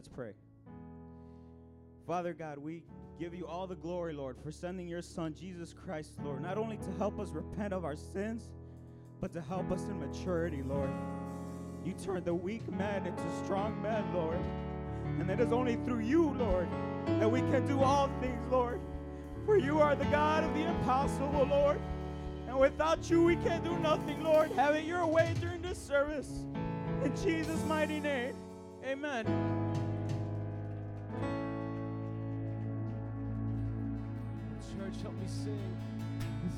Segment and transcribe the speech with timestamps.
[0.00, 0.32] Let's pray.
[2.06, 2.84] Father God, we
[3.18, 6.78] give you all the glory, Lord, for sending your Son, Jesus Christ, Lord, not only
[6.78, 8.48] to help us repent of our sins,
[9.20, 10.88] but to help us in maturity, Lord.
[11.84, 14.40] You turn the weak man into strong men, Lord.
[15.18, 16.66] And that is only through you, Lord,
[17.04, 18.80] that we can do all things, Lord.
[19.44, 21.78] For you are the God of the impossible, Lord.
[22.48, 24.50] And without you, we can't do nothing, Lord.
[24.52, 26.46] Have it your way during this service.
[27.04, 28.34] In Jesus' mighty name,
[28.82, 29.59] amen.
[35.20, 35.76] me sing.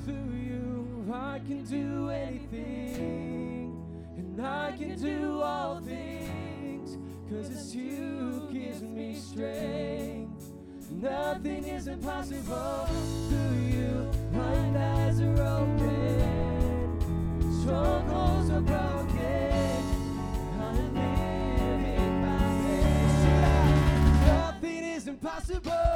[0.05, 3.75] Through you, I can do anything,
[4.17, 6.97] and I can do all things,
[7.29, 10.51] cause it's you who gives me strength.
[10.91, 12.87] Nothing is impossible
[13.29, 14.11] through you.
[14.31, 16.99] my eyes are open,
[17.61, 19.83] strongholds are broken.
[20.59, 24.27] I live in my head.
[24.27, 25.92] Nothing is impossible.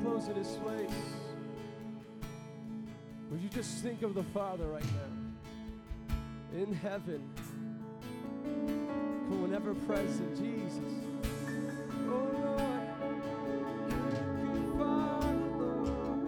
[0.00, 0.90] Eyes closed in this place,
[3.30, 7.28] would you just think of the Father right now in heaven?
[9.28, 10.80] Come on, ever present, Jesus.
[12.08, 12.88] Oh Lord,
[14.40, 15.36] good Father,
[15.84, 16.20] Lord.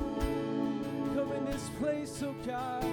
[1.15, 2.85] Come in this place, oh God.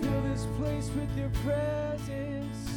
[0.00, 2.68] Fill this place with your presence.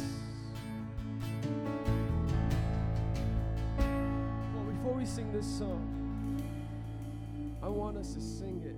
[3.78, 6.05] Well, before we sing this song,
[7.86, 8.74] want us to sing it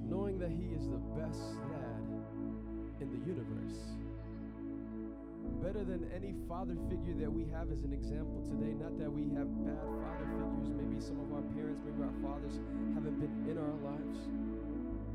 [0.00, 2.00] knowing that He is the best dad
[3.04, 4.00] in the universe.
[5.60, 8.72] Better than any father figure that we have as an example today.
[8.72, 10.72] Not that we have bad father figures.
[10.72, 12.56] Maybe some of our parents, maybe our fathers
[12.96, 14.24] haven't been in our lives.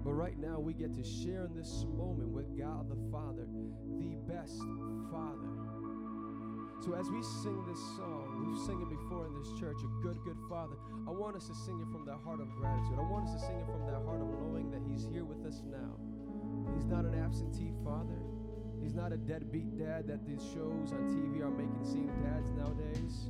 [0.06, 3.50] But right now, we get to share in this moment with God the Father,
[3.98, 4.62] the best
[5.10, 5.50] Father.
[6.86, 10.22] So as we sing this song, we've sung it before in this church, a good,
[10.22, 10.78] good Father.
[11.08, 12.98] I want us to sing it from that heart of gratitude.
[12.98, 15.46] I want us to sing it from that heart of knowing that He's here with
[15.46, 15.94] us now.
[16.76, 18.18] He's not an absentee Father.
[18.82, 23.30] He's not a deadbeat dad that these shows on TV are making seem dads nowadays.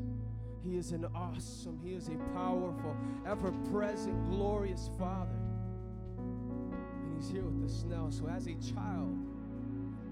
[0.63, 2.95] He is an awesome, He is a powerful,
[3.27, 5.39] ever present, glorious Father.
[6.17, 8.07] And He's here with us now.
[8.09, 9.15] So, as a child,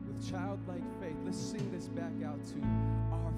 [0.06, 2.62] with childlike faith, let's sing this back out to
[3.12, 3.33] our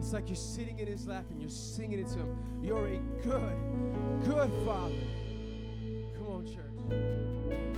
[0.00, 2.38] It's like you're sitting in His lap and you're singing it to Him.
[2.62, 4.94] You're a good, good Father.
[6.16, 7.69] Come on, church.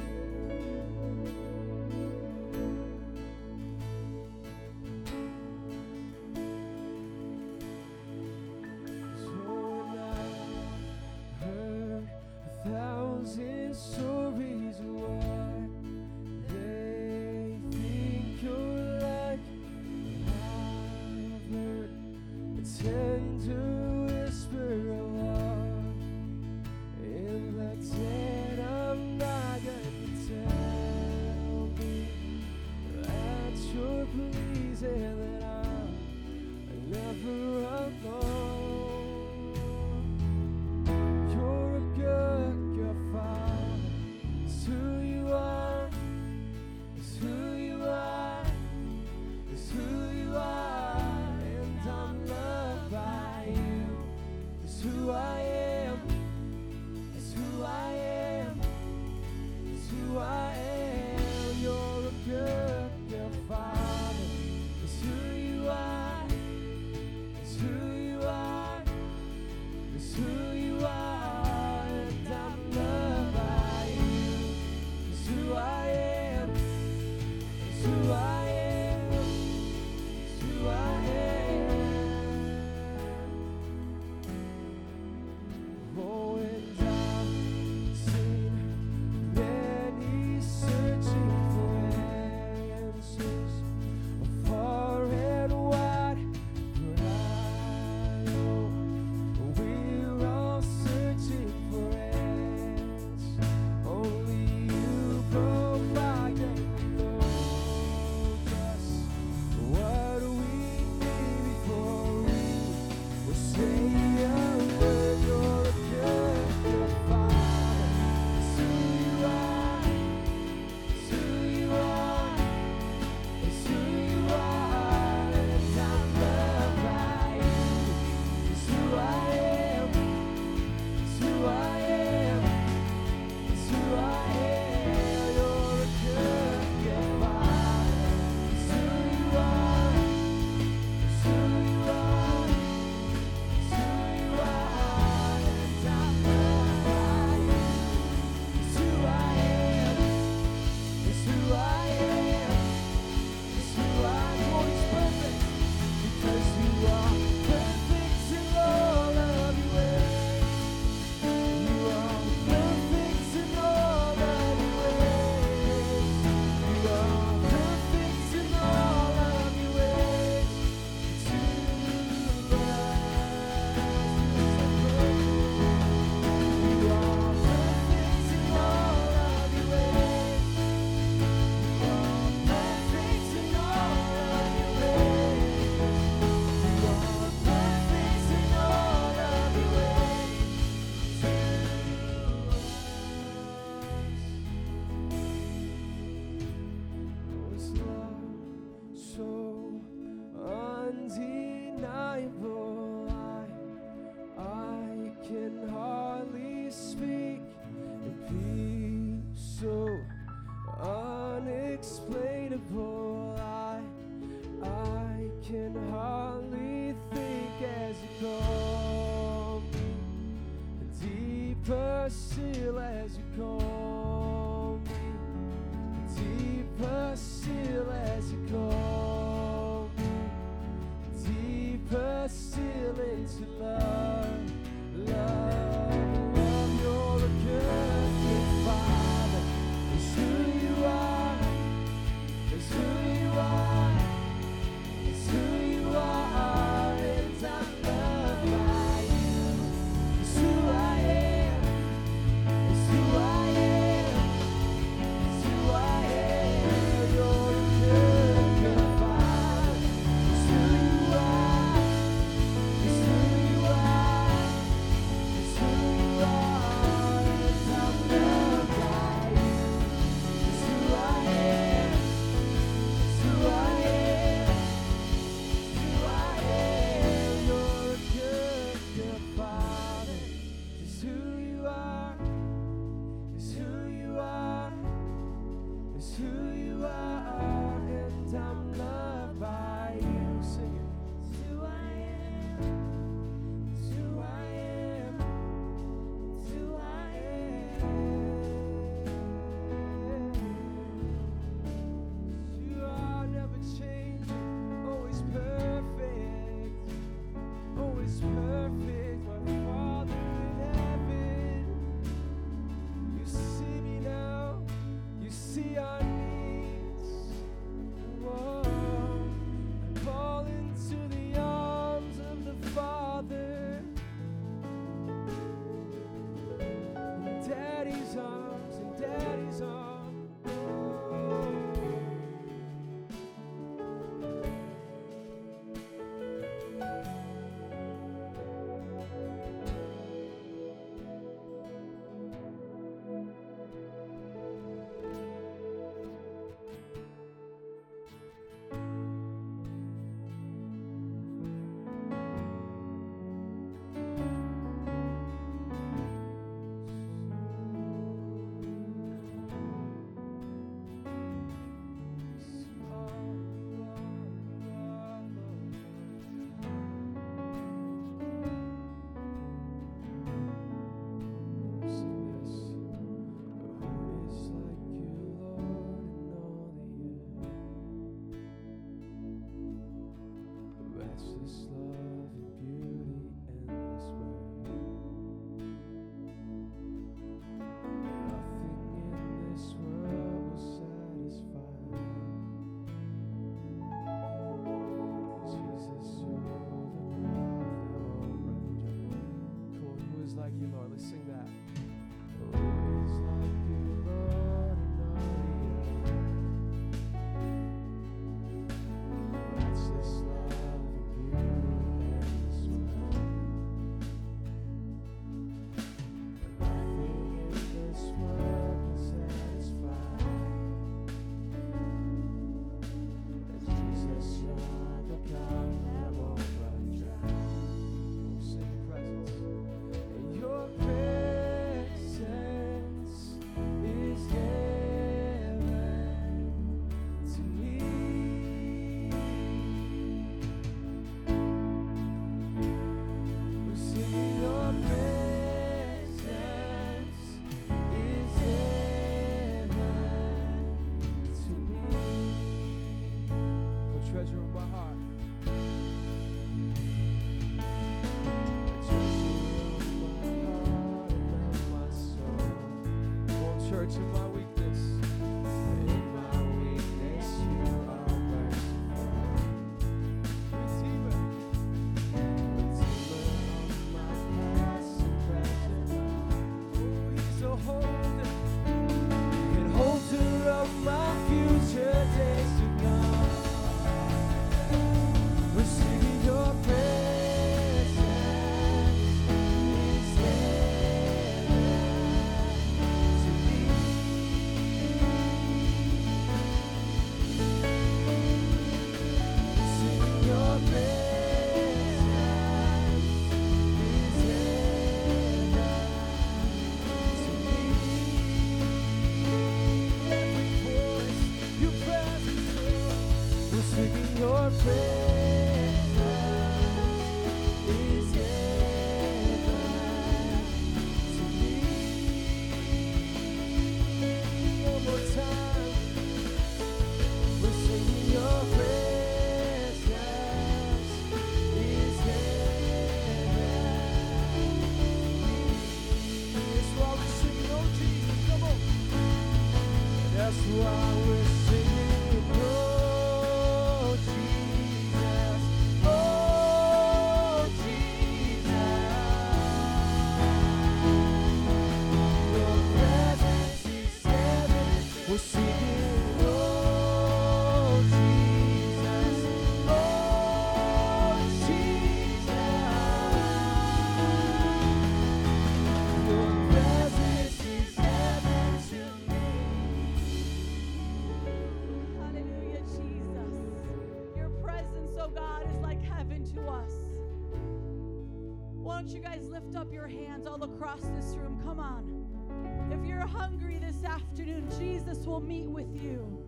[585.12, 586.24] Will meet with you.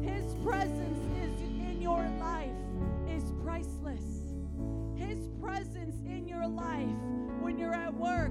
[0.00, 2.54] His presence is in your life
[3.08, 4.04] is priceless.
[4.94, 6.86] His presence in your life
[7.40, 8.30] when you're at work,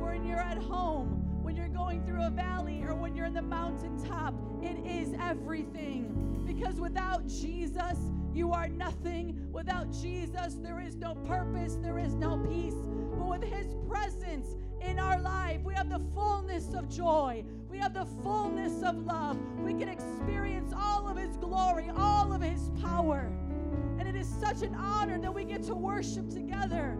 [0.00, 3.42] when you're at home, when you're going through a valley, or when you're in the
[3.42, 6.44] mountaintop, it is everything.
[6.46, 7.98] Because without Jesus,
[8.32, 9.48] you are nothing.
[9.50, 12.74] Without Jesus, there is no purpose, there is no peace.
[13.18, 17.94] But with His presence in our life, we have the fullness of joy, we have
[17.94, 19.38] the fullness of love.
[19.58, 23.32] We can experience all of His glory, all of His power.
[23.98, 26.96] And it is such an honor that we get to worship together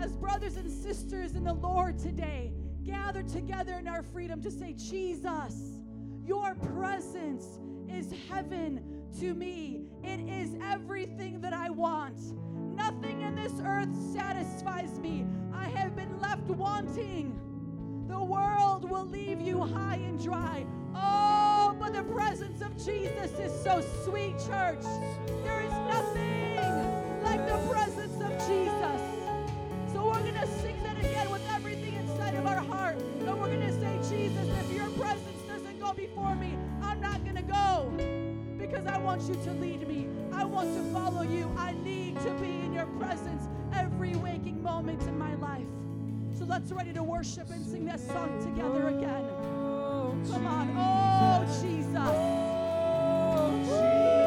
[0.00, 2.52] as brothers and sisters in the Lord today,
[2.84, 5.80] gathered together in our freedom to say, Jesus,
[6.24, 7.58] your presence
[7.88, 8.82] is heaven
[9.20, 9.82] to me.
[10.02, 12.18] It is everything that I want.
[12.74, 15.24] Nothing in this earth satisfies me.
[15.56, 17.34] I have been left wanting.
[18.08, 20.66] The world will leave you high and dry.
[20.94, 24.84] Oh, but the presence of Jesus is so sweet, church.
[25.42, 29.00] There is nothing like the presence of Jesus.
[29.92, 32.96] So we're going to sing that again with everything inside of our heart.
[33.20, 37.24] And we're going to say, Jesus, if your presence doesn't go before me, I'm not
[37.24, 37.92] going to go
[38.58, 40.08] because I want you to lead me.
[40.32, 41.50] I want to follow you.
[41.56, 45.66] I need to be in your presence every waking moment in my life.
[46.38, 49.24] So let's ready to worship and sing that song together again.
[50.30, 50.74] Come on.
[50.76, 51.94] Oh, Jesus.
[51.96, 54.25] Oh, oh, Jesus,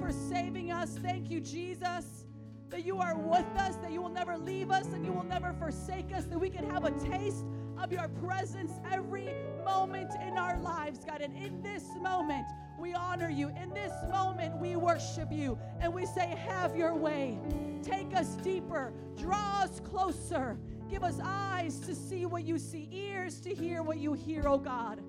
[0.00, 0.98] for saving us.
[1.02, 2.26] Thank you, Jesus,
[2.70, 5.52] that you are with us, that you will never leave us, and you will never
[5.52, 7.44] forsake us, that we can have a taste
[7.78, 9.30] of your presence every
[9.64, 11.20] moment in our lives, God.
[11.20, 12.46] And in this moment,
[12.78, 13.48] we honor you.
[13.50, 15.58] In this moment, we worship you.
[15.80, 17.38] And we say, Have your way.
[17.82, 18.92] Take us deeper.
[19.16, 20.58] Draw us closer.
[20.92, 24.58] Give us eyes to see what you see, ears to hear what you hear, oh
[24.58, 25.00] God.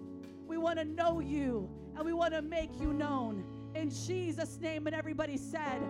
[0.48, 3.44] We want to know you and we want to make you known.
[3.76, 5.82] In Jesus' name, and everybody said,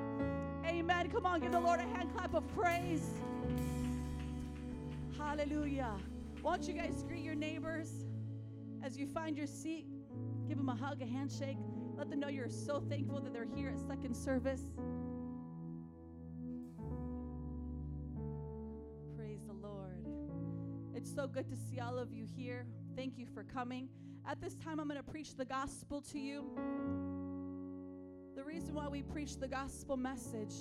[0.66, 1.12] Amen.
[1.12, 3.08] Come on, give the Lord a hand clap of praise.
[5.16, 5.94] Hallelujah.
[6.42, 7.92] Why don't you guys greet your neighbors
[8.82, 9.86] as you find your seat?
[10.48, 11.58] Give them a hug, a handshake.
[11.96, 14.72] Let them know you're so thankful that they're here at second service.
[21.04, 22.66] It's so good to see all of you here.
[22.96, 23.90] Thank you for coming.
[24.26, 26.46] At this time, I'm going to preach the gospel to you.
[28.38, 30.54] The reason why we preach the gospel message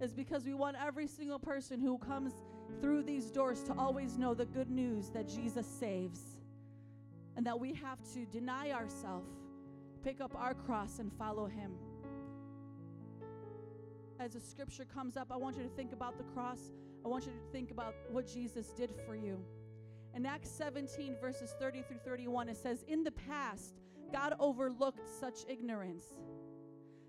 [0.00, 2.32] is because we want every single person who comes
[2.80, 6.38] through these doors to always know the good news that Jesus saves
[7.36, 9.28] and that we have to deny ourselves,
[10.02, 11.72] pick up our cross, and follow Him.
[14.18, 16.72] As the scripture comes up, I want you to think about the cross.
[17.04, 19.44] I want you to think about what Jesus did for you.
[20.18, 23.76] In Acts 17, verses 30 through 31, it says, In the past,
[24.12, 26.06] God overlooked such ignorance.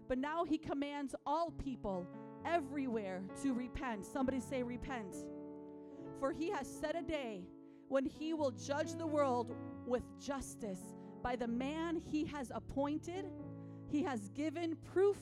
[0.08, 2.06] But now he commands all people
[2.46, 4.06] everywhere to repent.
[4.06, 5.16] Somebody say, repent.
[6.20, 7.48] For he has set a day
[7.88, 9.56] when he will judge the world
[9.88, 10.94] with justice
[11.24, 13.26] by the man he has appointed.
[13.88, 15.18] He has given proof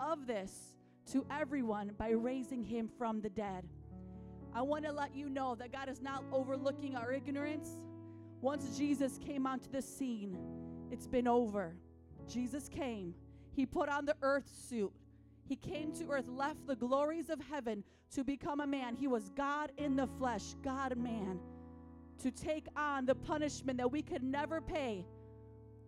[0.00, 0.76] of this
[1.12, 3.66] to everyone by raising him from the dead.
[4.56, 7.68] I want to let you know that God is not overlooking our ignorance.
[8.40, 10.34] Once Jesus came onto the scene,
[10.90, 11.76] it's been over.
[12.26, 13.14] Jesus came,
[13.52, 14.94] He put on the earth suit.
[15.44, 18.94] He came to earth, left the glories of heaven to become a man.
[18.94, 21.38] He was God in the flesh, God man,
[22.22, 25.04] to take on the punishment that we could never pay,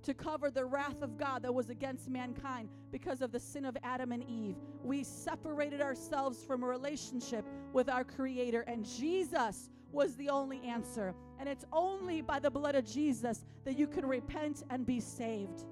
[0.08, 3.76] to cover the wrath of God that was against mankind because of the sin of
[3.82, 4.56] Adam and Eve.
[4.82, 7.44] We separated ourselves from a relationship
[7.74, 11.14] with our Creator, and Jesus was the only answer.
[11.38, 15.66] And it's only by the blood of Jesus that you can repent and be saved.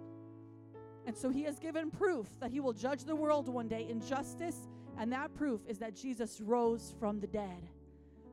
[1.06, 4.06] And so he has given proof that he will judge the world one day in
[4.06, 4.68] justice,
[4.98, 7.70] and that proof is that Jesus rose from the dead.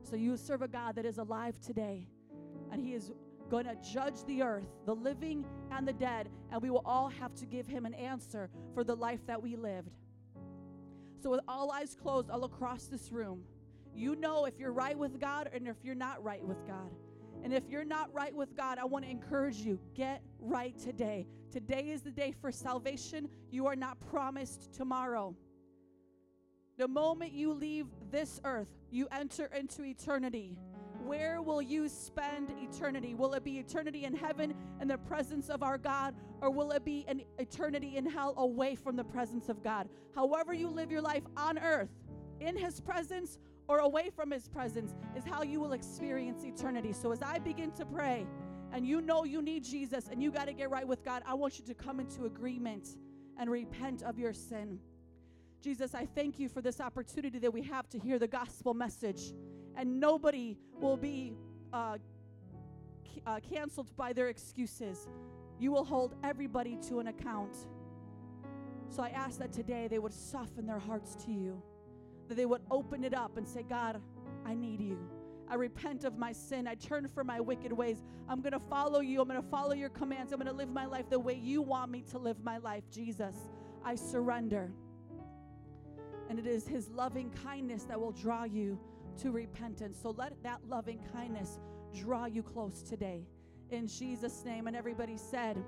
[0.02, 2.06] So you serve a God that is alive today,
[2.70, 3.10] and he is
[3.50, 7.34] going to judge the earth, the living and the dead, and we will all have
[7.36, 9.90] to give him an answer for the life that we lived.
[11.22, 13.42] So, with all eyes closed all across this room,
[13.94, 16.90] you know if you're right with God and if you're not right with God.
[17.42, 21.26] And if you're not right with God, I want to encourage you get right today.
[21.52, 23.28] Today is the day for salvation.
[23.50, 25.36] You are not promised tomorrow.
[26.78, 30.58] The moment you leave this earth, you enter into eternity.
[31.04, 33.14] Where will you spend eternity?
[33.14, 36.84] Will it be eternity in heaven in the presence of our God, or will it
[36.84, 39.88] be an eternity in hell away from the presence of God?
[40.14, 41.90] However, you live your life on earth,
[42.40, 43.38] in His presence
[43.68, 46.92] or away from His presence, is how you will experience eternity.
[46.92, 48.26] So, as I begin to pray,
[48.72, 51.34] and you know you need Jesus and you got to get right with God, I
[51.34, 52.96] want you to come into agreement
[53.38, 54.80] and repent of your sin.
[55.60, 59.32] Jesus, I thank you for this opportunity that we have to hear the gospel message,
[59.76, 61.34] and nobody will be
[61.72, 61.98] uh,
[63.12, 65.08] c- uh, canceled by their excuses.
[65.58, 67.56] You will hold everybody to an account.
[68.88, 71.62] So I ask that today they would soften their hearts to you
[72.28, 74.00] that they would open it up and say, God,
[74.46, 74.98] I need you.
[75.48, 76.66] I repent of my sin.
[76.66, 78.02] I turn from my wicked ways.
[78.28, 79.20] I'm going to follow you.
[79.20, 80.32] I'm going to follow your commands.
[80.32, 82.84] I'm going to live my life the way you want me to live my life.
[82.90, 83.36] Jesus,
[83.84, 84.72] I surrender.
[86.30, 88.78] And it is his loving kindness that will draw you
[89.18, 89.98] to repentance.
[90.00, 91.58] So let that loving kindness
[91.94, 93.26] draw you close today.
[93.70, 94.66] In Jesus' name.
[94.66, 95.62] And everybody said,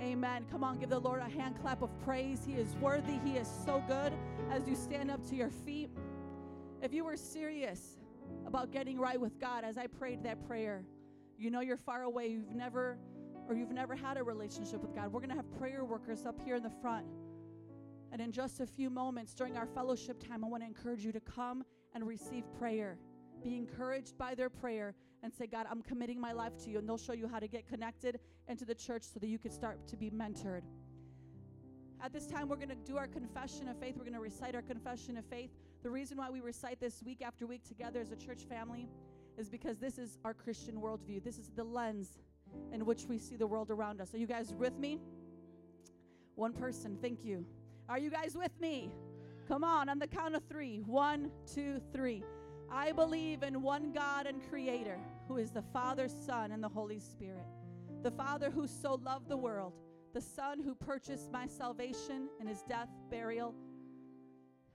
[0.00, 0.46] Amen.
[0.50, 2.42] Come on, give the Lord a hand clap of praise.
[2.46, 3.18] He is worthy.
[3.22, 4.14] He is so good
[4.50, 5.90] as you stand up to your feet.
[6.80, 7.98] If you were serious
[8.46, 10.84] about getting right with God as I prayed that prayer,
[11.36, 12.96] you know you're far away, you've never
[13.48, 15.12] or you've never had a relationship with God.
[15.12, 17.04] We're going to have prayer workers up here in the front.
[18.12, 21.12] And in just a few moments during our fellowship time, I want to encourage you
[21.12, 21.64] to come
[21.94, 22.98] and receive prayer.
[23.42, 26.78] Be encouraged by their prayer and say, God, I'm committing my life to you.
[26.78, 29.50] And they'll show you how to get connected into the church so that you can
[29.50, 30.62] start to be mentored.
[32.02, 33.96] At this time, we're going to do our confession of faith.
[33.96, 35.50] We're going to recite our confession of faith.
[35.82, 38.88] The reason why we recite this week after week together as a church family
[39.36, 41.22] is because this is our Christian worldview.
[41.22, 42.18] This is the lens
[42.72, 44.14] in which we see the world around us.
[44.14, 44.98] Are you guys with me?
[46.36, 47.44] One person, thank you.
[47.88, 48.90] Are you guys with me?
[49.50, 50.80] Come on, on the count of three.
[50.86, 52.22] One, two, three.
[52.70, 57.00] I believe in one God and Creator, who is the Father, Son, and the Holy
[57.00, 57.48] Spirit.
[58.04, 59.72] The Father who so loved the world,
[60.14, 63.52] the Son who purchased my salvation in his death, burial,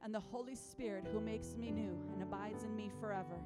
[0.03, 3.39] and the Holy Spirit who makes me new and abides in me forever.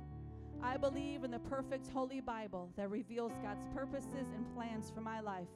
[0.63, 5.19] I believe in the perfect Holy Bible that reveals God's purposes and plans for my
[5.19, 5.47] life.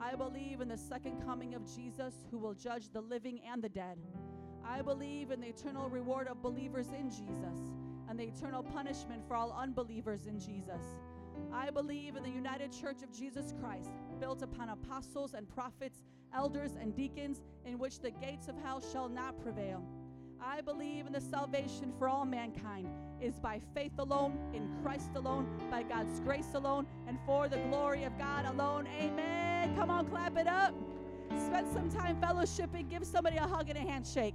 [0.00, 3.68] I believe in the second coming of Jesus who will judge the living and the
[3.68, 3.98] dead.
[4.66, 7.72] I believe in the eternal reward of believers in Jesus
[8.08, 10.82] and the eternal punishment for all unbelievers in Jesus.
[11.52, 16.02] I believe in the United Church of Jesus Christ, built upon apostles and prophets,
[16.34, 19.82] elders and deacons, in which the gates of hell shall not prevail.
[20.40, 22.88] I believe in the salvation for all mankind
[23.20, 28.04] is by faith alone, in Christ alone, by God's grace alone, and for the glory
[28.04, 28.86] of God alone.
[29.00, 29.74] Amen.
[29.76, 30.74] Come on, clap it up.
[31.30, 32.90] Spend some time fellowshipping.
[32.90, 34.34] Give somebody a hug and a handshake.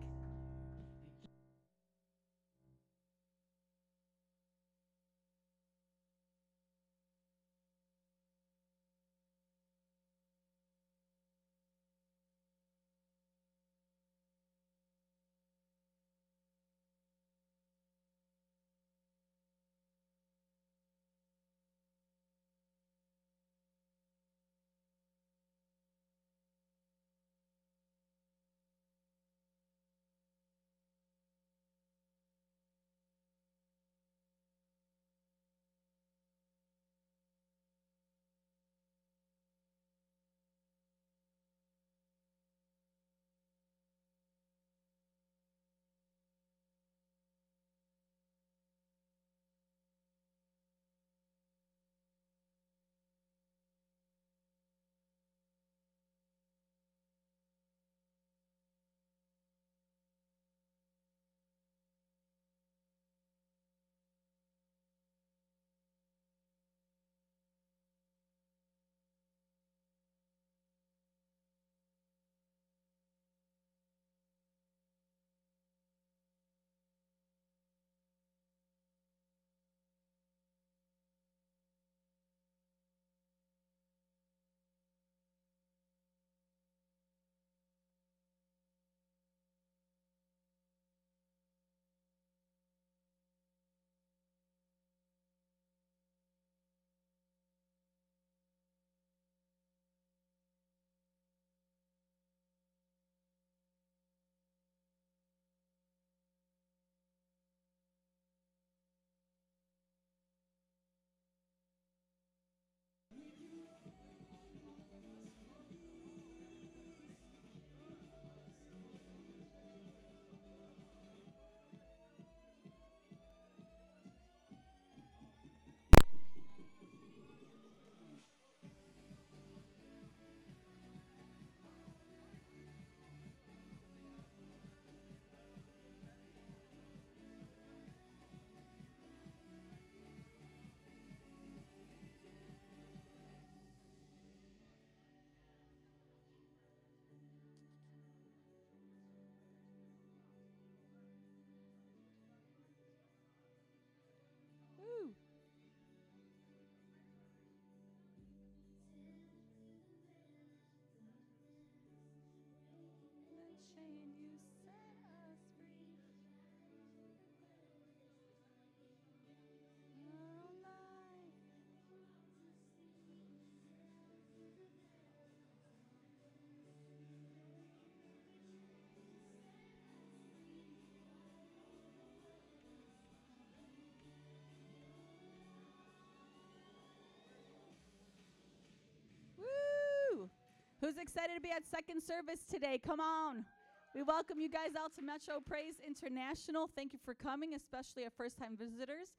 [190.90, 192.80] Who's excited to be at second service today?
[192.84, 193.46] Come on.
[193.94, 196.68] We welcome you guys out to Metro Praise International.
[196.76, 199.10] Thank you for coming, especially our first time visitors.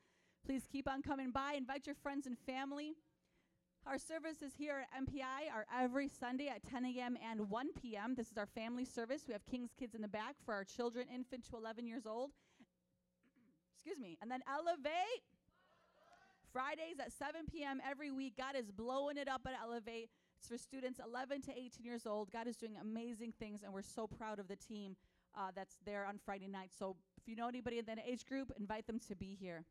[0.45, 1.53] Please keep on coming by.
[1.57, 2.95] Invite your friends and family.
[3.87, 7.17] Our services here at MPI are every Sunday at 10 a.m.
[7.31, 8.17] and 1 p.m.
[8.17, 9.23] This is our family service.
[9.29, 12.31] We have King's Kids in the back for our children, infant to 11 years old.
[13.77, 14.19] Excuse me.
[14.21, 15.23] And then Elevate.
[16.53, 17.81] Fridays at 7 p.m.
[17.89, 18.35] every week.
[18.37, 20.11] God is blowing it up at Elevate.
[20.41, 22.33] It's for students 11 to 18 years old.
[22.33, 24.97] God is doing amazing things, and we're so proud of the team
[25.37, 26.71] uh, that's there on Friday night.
[26.79, 29.65] So if you know anybody in that age group, invite them to be here.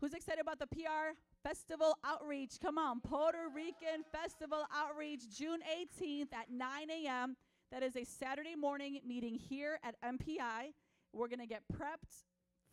[0.00, 2.60] Who's excited about the PR Festival Outreach?
[2.62, 5.58] Come on, Puerto Rican Festival Outreach, June
[6.00, 7.36] 18th at 9 a.m.
[7.72, 10.72] That is a Saturday morning meeting here at MPI.
[11.12, 12.22] We're going to get prepped,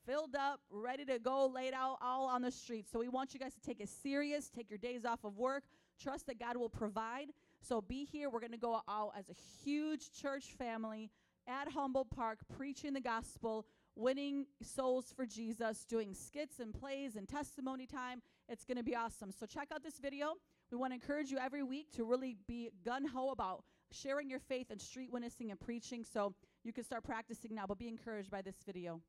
[0.06, 2.86] filled up, ready to go, laid out all on the street.
[2.92, 5.64] So we want you guys to take it serious, take your days off of work,
[6.02, 7.28] trust that God will provide.
[7.62, 8.30] So be here.
[8.30, 11.10] We're going to go out as a huge church family
[11.48, 17.28] at Humboldt Park, preaching the gospel, winning souls for Jesus, doing skits and plays and
[17.28, 18.22] testimony time.
[18.50, 19.32] It's going to be awesome.
[19.32, 20.34] So check out this video.
[20.72, 24.40] We want to encourage you every week to really be gun ho about sharing your
[24.40, 26.04] faith and street witnessing and preaching.
[26.04, 29.02] So you can start practicing now, but be encouraged by this video.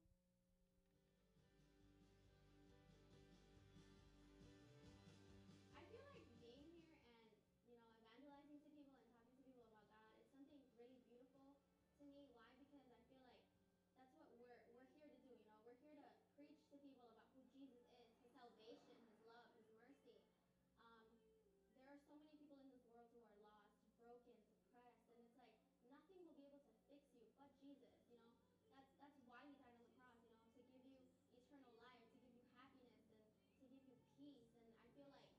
[27.74, 28.38] Jesus, you know.
[28.78, 31.02] That's that's why he died on the cross, you know, to give you
[31.34, 33.18] eternal life, to give you happiness and
[33.58, 34.46] to give you peace.
[34.62, 35.34] And I feel like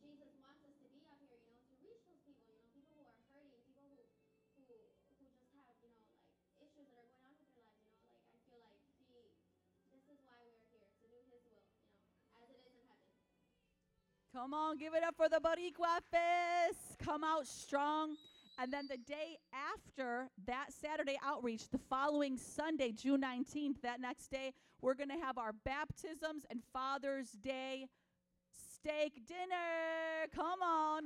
[0.00, 3.12] Jesus wants us to be out here, you know, to reach those people, you know,
[3.12, 4.08] people who are hurting,
[4.56, 6.24] people who who who just have, you know, like
[6.64, 8.08] issues that are going on with their lives, you know.
[8.16, 9.04] Like I feel like he
[9.92, 11.68] this is why we are here, to do his will, you know,
[12.40, 13.12] as it is in heaven.
[14.32, 16.96] Come on, give it up for the Boricua Fest.
[17.04, 18.16] Come out strong.
[18.58, 24.28] And then the day after that Saturday outreach, the following Sunday, June 19th, that next
[24.28, 27.86] day, we're going to have our baptisms and Father's Day
[28.50, 30.26] steak dinner.
[30.34, 31.04] Come on.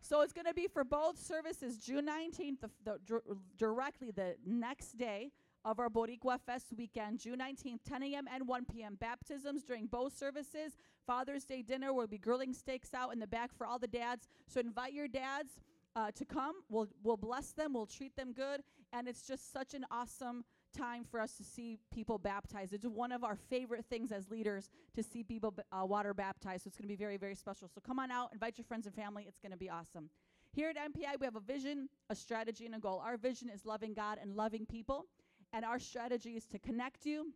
[0.00, 3.22] So it's going to be for both services, June 19th, the, the, dir-
[3.56, 5.30] directly the next day
[5.64, 8.26] of our Boricua Fest weekend, June 19th, 10 a.m.
[8.32, 8.98] and 1 p.m.
[9.00, 10.76] Baptisms during both services.
[11.06, 14.28] Father's Day dinner, we'll be grilling steaks out in the back for all the dads.
[14.46, 15.54] So invite your dads
[15.96, 16.54] uh, to come.
[16.68, 18.62] We'll, we'll bless them, we'll treat them good.
[18.92, 20.44] And it's just such an awesome
[20.76, 22.72] time for us to see people baptized.
[22.72, 26.64] It's one of our favorite things as leaders to see people uh, water baptized.
[26.64, 27.68] So it's going to be very, very special.
[27.68, 29.24] So come on out, invite your friends and family.
[29.28, 30.10] It's going to be awesome.
[30.52, 33.02] Here at MPI, we have a vision, a strategy, and a goal.
[33.04, 35.06] Our vision is loving God and loving people.
[35.52, 37.32] And our strategy is to connect you,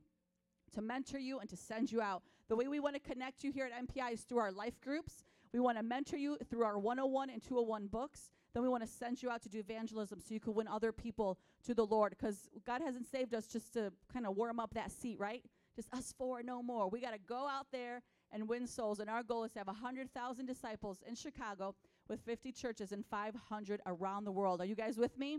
[0.74, 2.22] to mentor you, and to send you out.
[2.48, 5.24] The way we want to connect you here at MPI is through our life groups.
[5.52, 8.30] We want to mentor you through our 101 and 201 books.
[8.54, 10.92] Then we want to send you out to do evangelism so you can win other
[10.92, 12.14] people to the Lord.
[12.18, 15.44] Because God hasn't saved us just to kind of warm up that seat, right?
[15.76, 16.88] Just us four, no more.
[16.88, 19.00] We got to go out there and win souls.
[19.00, 21.74] And our goal is to have 100,000 disciples in Chicago
[22.08, 24.60] with 50 churches and 500 around the world.
[24.60, 25.38] Are you guys with me?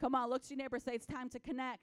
[0.00, 1.82] Come on, look to your neighbor, say it's time to connect.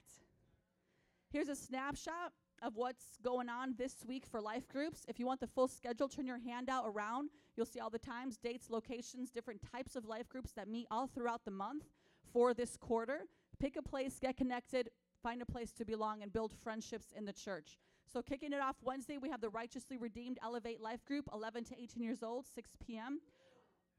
[1.30, 5.04] Here's a snapshot of what's going on this week for life groups.
[5.08, 7.30] If you want the full schedule, turn your handout around.
[7.56, 11.06] You'll see all the times, dates, locations, different types of life groups that meet all
[11.06, 11.84] throughout the month
[12.32, 13.20] for this quarter.
[13.58, 14.90] Pick a place, get connected,
[15.22, 17.78] find a place to belong, and build friendships in the church.
[18.12, 21.74] So, kicking it off Wednesday, we have the Righteously Redeemed Elevate Life Group, 11 to
[21.80, 23.20] 18 years old, 6 p.m.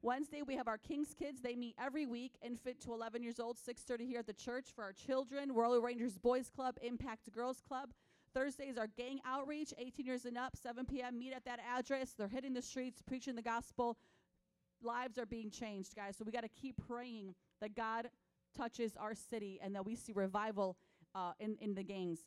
[0.00, 1.40] Wednesday, we have our King's Kids.
[1.40, 4.84] They meet every week, infant to 11 years old, 6.30 here at the church for
[4.84, 5.52] our children.
[5.52, 7.90] Royal Rangers Boys Club, Impact Girls Club.
[8.38, 11.18] Thursday are gang outreach, 18 years and up, 7 p.m.
[11.18, 12.14] Meet at that address.
[12.16, 13.96] They're hitting the streets, preaching the gospel.
[14.80, 16.16] Lives are being changed, guys.
[16.16, 18.10] So we got to keep praying that God
[18.56, 20.76] touches our city and that we see revival
[21.16, 22.20] uh, in, in the gangs.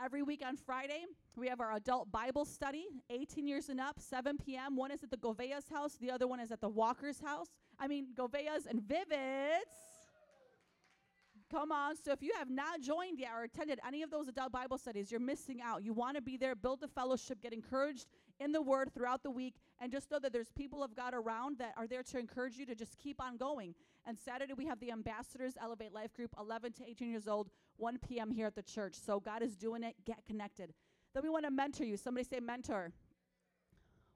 [0.00, 1.02] Every week on Friday,
[1.34, 4.76] we have our adult Bible study, 18 years and up, 7 p.m.
[4.76, 7.48] One is at the Govea's house, the other one is at the Walker's house.
[7.80, 9.87] I mean, Govea's and Vivids.
[11.50, 11.96] Come on.
[11.96, 15.10] So if you have not joined yet or attended any of those adult Bible studies,
[15.10, 15.82] you're missing out.
[15.82, 18.06] You want to be there, build the fellowship, get encouraged
[18.38, 21.58] in the word throughout the week, and just know that there's people of God around
[21.58, 23.74] that are there to encourage you to just keep on going.
[24.04, 27.98] And Saturday, we have the Ambassadors Elevate Life Group, 11 to 18 years old, 1
[28.06, 28.30] p.m.
[28.30, 28.94] here at the church.
[28.94, 29.94] So God is doing it.
[30.04, 30.74] Get connected.
[31.14, 31.96] Then we want to mentor you.
[31.96, 32.92] Somebody say mentor.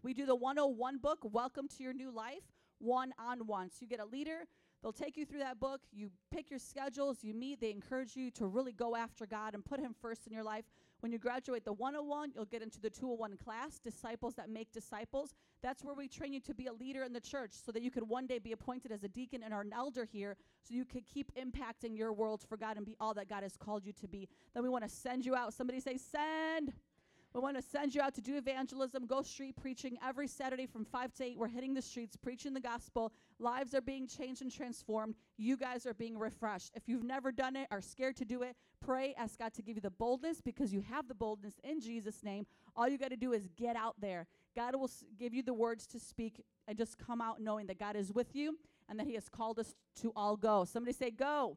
[0.03, 2.43] We do the 101 book, Welcome to Your New Life,
[2.79, 3.71] one on one.
[3.71, 4.47] So you get a leader
[4.83, 5.81] They'll take you through that book.
[5.93, 9.65] You pick your schedules, you meet, they encourage you to really go after God and
[9.65, 10.65] put Him first in your life.
[11.01, 15.35] When you graduate the 101, you'll get into the 201 class, Disciples That Make Disciples.
[15.63, 17.91] That's where we train you to be a leader in the church so that you
[17.91, 21.07] could one day be appointed as a deacon and an elder here so you could
[21.07, 24.09] keep impacting your world for God and be all that God has called you to
[24.09, 24.29] be.
[24.55, 25.55] Then we want to send you out.
[25.55, 26.73] Somebody say, send.
[27.35, 30.85] We want to send you out to do evangelism, go street preaching every Saturday from
[30.85, 31.39] 5 to 8.
[31.39, 33.11] We're hitting the streets, preaching the gospel.
[33.39, 35.15] Lives are being changed and transformed.
[35.39, 36.73] You guys are being refreshed.
[36.75, 39.77] If you've never done it, are scared to do it, pray, ask God to give
[39.77, 42.47] you the boldness because you have the boldness in Jesus' name.
[42.77, 44.27] All you got to do is get out there.
[44.55, 47.97] God will give you the words to speak and just come out knowing that God
[47.97, 48.59] is with you
[48.91, 50.65] and that He has called us to all go.
[50.65, 51.57] Somebody say, Go.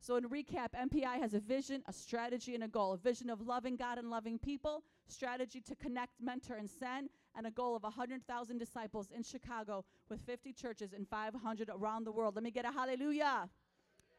[0.00, 2.94] So, in recap, MPI has a vision, a strategy, and a goal.
[2.94, 7.46] A vision of loving God and loving people, strategy to connect, mentor, and send, and
[7.46, 12.34] a goal of 100,000 disciples in Chicago with 50 churches and 500 around the world.
[12.34, 13.50] Let me get a hallelujah.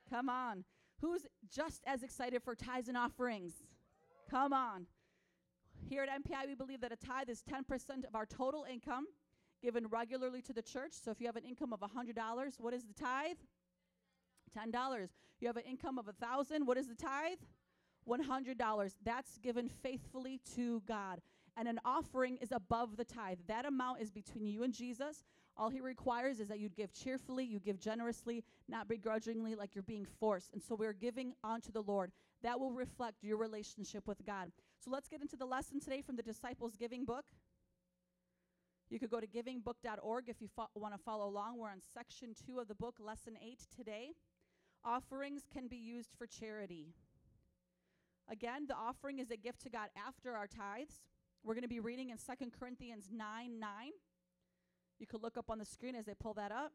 [0.07, 0.65] Come on.
[1.01, 3.53] Who's just as excited for tithes and offerings?
[4.29, 4.85] Come on.
[5.89, 9.07] Here at MPI, we believe that a tithe is 10% of our total income
[9.63, 10.93] given regularly to the church.
[10.93, 12.15] So if you have an income of $100,
[12.59, 13.37] what is the tithe?
[14.57, 15.07] $10.
[15.39, 17.39] You have an income of a 1000 what is the tithe?
[18.07, 18.93] $100.
[19.03, 21.21] That's given faithfully to God.
[21.57, 23.39] And an offering is above the tithe.
[23.47, 25.23] That amount is between you and Jesus.
[25.57, 29.83] All he requires is that you give cheerfully, you give generously, not begrudgingly like you're
[29.83, 30.53] being forced.
[30.53, 32.11] And so we're giving unto the Lord.
[32.41, 34.51] That will reflect your relationship with God.
[34.79, 37.25] So let's get into the lesson today from the Disciples Giving book.
[38.89, 41.57] You could go to givingbook.org if you fo- want to follow along.
[41.57, 44.11] We're on section two of the book, lesson eight today.
[44.83, 46.87] Offerings can be used for charity.
[48.29, 51.01] Again, the offering is a gift to God after our tithes.
[51.43, 53.69] We're going to be reading in 2 Corinthians 9 9.
[54.99, 56.71] You could look up on the screen as they pull that up.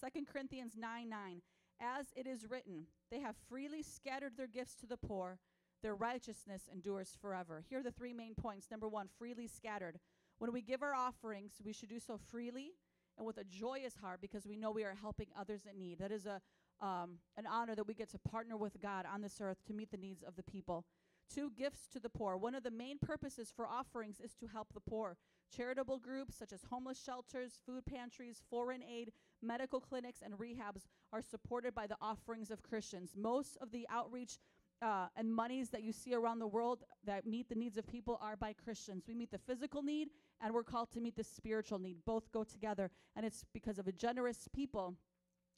[0.00, 1.42] 2 Corinthians 9 9.
[1.80, 5.38] As it is written, they have freely scattered their gifts to the poor,
[5.82, 7.64] their righteousness endures forever.
[7.68, 8.70] Here are the three main points.
[8.70, 9.98] Number one, freely scattered.
[10.38, 12.72] When we give our offerings, we should do so freely
[13.16, 15.98] and with a joyous heart because we know we are helping others in need.
[15.98, 16.40] That is a
[16.80, 19.90] um, an honor that we get to partner with God on this earth to meet
[19.90, 20.84] the needs of the people.
[21.32, 22.36] Two gifts to the poor.
[22.36, 25.16] One of the main purposes for offerings is to help the poor.
[25.54, 31.22] Charitable groups such as homeless shelters, food pantries, foreign aid, medical clinics, and rehabs are
[31.22, 33.12] supported by the offerings of Christians.
[33.16, 34.38] Most of the outreach
[34.82, 38.18] uh, and monies that you see around the world that meet the needs of people
[38.20, 39.04] are by Christians.
[39.06, 40.08] We meet the physical need
[40.40, 41.98] and we're called to meet the spiritual need.
[42.06, 44.94] Both go together, and it's because of a generous people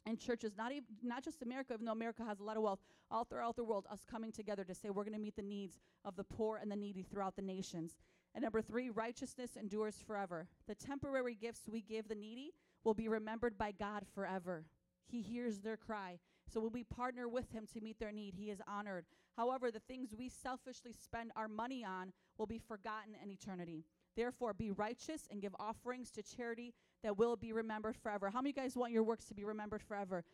[0.06, 2.80] and churches, not even not just America, even though America has a lot of wealth,
[3.10, 5.78] all throughout the world, us coming together to say we're going to meet the needs
[6.04, 7.98] of the poor and the needy throughout the nations.
[8.34, 10.48] And number three, righteousness endures forever.
[10.66, 12.52] The temporary gifts we give the needy
[12.84, 14.64] will be remembered by God forever.
[15.06, 16.18] He hears their cry.
[16.52, 19.04] So when we partner with him to meet their need, he is honored.
[19.36, 23.84] However, the things we selfishly spend our money on will be forgotten in eternity.
[24.16, 28.30] Therefore, be righteous and give offerings to charity that will be remembered forever.
[28.30, 30.24] How many of you guys want your works to be remembered forever?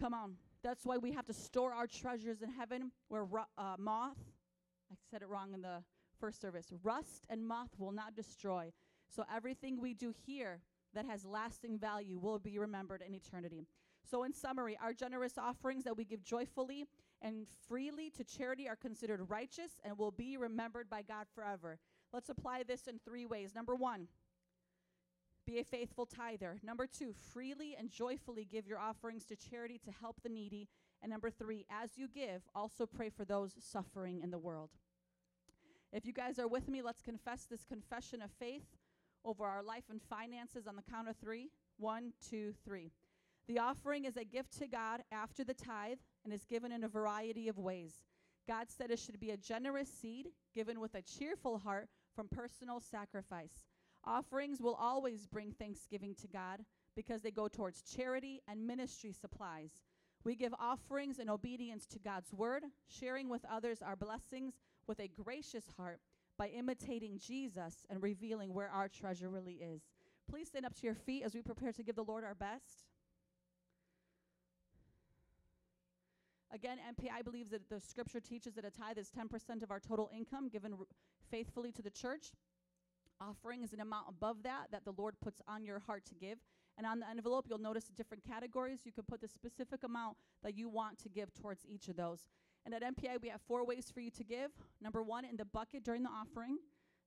[0.00, 0.34] Come on.
[0.62, 4.18] That's why we have to store our treasures in heaven where ru- uh, moth,
[4.90, 5.82] I said it wrong in the
[6.18, 8.72] first service, rust and moth will not destroy.
[9.08, 10.60] So everything we do here
[10.94, 13.66] that has lasting value will be remembered in eternity.
[14.08, 16.86] So, in summary, our generous offerings that we give joyfully
[17.20, 21.78] and freely to charity are considered righteous and will be remembered by God forever.
[22.12, 23.54] Let's apply this in three ways.
[23.54, 24.08] Number one,
[25.48, 26.58] be a faithful tither.
[26.62, 30.68] Number two, freely and joyfully give your offerings to charity to help the needy.
[31.00, 34.68] And number three, as you give, also pray for those suffering in the world.
[35.90, 38.76] If you guys are with me, let's confess this confession of faith
[39.24, 41.48] over our life and finances on the count of three.
[41.78, 42.92] One, two, three.
[43.46, 46.88] The offering is a gift to God after the tithe and is given in a
[46.88, 47.94] variety of ways.
[48.46, 52.80] God said it should be a generous seed given with a cheerful heart from personal
[52.80, 53.64] sacrifice.
[54.08, 56.64] Offerings will always bring thanksgiving to God
[56.96, 59.70] because they go towards charity and ministry supplies.
[60.24, 64.54] We give offerings in obedience to God's word, sharing with others our blessings
[64.86, 66.00] with a gracious heart
[66.38, 69.82] by imitating Jesus and revealing where our treasure really is.
[70.30, 72.86] Please stand up to your feet as we prepare to give the Lord our best.
[76.50, 80.08] Again, MPI believes that the scripture teaches that a tithe is 10% of our total
[80.16, 80.86] income given r-
[81.30, 82.32] faithfully to the church.
[83.20, 86.38] Offering is an amount above that that the Lord puts on your heart to give.
[86.76, 88.80] And on the envelope, you'll notice different categories.
[88.84, 92.28] You can put the specific amount that you want to give towards each of those.
[92.64, 94.50] And at MPI, we have four ways for you to give.
[94.80, 96.58] Number one, in the bucket during the offering.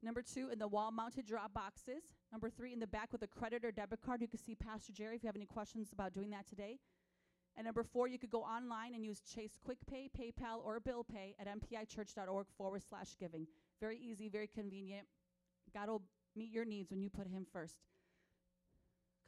[0.04, 2.04] Number two, in the wall mounted drop boxes.
[2.32, 4.22] Number three, in the back with a credit or debit card.
[4.22, 6.80] You can see Pastor Jerry if you have any questions about doing that today.
[7.56, 11.04] And number four, you could go online and use Chase Quick Pay, PayPal, or Bill
[11.04, 13.46] Pay at mpichurch.org forward slash giving.
[13.80, 15.06] Very easy, very convenient.
[15.74, 16.02] God will
[16.36, 17.76] meet your needs when you put Him first.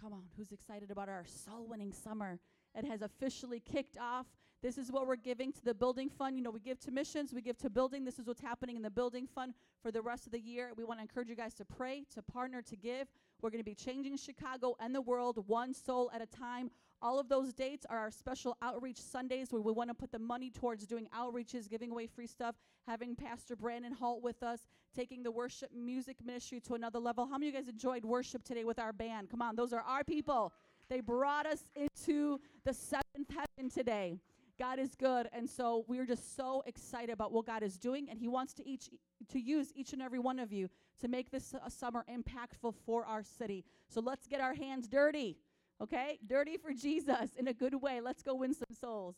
[0.01, 2.39] Come on, who's excited about our soul winning summer?
[2.75, 4.25] It has officially kicked off.
[4.61, 6.37] This is what we're giving to the building fund.
[6.37, 8.05] You know, we give to missions, we give to building.
[8.05, 10.71] This is what's happening in the building fund for the rest of the year.
[10.75, 13.07] We want to encourage you guys to pray, to partner, to give.
[13.41, 16.71] We're going to be changing Chicago and the world one soul at a time.
[17.03, 20.19] All of those dates are our special outreach Sundays where we want to put the
[20.19, 22.55] money towards doing outreaches, giving away free stuff,
[22.87, 27.25] having Pastor Brandon Holt with us, taking the worship music ministry to another level.
[27.25, 29.29] How many of you guys enjoyed worship today with our band?
[29.29, 30.53] Come on, those are our people.
[30.87, 34.17] They brought us into the seventh heaven today.
[34.57, 38.17] God is good, and so we're just so excited about what God is doing, and
[38.17, 38.89] He wants to each
[39.29, 40.69] to use each and every one of you
[41.01, 43.65] to make this summer impactful for our city.
[43.89, 45.35] So let's get our hands dirty,
[45.83, 46.17] okay?
[46.25, 48.01] Dirty for Jesus in a good way.
[48.01, 49.17] Let's go win some souls.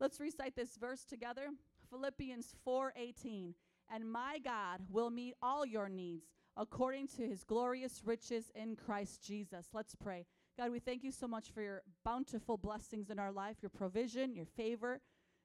[0.00, 1.48] Let's recite this verse together.
[1.90, 3.54] Philippians 4:18.
[3.90, 6.26] And my God will meet all your needs
[6.56, 9.68] according to his glorious riches in Christ Jesus.
[9.72, 10.26] Let's pray.
[10.56, 14.34] God, we thank you so much for your bountiful blessings in our life, your provision,
[14.34, 15.00] your favor,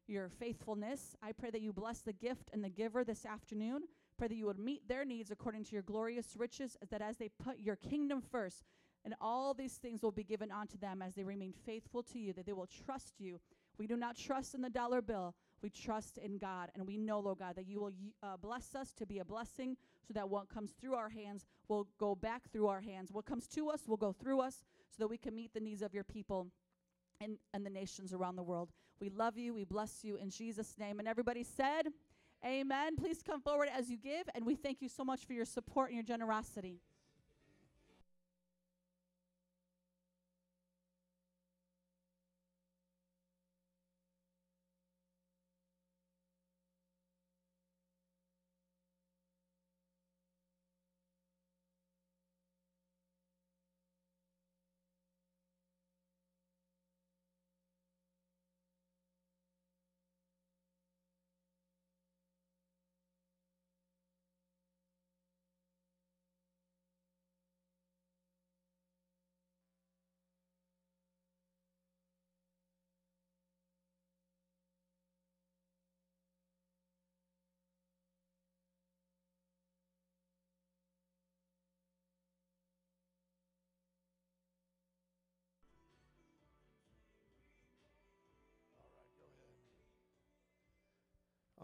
[0.08, 1.16] your faithfulness.
[1.22, 3.84] I pray that you bless the gift and the giver this afternoon.
[4.18, 7.30] Pray that you would meet their needs according to your glorious riches, that as they
[7.44, 8.64] put your kingdom first,
[9.06, 12.34] and all these things will be given unto them as they remain faithful to you,
[12.34, 13.40] that they will trust you.
[13.78, 15.36] We do not trust in the dollar bill.
[15.62, 16.70] We trust in God.
[16.76, 19.78] And we know, Lord God, that you will uh, bless us to be a blessing
[20.06, 23.12] so that what comes through our hands will go back through our hands.
[23.12, 25.82] What comes to us will go through us so that we can meet the needs
[25.82, 26.48] of your people
[27.22, 28.70] and, and the nations around the world.
[29.00, 29.54] We love you.
[29.54, 31.00] We bless you in Jesus' name.
[31.00, 31.88] And everybody said,
[32.46, 32.96] Amen.
[32.96, 34.30] Please come forward as you give.
[34.34, 36.80] And we thank you so much for your support and your generosity.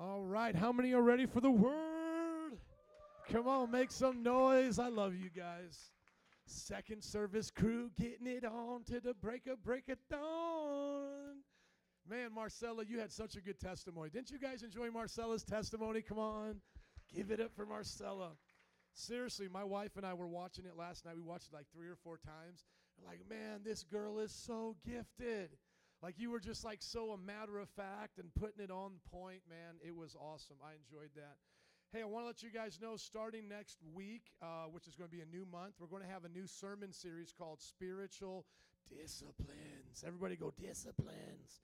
[0.05, 2.59] All right, how many are ready for the word?
[3.31, 4.77] Come on, make some noise.
[4.77, 5.89] I love you guys.
[6.45, 11.37] Second service crew getting it on to the break of break of dawn.
[12.07, 14.11] Man, Marcella, you had such a good testimony.
[14.11, 16.03] Didn't you guys enjoy Marcella's testimony?
[16.03, 16.61] Come on.
[17.11, 18.33] Give it up for Marcella.
[18.93, 21.15] Seriously, my wife and I were watching it last night.
[21.15, 22.63] We watched it like three or four times.
[23.03, 25.49] Like, man, this girl is so gifted.
[26.01, 29.41] Like you were just like so a matter of fact and putting it on point,
[29.49, 29.75] man.
[29.85, 30.57] It was awesome.
[30.63, 31.37] I enjoyed that.
[31.93, 35.09] Hey, I want to let you guys know starting next week, uh, which is going
[35.09, 38.45] to be a new month, we're going to have a new sermon series called Spiritual
[38.89, 40.03] Disciplines.
[40.05, 41.63] Everybody go, disciplines.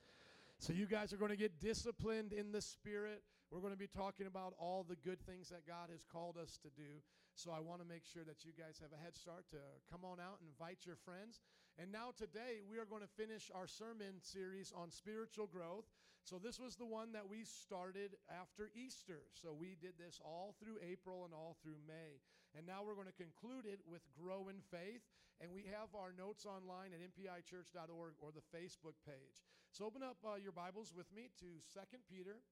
[0.59, 3.23] So, you guys are going to get disciplined in the Spirit.
[3.51, 6.57] We're going to be talking about all the good things that God has called us
[6.63, 7.01] to do.
[7.35, 9.57] So, I want to make sure that you guys have a head start to
[9.91, 11.41] come on out and invite your friends.
[11.79, 15.87] And now, today, we are going to finish our sermon series on spiritual growth.
[16.23, 19.23] So, this was the one that we started after Easter.
[19.33, 22.19] So, we did this all through April and all through May.
[22.51, 25.07] And now we're going to conclude it with Grow in Faith.
[25.39, 29.41] And we have our notes online at mpichurch.org or the Facebook page.
[29.71, 32.43] So, open up uh, your Bibles with me to 2 Peter.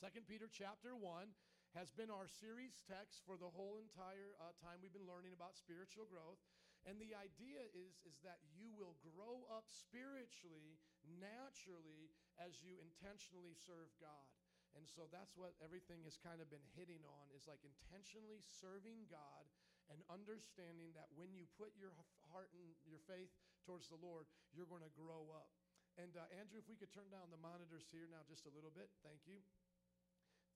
[0.00, 1.30] 2 Peter chapter 1
[1.76, 5.52] has been our series text for the whole entire uh, time we've been learning about
[5.54, 6.40] spiritual growth.
[6.88, 12.08] And the idea is, is that you will grow up spiritually, naturally,
[12.40, 14.24] as you intentionally serve God.
[14.72, 19.04] And so that's what everything has kind of been hitting on is like intentionally serving
[19.12, 19.44] God
[19.92, 21.92] and understanding that when you put your
[22.32, 23.32] heart and your faith
[23.68, 24.24] towards the Lord,
[24.56, 25.52] you're going to grow up.
[26.00, 28.72] And uh, Andrew, if we could turn down the monitors here now just a little
[28.72, 29.40] bit, thank you.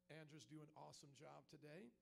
[0.08, 1.92] Andrew's doing an awesome job today.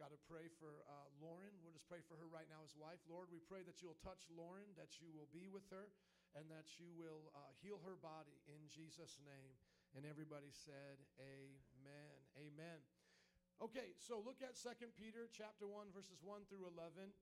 [0.00, 1.52] Got to pray for uh, Lauren.
[1.60, 3.00] We'll just pray for her right now, his wife.
[3.04, 5.92] Lord, we pray that you'll touch Lauren, that you will be with her,
[6.32, 9.52] and that you will uh, heal her body in Jesus' name.
[9.92, 12.16] And everybody said, Amen.
[12.40, 12.80] Amen.
[13.60, 17.12] Okay, so look at 2 Peter chapter 1, verses 1 through 11.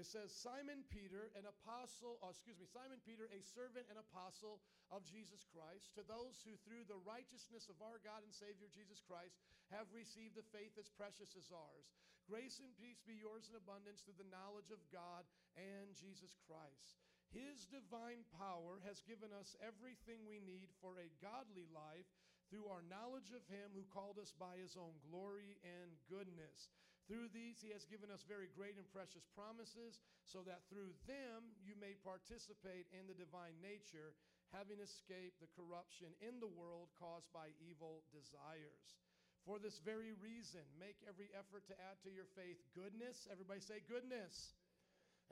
[0.00, 4.64] It says, Simon Peter, an apostle, oh, excuse me, Simon Peter, a servant and apostle
[4.88, 9.04] of Jesus Christ, to those who through the righteousness of our God and Savior Jesus
[9.04, 9.36] Christ
[9.72, 11.88] have received a faith as precious as ours.
[12.28, 15.26] Grace and peace be yours in abundance through the knowledge of God
[15.58, 17.02] and Jesus Christ.
[17.32, 22.06] His divine power has given us everything we need for a godly life
[22.52, 26.68] through our knowledge of Him who called us by His own glory and goodness.
[27.08, 31.56] Through these, He has given us very great and precious promises, so that through them
[31.64, 34.12] you may participate in the divine nature,
[34.52, 39.00] having escaped the corruption in the world caused by evil desires.
[39.42, 43.26] For this very reason, make every effort to add to your faith goodness.
[43.26, 44.54] Everybody say goodness.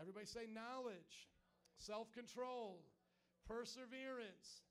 [0.02, 1.30] Everybody say knowledge,
[1.78, 2.82] self control,
[3.46, 4.66] perseverance,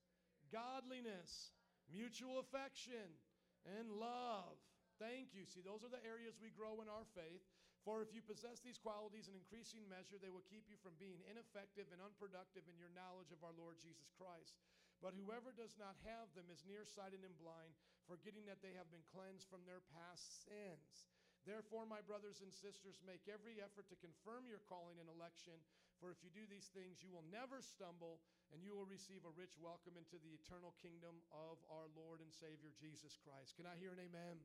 [0.51, 1.55] godliness,
[1.87, 3.15] mutual affection,
[3.63, 4.59] and love.
[4.99, 5.47] Thank you.
[5.47, 7.39] See, those are the areas we grow in our faith.
[7.87, 11.23] For if you possess these qualities in increasing measure, they will keep you from being
[11.31, 14.59] ineffective and unproductive in your knowledge of our Lord Jesus Christ.
[14.99, 17.71] But whoever does not have them is nearsighted and blind,
[18.09, 21.05] forgetting that they have been cleansed from their past sins.
[21.45, 25.55] Therefore, my brothers and sisters, make every effort to confirm your calling and election,
[26.01, 28.19] for if you do these things, you will never stumble,
[28.51, 32.33] and you will receive a rich welcome into the eternal kingdom of our Lord and
[32.33, 33.55] Savior Jesus Christ.
[33.55, 34.41] Can I hear an amen?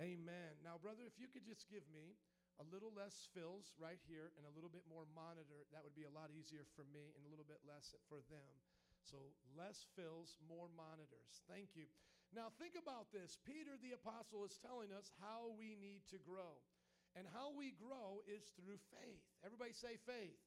[0.00, 0.52] Amen.
[0.60, 2.16] Now, brother, if you could just give me
[2.60, 6.08] a little less fills right here and a little bit more monitor, that would be
[6.08, 8.52] a lot easier for me and a little bit less for them.
[9.00, 9.18] So,
[9.56, 11.42] less fills, more monitors.
[11.48, 11.88] Thank you.
[12.32, 13.36] Now, think about this.
[13.44, 16.64] Peter the apostle is telling us how we need to grow.
[17.12, 19.20] And how we grow is through faith.
[19.44, 20.40] Everybody say faith.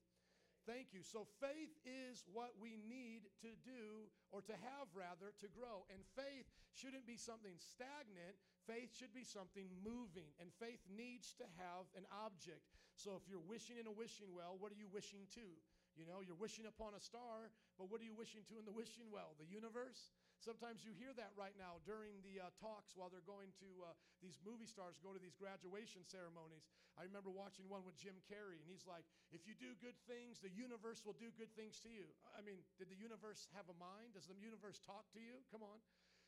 [0.66, 1.06] Thank you.
[1.06, 5.86] So, faith is what we need to do, or to have rather, to grow.
[5.94, 8.34] And faith shouldn't be something stagnant.
[8.66, 10.26] Faith should be something moving.
[10.42, 12.66] And faith needs to have an object.
[12.98, 15.46] So, if you're wishing in a wishing well, what are you wishing to?
[15.94, 18.74] You know, you're wishing upon a star, but what are you wishing to in the
[18.74, 19.38] wishing well?
[19.38, 20.10] The universe?
[20.38, 23.96] Sometimes you hear that right now during the uh, talks while they're going to uh,
[24.20, 26.68] these movie stars go to these graduation ceremonies.
[26.96, 30.40] I remember watching one with Jim Carrey, and he's like, If you do good things,
[30.40, 32.08] the universe will do good things to you.
[32.36, 34.16] I mean, did the universe have a mind?
[34.16, 35.44] Does the universe talk to you?
[35.52, 35.80] Come on.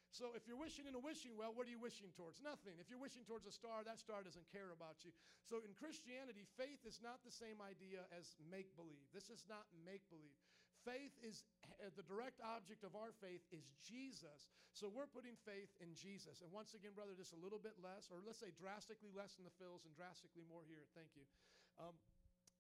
[0.08, 2.40] So if you're wishing in a wishing well, what are you wishing towards?
[2.40, 2.80] Nothing.
[2.80, 5.12] If you're wishing towards a star, that star doesn't care about you.
[5.44, 9.04] So in Christianity, faith is not the same idea as make believe.
[9.12, 10.32] This is not make believe.
[10.86, 11.44] Faith is
[11.78, 14.50] the direct object of our faith is Jesus.
[14.74, 16.42] So we're putting faith in Jesus.
[16.42, 19.46] And once again, brother, just a little bit less, or let's say drastically less in
[19.46, 20.82] the fills and drastically more here.
[20.92, 21.24] Thank you.
[21.78, 21.94] Um,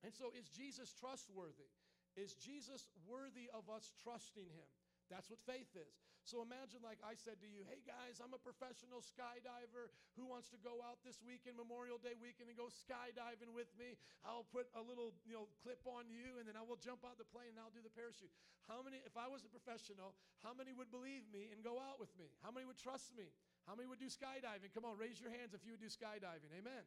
[0.06, 1.68] and so is Jesus trustworthy?
[2.14, 4.70] Is Jesus worthy of us trusting him?
[5.10, 5.94] That's what faith is.
[6.28, 9.88] So imagine, like I said to you, hey guys, I'm a professional skydiver.
[10.20, 13.96] Who wants to go out this weekend, Memorial Day weekend, and go skydiving with me?
[14.28, 17.16] I'll put a little, you know, clip on you, and then I will jump out
[17.16, 18.28] the plane and I'll do the parachute.
[18.68, 20.12] How many, if I was a professional,
[20.44, 22.28] how many would believe me and go out with me?
[22.44, 23.32] How many would trust me?
[23.64, 24.68] How many would do skydiving?
[24.76, 26.52] Come on, raise your hands if you would do skydiving.
[26.52, 26.84] Amen.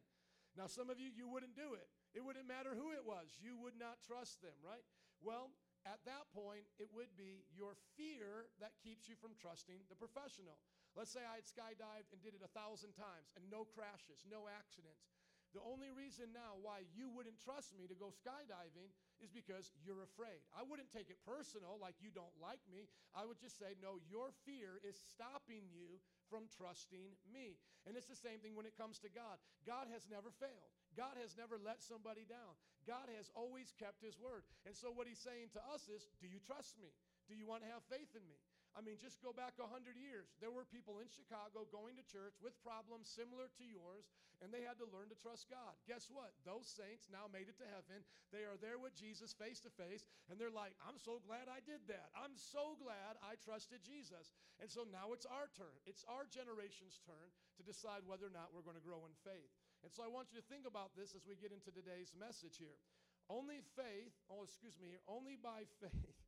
[0.54, 1.90] Now, some of you, you wouldn't do it.
[2.14, 3.34] It wouldn't matter who it was.
[3.42, 4.86] You would not trust them, right?
[5.18, 5.50] Well,
[5.84, 10.62] at that point, it would be your fear that keeps you from trusting the professional.
[10.94, 14.46] Let's say I had skydived and did it a thousand times and no crashes, no
[14.46, 15.10] accidents.
[15.52, 18.88] The only reason now why you wouldn't trust me to go skydiving
[19.20, 20.40] is because you're afraid.
[20.56, 22.88] I wouldn't take it personal, like you don't like me.
[23.12, 26.00] I would just say, no, your fear is stopping you
[26.32, 27.60] from trusting me.
[27.84, 29.36] And it's the same thing when it comes to God.
[29.68, 32.56] God has never failed, God has never let somebody down.
[32.86, 34.42] God has always kept his word.
[34.66, 36.90] And so, what he's saying to us is, do you trust me?
[37.30, 38.38] Do you want to have faith in me?
[38.72, 40.32] I mean, just go back 100 years.
[40.40, 44.08] There were people in Chicago going to church with problems similar to yours,
[44.40, 45.76] and they had to learn to trust God.
[45.84, 46.32] Guess what?
[46.48, 48.00] Those saints now made it to heaven.
[48.32, 51.60] They are there with Jesus face to face, and they're like, I'm so glad I
[51.68, 52.08] did that.
[52.16, 54.32] I'm so glad I trusted Jesus.
[54.56, 55.76] And so now it's our turn.
[55.84, 57.28] It's our generation's turn
[57.60, 59.52] to decide whether or not we're going to grow in faith.
[59.82, 62.54] And so I want you to think about this as we get into today's message
[62.54, 62.78] here.
[63.26, 66.18] Only faith, oh, excuse me, here, only by faith.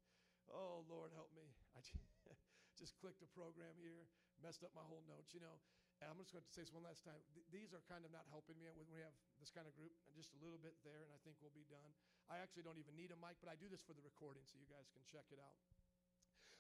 [0.53, 1.49] Oh, Lord, help me.
[1.73, 1.81] I
[2.79, 4.05] just clicked a program here,
[4.45, 5.57] messed up my whole notes, you know.
[6.05, 7.17] And I'm just going to say this one last time.
[7.33, 9.97] Th- these are kind of not helping me when we have this kind of group,
[10.05, 11.97] and just a little bit there, and I think we'll be done.
[12.29, 14.61] I actually don't even need a mic, but I do this for the recording so
[14.61, 15.57] you guys can check it out.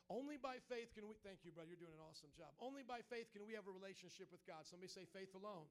[0.09, 2.57] Only by faith can we, thank you, brother, you're doing an awesome job.
[2.57, 4.65] Only by faith can we have a relationship with God.
[4.65, 5.69] Somebody say faith alone.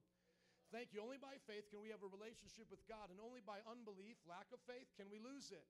[0.74, 1.06] Thank you.
[1.06, 4.50] Only by faith can we have a relationship with God, and only by unbelief, lack
[4.50, 5.70] of faith, can we lose it.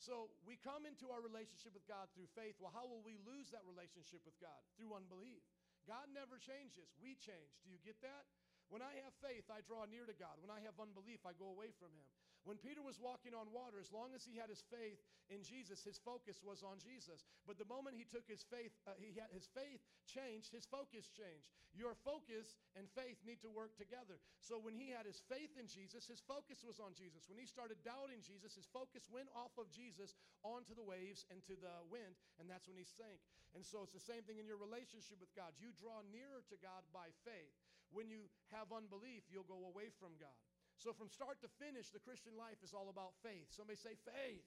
[0.00, 2.56] So we come into our relationship with God through faith.
[2.56, 4.56] Well, how will we lose that relationship with God?
[4.80, 5.44] Through unbelief.
[5.84, 7.60] God never changes, we change.
[7.60, 8.24] Do you get that?
[8.72, 10.40] When I have faith, I draw near to God.
[10.40, 12.08] When I have unbelief, I go away from Him.
[12.42, 14.98] When Peter was walking on water, as long as he had his faith
[15.30, 17.22] in Jesus, his focus was on Jesus.
[17.46, 19.78] But the moment he took his faith, uh, he had his faith
[20.10, 21.46] changed, his focus changed.
[21.72, 24.18] Your focus and faith need to work together.
[24.42, 27.30] So when he had his faith in Jesus, his focus was on Jesus.
[27.30, 31.40] When he started doubting Jesus, his focus went off of Jesus onto the waves and
[31.46, 33.22] to the wind, and that's when he sank.
[33.54, 35.54] And so it's the same thing in your relationship with God.
[35.62, 37.54] You draw nearer to God by faith.
[37.92, 40.36] When you have unbelief, you'll go away from God.
[40.82, 43.46] So from start to finish, the Christian life is all about faith.
[43.54, 44.42] Somebody say faith.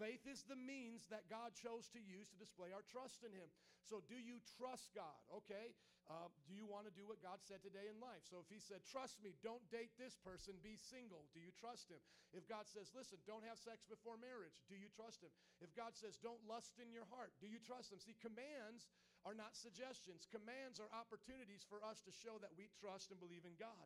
[0.00, 3.52] Faith is the means that God chose to use to display our trust in Him.
[3.84, 5.20] So, do you trust God?
[5.44, 5.76] Okay.
[6.08, 8.24] Uh, do you want to do what God said today in life?
[8.24, 11.92] So, if He said, Trust me, don't date this person, be single, do you trust
[11.92, 12.00] Him?
[12.32, 15.34] If God says, Listen, don't have sex before marriage, do you trust Him?
[15.60, 18.00] If God says, Don't lust in your heart, do you trust Him?
[18.00, 18.88] See, commands
[19.26, 23.44] are not suggestions, commands are opportunities for us to show that we trust and believe
[23.44, 23.84] in God.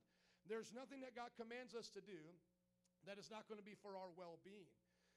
[0.50, 2.18] There's nothing that God commands us to do
[3.06, 4.70] that is not going to be for our well being.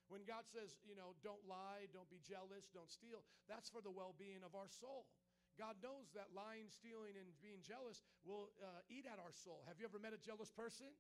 [0.05, 3.89] When God says, you know, don't lie, don't be jealous, don't steal, that's for the
[3.89, 5.09] well being of our soul.
[5.55, 9.63] God knows that lying, stealing, and being jealous will uh, eat at our soul.
[9.71, 10.91] Have you ever met a jealous person?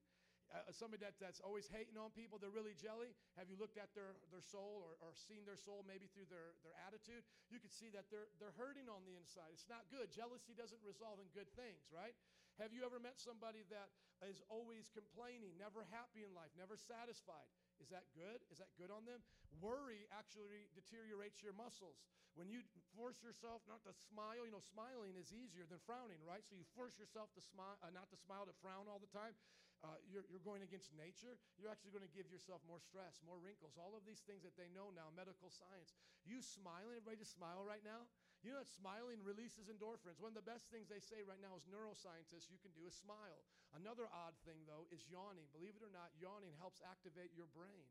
[0.53, 3.17] Uh, somebody that, that's always hating on people, they're really jelly.
[3.33, 6.53] Have you looked at their, their soul or, or seen their soul maybe through their,
[6.61, 7.25] their attitude?
[7.49, 9.49] You can see that they're, they're hurting on the inside.
[9.51, 10.13] It's not good.
[10.13, 12.13] Jealousy doesn't result in good things, right?
[12.55, 13.91] Have you ever met somebody that
[14.23, 17.51] is always complaining, never happy in life, never satisfied?
[17.83, 18.39] Is that good?
[18.47, 19.19] Is that good on them?
[19.59, 21.99] Worry actually deteriorates your muscles.
[22.39, 22.63] When you
[22.95, 26.43] force yourself not to smile, you know, smiling is easier than frowning, right?
[26.47, 29.35] So you force yourself to smile, uh, not to smile, to frown all the time.
[29.83, 31.35] Uh, you're, you're going against nature.
[31.59, 34.55] You're actually going to give yourself more stress, more wrinkles, all of these things that
[34.55, 35.95] they know now, medical science.
[36.23, 38.07] You smiling, everybody just smile right now?
[38.45, 40.21] You know that smiling releases endorphins.
[40.21, 42.93] One of the best things they say right now as neuroscientists you can do is
[42.93, 43.41] smile.
[43.73, 45.49] Another odd thing, though, is yawning.
[45.49, 47.89] Believe it or not, yawning helps activate your brain.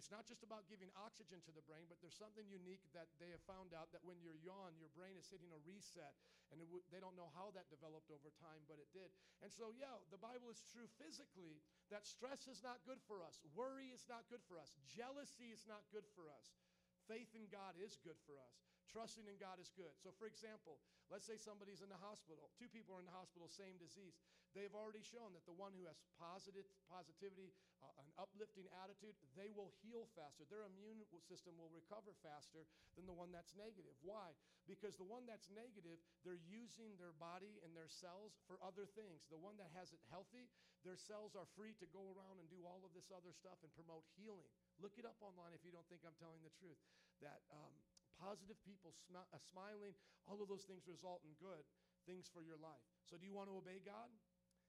[0.00, 3.28] It's not just about giving oxygen to the brain, but there's something unique that they
[3.28, 6.16] have found out that when you yawn, your brain is hitting a reset.
[6.48, 9.12] And w- they don't know how that developed over time, but it did.
[9.44, 11.60] And so, yeah, the Bible is true physically
[11.92, 15.68] that stress is not good for us, worry is not good for us, jealousy is
[15.68, 16.56] not good for us.
[17.04, 18.69] Faith in God is good for us.
[18.90, 19.94] Trusting in God is good.
[20.02, 20.82] So, for example,
[21.14, 22.50] let's say somebody's in the hospital.
[22.58, 24.18] Two people are in the hospital, same disease.
[24.50, 29.54] They've already shown that the one who has positive positivity, uh, an uplifting attitude, they
[29.54, 30.42] will heal faster.
[30.50, 32.66] Their immune system will recover faster
[32.98, 33.94] than the one that's negative.
[34.02, 34.34] Why?
[34.66, 39.22] Because the one that's negative, they're using their body and their cells for other things.
[39.30, 40.50] The one that has it healthy,
[40.82, 43.70] their cells are free to go around and do all of this other stuff and
[43.78, 44.50] promote healing.
[44.82, 46.78] Look it up online if you don't think I'm telling the truth.
[47.22, 47.74] That um,
[48.20, 49.96] positive people uh, smiling,
[50.28, 51.64] all of those things result in good
[52.04, 52.84] things for your life.
[53.08, 54.12] So, do you want to obey God?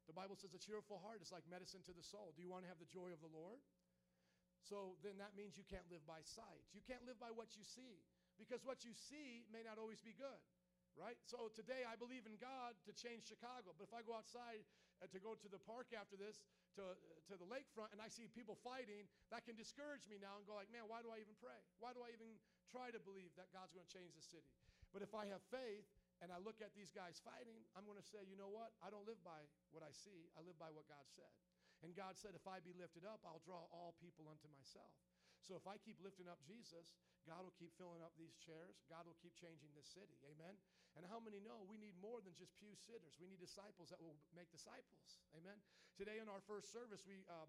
[0.08, 2.32] The Bible says a cheerful heart is like medicine to the soul.
[2.34, 3.60] Do you want to have the joy of the Lord?
[4.64, 6.64] So, then that means you can't live by sight.
[6.72, 8.02] You can't live by what you see
[8.39, 10.41] because what you see may not always be good
[10.97, 11.20] right?
[11.24, 13.72] So today I believe in God to change Chicago.
[13.76, 14.64] But if I go outside
[14.99, 16.43] uh, to go to the park after this,
[16.80, 16.95] to,
[17.28, 20.55] to the lakefront, and I see people fighting, that can discourage me now and go
[20.55, 21.57] like, man, why do I even pray?
[21.80, 24.51] Why do I even try to believe that God's going to change the city?
[24.91, 25.88] But if I have faith
[26.19, 28.76] and I look at these guys fighting, I'm going to say, you know what?
[28.84, 30.28] I don't live by what I see.
[30.36, 31.32] I live by what God said.
[31.82, 34.93] And God said, if I be lifted up, I'll draw all people unto myself.
[35.42, 36.94] So if I keep lifting up Jesus,
[37.26, 38.82] God will keep filling up these chairs.
[38.89, 40.18] God will keep changing this city.
[40.30, 40.58] Amen.
[40.98, 43.16] And how many know we need more than just pew sitters?
[43.18, 45.22] We need disciples that will make disciples.
[45.38, 45.58] Amen.
[45.96, 47.48] Today in our first service, we um,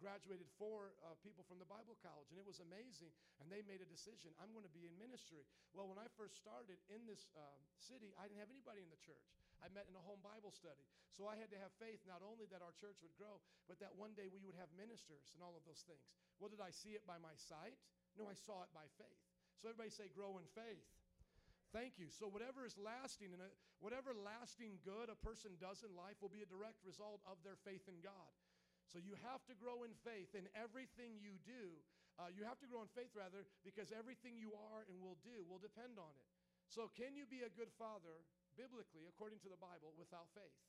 [0.00, 3.12] graduated four uh, people from the Bible college, and it was amazing.
[3.38, 5.44] And they made a decision I'm going to be in ministry.
[5.76, 9.00] Well, when I first started in this uh, city, I didn't have anybody in the
[9.04, 9.28] church.
[9.60, 10.84] I met in a home Bible study.
[11.12, 13.92] So I had to have faith not only that our church would grow, but that
[13.96, 16.08] one day we would have ministers and all of those things.
[16.40, 17.76] Well, did I see it by my sight?
[18.16, 19.22] No, I saw it by faith.
[19.60, 20.88] So everybody say, grow in faith.
[21.70, 22.10] Thank you.
[22.10, 23.38] So, whatever is lasting and
[23.78, 27.54] whatever lasting good a person does in life will be a direct result of their
[27.62, 28.34] faith in God.
[28.90, 31.78] So you have to grow in faith in everything you do.
[32.18, 35.46] Uh, you have to grow in faith, rather, because everything you are and will do
[35.46, 36.28] will depend on it.
[36.66, 38.26] So, can you be a good father,
[38.56, 40.60] biblically, according to the Bible, without faith?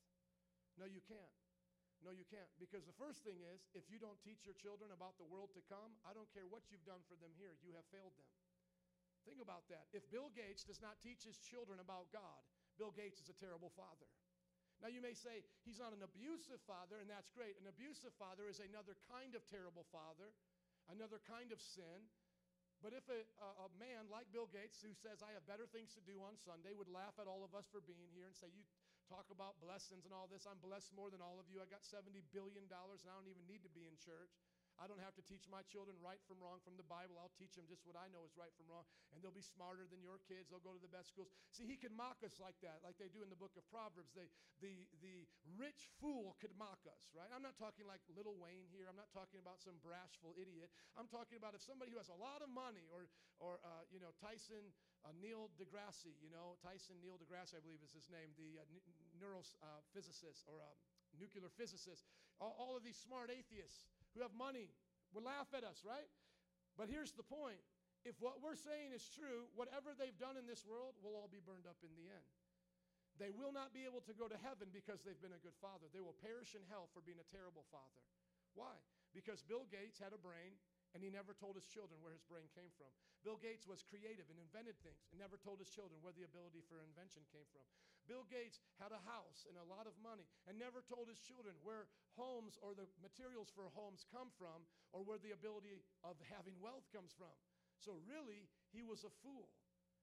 [0.78, 1.36] No, you can't.
[2.02, 2.50] No, you can't.
[2.58, 5.62] Because the first thing is, if you don't teach your children about the world to
[5.70, 8.30] come, I don't care what you've done for them here, you have failed them.
[9.22, 9.86] Think about that.
[9.94, 12.42] If Bill Gates does not teach his children about God,
[12.74, 14.10] Bill Gates is a terrible father.
[14.82, 17.54] Now, you may say he's not an abusive father, and that's great.
[17.62, 20.34] An abusive father is another kind of terrible father,
[20.90, 22.10] another kind of sin.
[22.82, 26.02] But if a, a, man like Bill Gates, who says, I have better things to
[26.02, 28.66] do on Sunday, would laugh at all of us for being here and say, You
[29.06, 30.50] talk about blessings and all this.
[30.50, 31.62] I'm blessed more than all of you.
[31.62, 34.34] I got $70 billion and I don't even need to be in church.
[34.80, 37.20] I don't have to teach my children right from wrong from the Bible.
[37.20, 39.84] I'll teach them just what I know is right from wrong, and they'll be smarter
[39.86, 40.48] than your kids.
[40.48, 41.30] They'll go to the best schools.
[41.52, 44.14] See, he could mock us like that, like they do in the book of Proverbs.
[44.16, 44.32] They,
[44.64, 47.28] the, the rich fool could mock us, right?
[47.30, 48.88] I'm not talking like Little Wayne here.
[48.88, 50.72] I'm not talking about some brashful idiot.
[50.96, 53.06] I'm talking about if somebody who has a lot of money, or,
[53.38, 57.82] or uh, you know, Tyson uh, Neil deGrasse, you know, Tyson Neil deGrasse, I believe
[57.82, 58.66] is his name, the uh,
[59.18, 60.76] neurophysicist or um,
[61.18, 62.06] nuclear physicist.
[62.38, 64.72] All, all of these smart atheists who have money
[65.12, 66.08] would laugh at us, right?
[66.76, 67.60] But here's the point
[68.02, 71.38] if what we're saying is true, whatever they've done in this world will all be
[71.38, 72.28] burned up in the end.
[73.20, 75.86] They will not be able to go to heaven because they've been a good father.
[75.92, 78.02] They will perish in hell for being a terrible father.
[78.56, 78.74] Why?
[79.12, 80.56] Because Bill Gates had a brain
[80.96, 82.90] and he never told his children where his brain came from.
[83.22, 86.64] Bill Gates was creative and invented things and never told his children where the ability
[86.66, 87.64] for invention came from.
[88.10, 91.54] Bill Gates had a house and a lot of money and never told his children
[91.62, 91.86] where
[92.18, 96.86] homes or the materials for homes come from or where the ability of having wealth
[96.90, 97.32] comes from.
[97.78, 99.50] So, really, he was a fool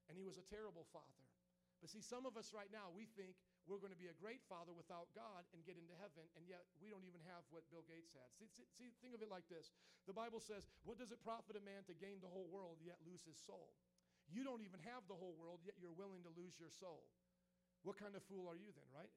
[0.07, 1.23] and he was a terrible father.
[1.79, 4.43] But see, some of us right now, we think we're going to be a great
[4.51, 7.87] father without God and get into heaven, and yet we don't even have what Bill
[7.87, 8.27] Gates had.
[8.35, 9.71] See, see, think of it like this
[10.09, 12.99] The Bible says, What does it profit a man to gain the whole world yet
[13.07, 13.71] lose his soul?
[14.27, 17.07] You don't even have the whole world, yet you're willing to lose your soul.
[17.83, 19.11] What kind of fool are you then, right?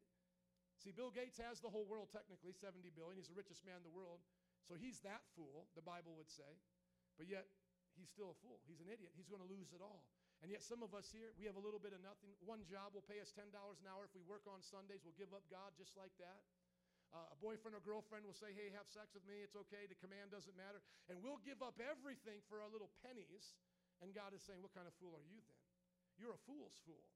[0.83, 3.15] See, Bill Gates has the whole world technically, 70 billion.
[3.15, 4.23] He's the richest man in the world.
[4.67, 6.59] So he's that fool, the Bible would say.
[7.19, 7.47] But yet,
[7.95, 8.63] he's still a fool.
[8.67, 9.15] He's an idiot.
[9.15, 10.07] He's going to lose it all.
[10.43, 12.35] And yet, some of us here, we have a little bit of nothing.
[12.43, 14.11] One job will pay us $10 an hour.
[14.11, 16.43] If we work on Sundays, we'll give up God just like that.
[17.15, 19.45] Uh, a boyfriend or girlfriend will say, Hey, have sex with me.
[19.45, 19.87] It's okay.
[19.87, 20.83] The command doesn't matter.
[21.07, 23.55] And we'll give up everything for our little pennies.
[24.01, 25.61] And God is saying, What kind of fool are you then?
[26.19, 27.07] You're a fool's fool.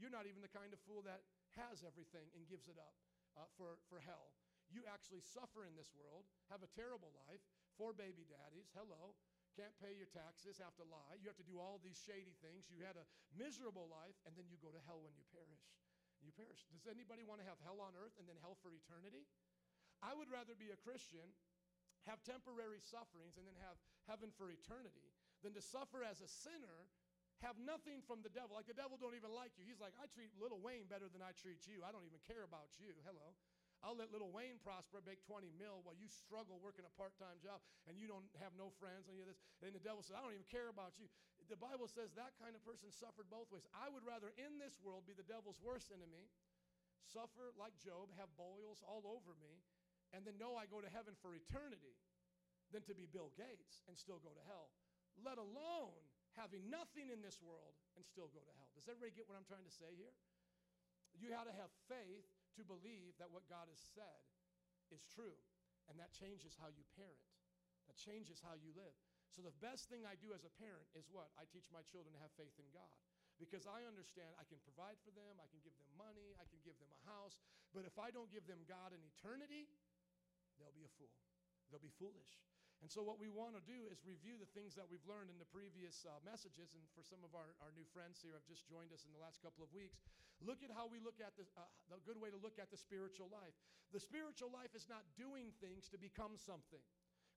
[0.00, 1.20] You're not even the kind of fool that
[1.60, 2.96] has everything and gives it up
[3.36, 4.32] uh, for, for hell.
[4.72, 7.44] You actually suffer in this world, have a terrible life,
[7.76, 9.12] four baby daddies, hello,
[9.58, 11.18] can't pay your taxes, have to lie.
[11.18, 12.70] You have to do all these shady things.
[12.70, 15.66] You had a miserable life, and then you go to hell when you perish.
[16.22, 16.62] You perish.
[16.70, 19.26] Does anybody want to have hell on earth and then hell for eternity?
[20.00, 21.34] I would rather be a Christian,
[22.08, 23.76] have temporary sufferings, and then have
[24.06, 26.88] heaven for eternity than to suffer as a sinner,
[27.40, 28.56] have nothing from the devil.
[28.56, 29.64] Like the devil don't even like you.
[29.64, 31.80] He's like, I treat Little Wayne better than I treat you.
[31.80, 32.92] I don't even care about you.
[33.04, 33.32] Hello.
[33.80, 37.40] I'll let little Wayne prosper, make 20 mil while you struggle working a part time
[37.40, 39.40] job and you don't have no friends, any of this.
[39.64, 41.08] And the devil says, I don't even care about you.
[41.48, 43.64] The Bible says that kind of person suffered both ways.
[43.72, 46.28] I would rather in this world be the devil's worst enemy,
[47.08, 49.64] suffer like Job, have boils all over me,
[50.12, 51.96] and then know I go to heaven for eternity
[52.70, 54.68] than to be Bill Gates and still go to hell,
[55.24, 56.04] let alone
[56.38, 58.70] having nothing in this world and still go to hell.
[58.74, 60.14] Does everybody get what I'm trying to say here?
[61.18, 64.22] You have to have faith to believe that what God has said
[64.94, 65.34] is true.
[65.90, 67.26] And that changes how you parent,
[67.90, 68.94] that changes how you live.
[69.34, 71.30] So, the best thing I do as a parent is what?
[71.34, 72.90] I teach my children to have faith in God.
[73.38, 76.60] Because I understand I can provide for them, I can give them money, I can
[76.62, 77.40] give them a house.
[77.72, 79.66] But if I don't give them God in eternity,
[80.60, 81.14] they'll be a fool.
[81.72, 82.38] They'll be foolish.
[82.80, 85.36] And so, what we want to do is review the things that we've learned in
[85.36, 86.72] the previous uh, messages.
[86.72, 89.20] And for some of our, our new friends here have just joined us in the
[89.20, 90.00] last couple of weeks,
[90.40, 92.80] look at how we look at the, uh, the good way to look at the
[92.80, 93.52] spiritual life.
[93.92, 96.80] The spiritual life is not doing things to become something.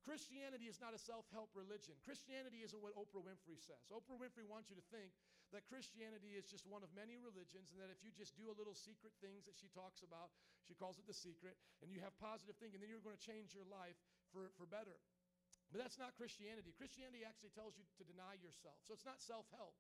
[0.04, 1.96] Christianity is not a self help religion.
[2.04, 3.84] Christianity isn't what Oprah Winfrey says.
[3.92, 5.12] Oprah Winfrey wants you to think
[5.56, 8.56] that Christianity is just one of many religions and that if you just do a
[8.56, 10.34] little secret things that she talks about,
[10.64, 13.52] she calls it the secret, and you have positive thinking, then you're going to change
[13.52, 13.96] your life
[14.32, 14.98] for, for better.
[15.74, 16.70] But that's not Christianity.
[16.78, 18.78] Christianity actually tells you to deny yourself.
[18.86, 19.74] So it's not self help.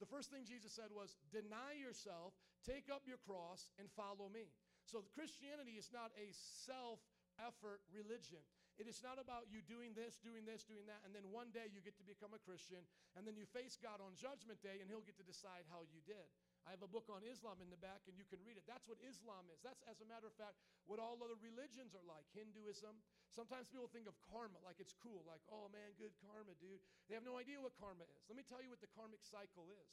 [0.00, 2.32] The first thing Jesus said was, Deny yourself,
[2.64, 4.56] take up your cross, and follow me.
[4.88, 6.32] So Christianity is not a
[6.64, 7.04] self
[7.36, 8.40] effort religion.
[8.80, 11.68] It is not about you doing this, doing this, doing that, and then one day
[11.68, 12.84] you get to become a Christian,
[13.16, 16.04] and then you face God on Judgment Day, and He'll get to decide how you
[16.04, 16.28] did.
[16.66, 18.66] I have a book on Islam in the back, and you can read it.
[18.66, 19.62] That's what Islam is.
[19.62, 20.58] That's, as a matter of fact,
[20.90, 22.26] what all other religions are like.
[22.34, 22.98] Hinduism.
[23.30, 26.82] Sometimes people think of karma like it's cool, like, oh man, good karma, dude.
[27.06, 28.26] They have no idea what karma is.
[28.26, 29.90] Let me tell you what the karmic cycle is.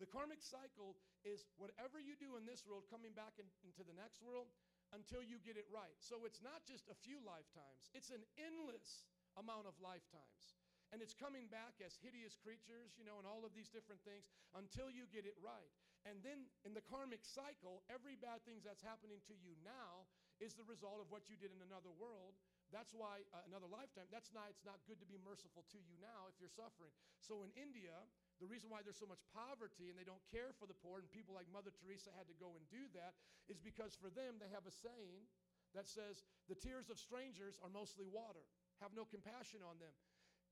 [0.00, 3.94] The karmic cycle is whatever you do in this world, coming back in, into the
[3.94, 4.48] next world
[4.96, 5.94] until you get it right.
[6.00, 9.06] So it's not just a few lifetimes, it's an endless
[9.36, 10.54] amount of lifetimes
[10.94, 14.30] and it's coming back as hideous creatures, you know, and all of these different things
[14.54, 15.74] until you get it right.
[16.04, 20.04] And then in the karmic cycle, every bad thing that's happening to you now
[20.36, 22.36] is the result of what you did in another world.
[22.68, 24.08] That's why uh, another lifetime.
[24.12, 24.50] That's not.
[24.52, 26.90] It's not good to be merciful to you now if you're suffering.
[27.22, 27.94] So in India,
[28.42, 31.06] the reason why there's so much poverty and they don't care for the poor, and
[31.08, 33.14] people like Mother Teresa had to go and do that,
[33.46, 35.24] is because for them they have a saying
[35.72, 38.42] that says the tears of strangers are mostly water.
[38.82, 39.94] have no compassion on them.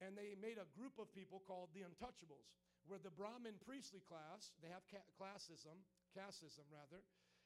[0.03, 2.51] And they made a group of people called the Untouchables,
[2.87, 7.03] where the Brahmin priestly class, they have ca- classism, casteism rather,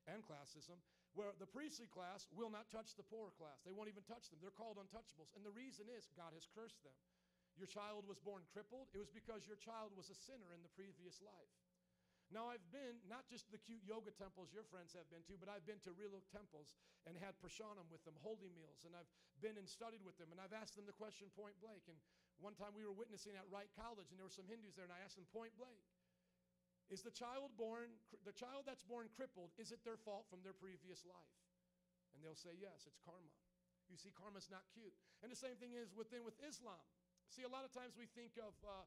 [0.08, 0.78] and classism,
[1.14, 3.60] where the priestly class will not touch the poor class.
[3.64, 4.38] They won't even touch them.
[4.40, 5.32] They're called untouchables.
[5.34, 6.94] And the reason is God has cursed them.
[7.56, 10.72] Your child was born crippled, it was because your child was a sinner in the
[10.76, 11.52] previous life.
[12.28, 15.46] Now, I've been not just the cute yoga temples your friends have been to, but
[15.46, 16.74] I've been to real temples
[17.06, 19.08] and had prashanam with them, holy meals, and I've
[19.38, 21.86] been and studied with them, and I've asked them the question point blank.
[21.86, 21.96] And
[22.40, 24.92] one time we were witnessing at Wright College, and there were some Hindus there, and
[24.92, 25.80] I asked them point blank
[26.92, 30.56] Is the child born, the child that's born crippled, is it their fault from their
[30.56, 31.34] previous life?
[32.12, 33.32] And they'll say, Yes, it's karma.
[33.88, 34.94] You see, karma's not cute.
[35.22, 36.82] And the same thing is within with Islam.
[37.30, 38.82] See, a lot of times we think of uh,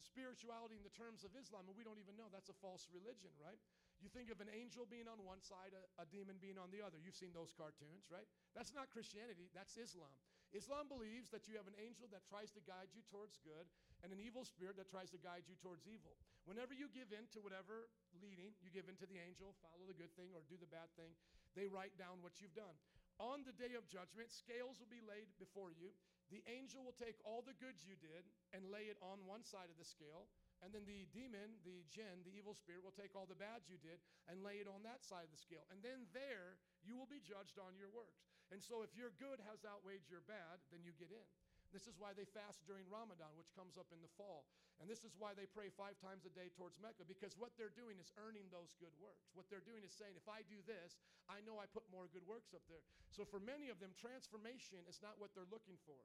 [0.00, 3.32] spirituality in the terms of Islam, and we don't even know that's a false religion,
[3.36, 3.60] right?
[4.00, 6.80] You think of an angel being on one side, a, a, demon being on the
[6.80, 6.96] other.
[6.96, 8.24] You've seen those cartoons, right?
[8.56, 10.12] That's not Christianity, that's Islam.
[10.50, 13.70] Islam believes that you have an angel that tries to guide you towards good
[14.02, 16.18] and an evil spirit that tries to guide you towards evil.
[16.42, 17.86] Whenever you give in to whatever
[18.18, 20.90] leading, you give in to the angel, follow the good thing or do the bad
[20.98, 21.14] thing,
[21.54, 22.74] they write down what you've done.
[23.20, 25.92] On the day of judgment, scales will be laid before you.
[26.32, 28.24] The angel will take all the goods you did
[28.56, 30.30] and lay it on one side of the scale.
[30.64, 33.76] And then the demon, the jinn, the evil spirit, will take all the bads you
[33.76, 35.68] did and lay it on that side of the scale.
[35.68, 38.39] And then there, you will be judged on your works.
[38.50, 41.28] And so if your good has outweighed your bad, then you get in.
[41.70, 44.42] This is why they fast during Ramadan, which comes up in the fall.
[44.82, 47.74] And this is why they pray five times a day towards Mecca, because what they're
[47.78, 49.30] doing is earning those good works.
[49.38, 50.98] What they're doing is saying, if I do this,
[51.30, 52.82] I know I put more good works up there.
[53.14, 56.00] So for many of them, transformation is not what they're looking for.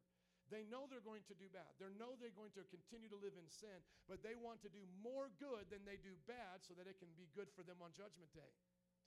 [0.54, 1.74] They know they're going to do bad.
[1.82, 4.86] They know they're going to continue to live in sin, but they want to do
[5.02, 7.90] more good than they do bad so that it can be good for them on
[7.98, 8.54] Judgment Day.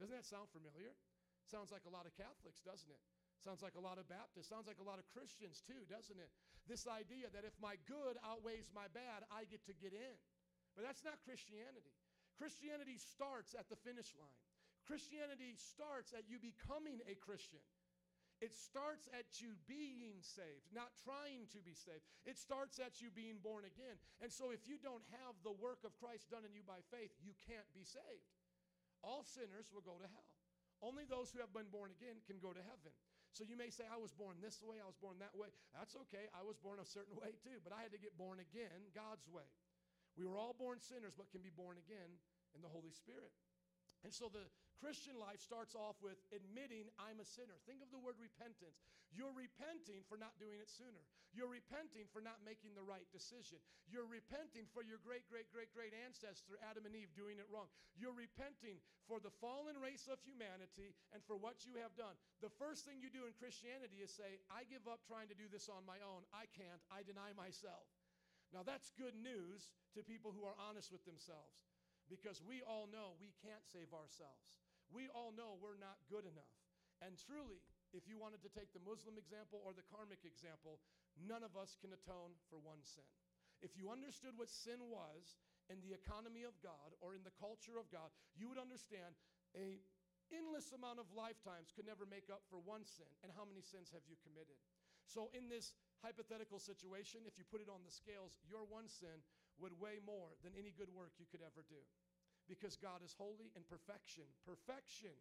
[0.03, 0.99] Doesn't that sound familiar?
[1.47, 3.03] Sounds like a lot of Catholics, doesn't it?
[3.45, 4.51] Sounds like a lot of Baptists.
[4.51, 6.31] Sounds like a lot of Christians too, doesn't it?
[6.67, 10.17] This idea that if my good outweighs my bad, I get to get in.
[10.75, 11.95] But that's not Christianity.
[12.35, 14.43] Christianity starts at the finish line.
[14.87, 17.63] Christianity starts at you becoming a Christian.
[18.39, 22.07] It starts at you being saved, not trying to be saved.
[22.23, 23.99] It starts at you being born again.
[24.23, 27.11] And so, if you don't have the work of Christ done in you by faith,
[27.19, 28.31] you can't be saved.
[29.03, 30.31] All sinners will go to hell.
[30.79, 32.95] Only those who have been born again can go to heaven.
[33.39, 35.47] So you may say, I was born this way, I was born that way.
[35.71, 36.27] That's okay.
[36.35, 39.31] I was born a certain way too, but I had to get born again God's
[39.31, 39.47] way.
[40.19, 42.19] We were all born sinners, but can be born again
[42.59, 43.31] in the Holy Spirit.
[44.03, 44.43] And so the
[44.79, 47.59] Christian life starts off with admitting I'm a sinner.
[47.67, 48.79] Think of the word repentance.
[49.11, 51.03] You're repenting for not doing it sooner.
[51.35, 53.61] You're repenting for not making the right decision.
[53.91, 57.69] You're repenting for your great, great, great, great ancestor, Adam and Eve, doing it wrong.
[57.97, 62.17] You're repenting for the fallen race of humanity and for what you have done.
[62.41, 65.49] The first thing you do in Christianity is say, I give up trying to do
[65.51, 66.25] this on my own.
[66.31, 66.81] I can't.
[66.89, 67.89] I deny myself.
[68.53, 71.69] Now, that's good news to people who are honest with themselves
[72.09, 74.65] because we all know we can't save ourselves.
[74.93, 76.55] We all know we're not good enough.
[77.05, 77.61] And truly,
[77.95, 80.83] if you wanted to take the Muslim example or the karmic example,
[81.17, 83.07] none of us can atone for one sin.
[83.65, 87.77] If you understood what sin was in the economy of God or in the culture
[87.77, 89.19] of God, you would understand
[89.57, 89.83] a
[90.29, 93.09] endless amount of lifetimes could never make up for one sin.
[93.25, 94.61] And how many sins have you committed?
[95.09, 95.73] So in this
[96.05, 99.25] hypothetical situation, if you put it on the scales, your one sin
[99.57, 101.81] would weigh more than any good work you could ever do
[102.49, 104.25] because God is holy and perfection.
[104.43, 105.15] Perfection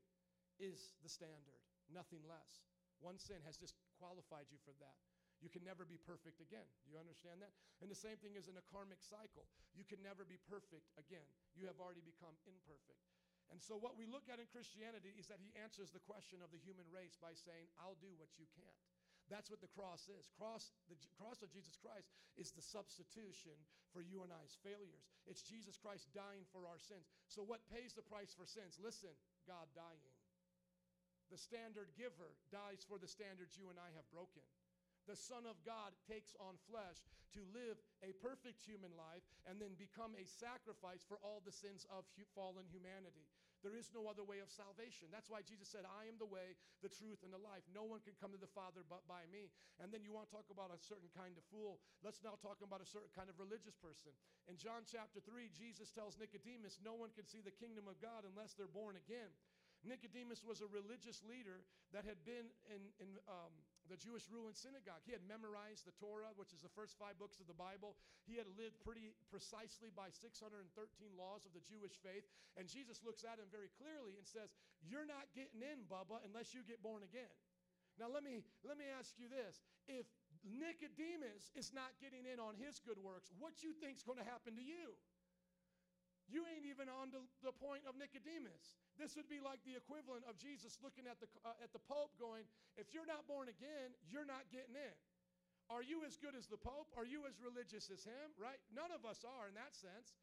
[0.57, 1.61] is the standard,
[1.91, 2.65] nothing less.
[3.03, 4.97] One sin has disqualified you for that.
[5.38, 6.65] You can never be perfect again.
[6.82, 7.53] Do you understand that?
[7.78, 9.45] And the same thing is in a karmic cycle.
[9.78, 11.30] You can never be perfect again.
[11.53, 13.05] You have already become imperfect.
[13.53, 16.49] And so, what we look at in Christianity is that he answers the question of
[16.51, 18.82] the human race by saying, I'll do what you can't.
[19.28, 20.32] That's what the cross is.
[20.39, 23.55] Cross, the cross of Jesus Christ is the substitution
[23.91, 25.11] for you and I's failures.
[25.28, 27.07] It's Jesus Christ dying for our sins.
[27.28, 28.80] So, what pays the price for sins?
[28.80, 29.11] Listen,
[29.45, 30.15] God dying.
[31.32, 34.43] The standard giver dies for the standards you and I have broken
[35.07, 36.99] the Son of God takes on flesh
[37.32, 41.88] to live a perfect human life and then become a sacrifice for all the sins
[41.88, 42.03] of
[42.36, 43.23] fallen humanity.
[43.66, 45.10] There is no other way of salvation.
[45.10, 46.53] That's why Jesus said, I am the way,
[46.86, 47.66] the truth, and the life.
[47.74, 49.49] No one can come to the Father but by me.
[49.82, 51.82] And then you want to talk about a certain kind of fool.
[52.05, 54.14] Let's now talk about a certain kind of religious person.
[54.45, 58.24] In John chapter 3, Jesus tells Nicodemus, No one can see the kingdom of God
[58.30, 59.34] unless they're born again.
[59.86, 61.62] Nicodemus was a religious leader
[61.93, 63.53] that had been in, in um,
[63.88, 65.03] the Jewish ruling synagogue.
[65.03, 67.95] He had memorized the Torah, which is the first five books of the Bible.
[68.27, 70.69] He had lived pretty precisely by 613
[71.15, 72.27] laws of the Jewish faith.
[72.59, 76.51] And Jesus looks at him very clearly and says, You're not getting in, Bubba, unless
[76.53, 77.31] you get born again.
[77.97, 79.57] Now let me let me ask you this.
[79.89, 80.05] If
[80.45, 83.33] Nicodemus is not getting in on his good works.
[83.41, 84.93] What you think's going to happen to you?
[86.28, 88.75] You ain't even on the, the point of Nicodemus.
[88.99, 92.11] This would be like the equivalent of Jesus looking at the, uh, at the Pope
[92.19, 92.43] going,
[92.75, 94.97] if you're not born again, you're not getting in.
[95.71, 96.91] Are you as good as the Pope?
[96.95, 98.36] Are you as religious as him?
[98.36, 98.59] Right?
[98.71, 100.15] None of us are in that sense.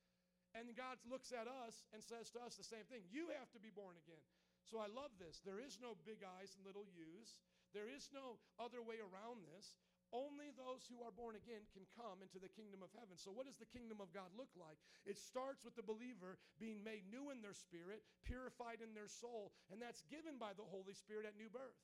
[0.52, 3.02] And God looks at us and says to us the same thing.
[3.10, 4.22] You have to be born again.
[4.64, 5.42] So I love this.
[5.44, 7.36] There is no big eyes and little U's.
[7.76, 9.76] There is no other way around this.
[10.14, 13.18] Only those who are born again can come into the kingdom of heaven.
[13.18, 14.78] So, what does the kingdom of God look like?
[15.02, 19.50] It starts with the believer being made new in their spirit, purified in their soul,
[19.74, 21.74] and that's given by the Holy Spirit at new birth.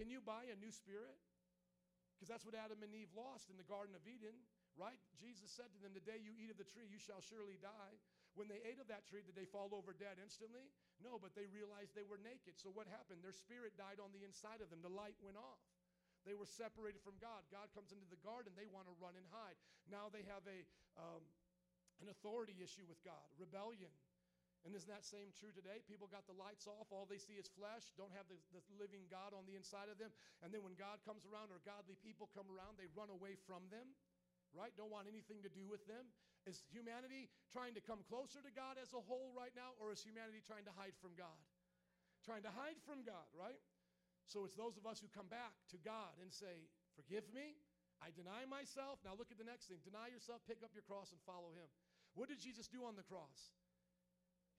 [0.00, 1.12] Can you buy a new spirit?
[2.16, 4.32] Because that's what Adam and Eve lost in the Garden of Eden,
[4.80, 4.96] right?
[5.20, 8.00] Jesus said to them, The day you eat of the tree, you shall surely die.
[8.32, 10.66] When they ate of that tree, did they fall over dead instantly?
[10.98, 12.58] No, but they realized they were naked.
[12.58, 13.22] So what happened?
[13.22, 14.82] Their spirit died on the inside of them.
[14.82, 15.62] The light went off.
[16.24, 17.44] They were separated from God.
[17.52, 18.56] God comes into the garden.
[18.56, 19.56] They want to run and hide.
[19.92, 20.64] Now they have a,
[20.96, 21.22] um,
[22.00, 23.92] an authority issue with God, rebellion.
[24.64, 25.84] And isn't that same true today?
[25.84, 29.04] People got the lights off, all they see is flesh, don't have the, the, living
[29.12, 30.08] God on the inside of them.
[30.40, 33.68] And then when God comes around or godly people come around, they run away from
[33.68, 33.92] them,
[34.56, 34.72] right?
[34.72, 36.08] Don't want anything to do with them.
[36.48, 40.00] Is humanity trying to come closer to God as a whole right now, or is
[40.00, 41.36] humanity trying to hide from God?
[42.24, 43.60] Trying to hide from God, right?
[44.26, 47.58] So it's those of us who come back to God and say, Forgive me.
[48.02, 49.00] I deny myself.
[49.06, 51.68] Now look at the next thing deny yourself, pick up your cross, and follow Him.
[52.14, 53.54] What did Jesus do on the cross?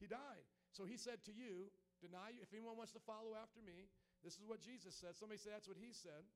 [0.01, 0.45] He died.
[0.73, 1.71] So He said to you,
[2.03, 2.43] Deny you.
[2.43, 3.87] If anyone wants to follow after me,
[4.19, 5.15] this is what Jesus said.
[5.15, 6.27] Somebody say that's what He said.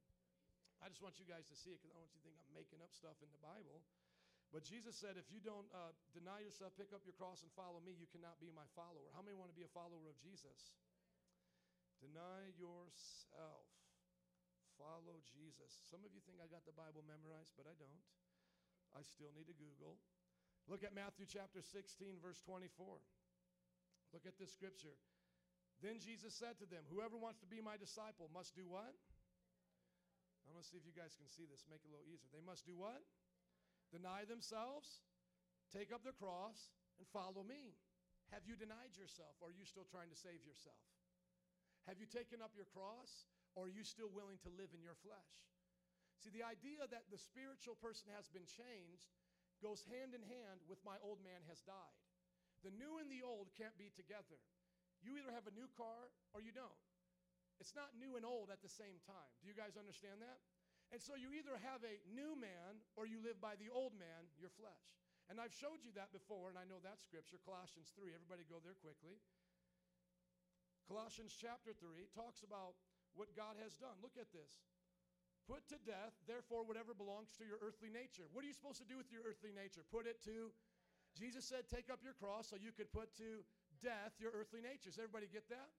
[0.80, 2.40] I just want you guys to see it because I don't want you to think
[2.40, 3.84] I'm making up stuff in the Bible.
[4.50, 7.78] But Jesus said, if you don't uh, deny yourself, pick up your cross, and follow
[7.86, 9.12] me, you cannot be my follower.
[9.14, 10.74] How many want to be a follower of Jesus?
[12.00, 13.68] Deny yourself.
[14.80, 15.72] Follow Jesus.
[15.92, 18.04] Some of you think I got the Bible memorized, but I don't.
[18.96, 20.00] I still need to Google.
[20.72, 22.72] Look at Matthew chapter 16, verse 24.
[24.16, 24.96] Look at this scripture.
[25.84, 28.96] Then Jesus said to them, Whoever wants to be my disciple must do what?
[30.48, 32.28] I'm going to see if you guys can see this, make it a little easier.
[32.34, 33.06] They must do what?
[33.94, 35.06] Deny themselves,
[35.70, 37.78] take up their cross, and follow me.
[38.34, 40.82] Have you denied yourself, or are you still trying to save yourself?
[41.88, 44.98] Have you taken up your cross or are you still willing to live in your
[45.00, 45.34] flesh?
[46.20, 49.08] See, the idea that the spiritual person has been changed
[49.64, 52.00] goes hand in hand with my old man has died.
[52.64, 54.40] The new and the old can't be together.
[55.00, 56.84] You either have a new car or you don't.
[57.60, 59.32] It's not new and old at the same time.
[59.40, 60.40] Do you guys understand that?
[60.92, 64.28] And so you either have a new man or you live by the old man,
[64.40, 65.00] your flesh.
[65.30, 68.10] And I've showed you that before, and I know that scripture, Colossians 3.
[68.10, 69.22] Everybody go there quickly.
[70.90, 72.74] Colossians chapter 3 talks about
[73.14, 73.94] what God has done.
[74.02, 74.66] Look at this.
[75.46, 78.26] Put to death, therefore, whatever belongs to your earthly nature.
[78.34, 79.86] What are you supposed to do with your earthly nature?
[79.94, 80.50] Put it to.
[81.14, 83.46] Jesus said, take up your cross so you could put to
[83.86, 84.90] death your earthly nature.
[84.90, 85.70] Does everybody get that?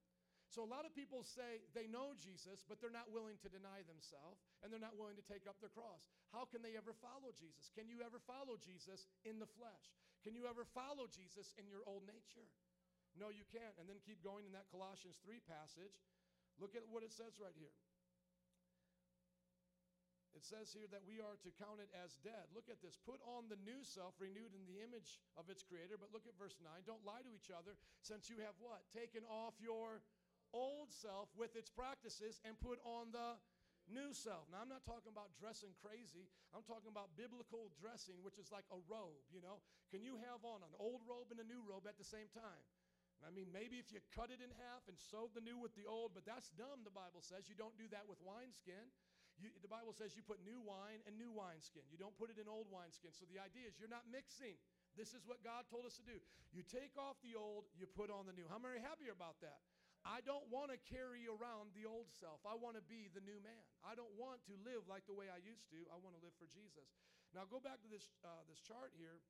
[0.51, 3.87] So a lot of people say they know Jesus, but they're not willing to deny
[3.87, 6.03] themselves and they're not willing to take up their cross.
[6.35, 7.71] How can they ever follow Jesus?
[7.71, 9.95] Can you ever follow Jesus in the flesh?
[10.27, 12.51] Can you ever follow Jesus in your old nature?
[13.19, 13.75] No, you can't.
[13.79, 15.95] And then keep going in that Colossians 3 passage.
[16.61, 17.75] Look at what it says right here.
[20.31, 22.47] It says here that we are to count it as dead.
[22.55, 22.95] Look at this.
[23.03, 25.99] Put on the new self, renewed in the image of its creator.
[25.99, 26.71] But look at verse 9.
[26.87, 28.87] Don't lie to each other, since you have what?
[28.95, 30.07] Taken off your
[30.55, 33.37] old self with its practices and put on the
[33.91, 34.47] new self.
[34.55, 36.31] Now, I'm not talking about dressing crazy.
[36.55, 39.59] I'm talking about biblical dressing, which is like a robe, you know?
[39.91, 42.63] Can you have on an old robe and a new robe at the same time?
[43.21, 45.85] I mean, maybe if you cut it in half and sewed the new with the
[45.85, 47.53] old, but that's dumb, the Bible says.
[47.53, 48.89] You don't do that with wineskin.
[49.41, 51.85] You, the Bible says you put new wine and new wineskin.
[51.89, 53.13] You don't put it in old wineskin.
[53.17, 54.61] So the idea is you're not mixing.
[54.97, 56.21] This is what God told us to do.
[56.53, 58.45] You take off the old, you put on the new.
[58.49, 59.65] How many are happy about that?
[60.01, 62.41] I don't want to carry around the old self.
[62.49, 63.65] I want to be the new man.
[63.85, 65.81] I don't want to live like the way I used to.
[65.93, 66.89] I want to live for Jesus.
[67.37, 69.21] Now go back to this, uh, this chart here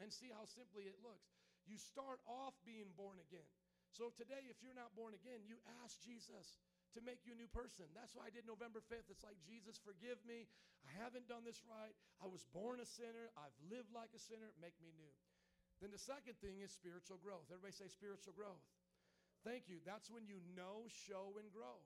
[0.00, 1.43] and see how simply it looks.
[1.64, 3.48] You start off being born again.
[3.94, 6.58] So today, if you're not born again, you ask Jesus
[6.98, 7.86] to make you a new person.
[7.94, 9.06] That's why I did November 5th.
[9.10, 10.50] It's like, Jesus, forgive me.
[10.82, 11.94] I haven't done this right.
[12.18, 13.30] I was born a sinner.
[13.38, 14.50] I've lived like a sinner.
[14.58, 15.14] Make me new.
[15.78, 17.50] Then the second thing is spiritual growth.
[17.50, 18.62] Everybody say spiritual growth.
[19.42, 19.82] Thank you.
[19.82, 21.82] That's when you know, show, and grow.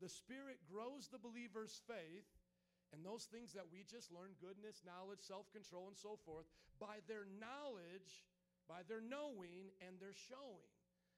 [0.00, 2.28] The Spirit grows the believer's faith
[2.92, 7.00] and those things that we just learned goodness, knowledge, self control, and so forth by
[7.08, 8.26] their knowledge
[8.66, 10.70] by their knowing and their showing.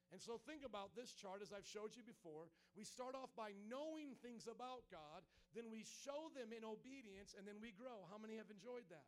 [0.09, 2.49] And so think about this chart as I've showed you before.
[2.73, 5.21] We start off by knowing things about God,
[5.53, 8.09] then we show them in obedience, and then we grow.
[8.09, 9.05] How many have enjoyed that?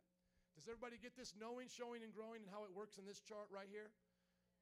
[0.54, 3.50] Does everybody get this knowing, showing, and growing and how it works in this chart
[3.50, 3.90] right here?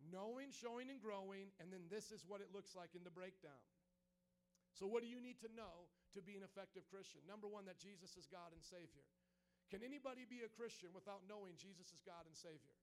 [0.01, 3.61] Knowing, showing, and growing, and then this is what it looks like in the breakdown.
[4.73, 7.21] So, what do you need to know to be an effective Christian?
[7.29, 9.05] Number one, that Jesus is God and Savior.
[9.69, 12.80] Can anybody be a Christian without knowing Jesus is God and Savior?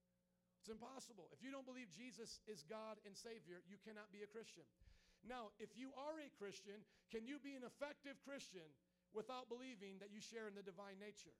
[0.59, 1.29] It's impossible.
[1.31, 4.65] If you don't believe Jesus is God and Savior, you cannot be a Christian.
[5.25, 8.67] Now, if you are a Christian, can you be an effective Christian
[9.15, 11.33] without believing that you share in the divine nature?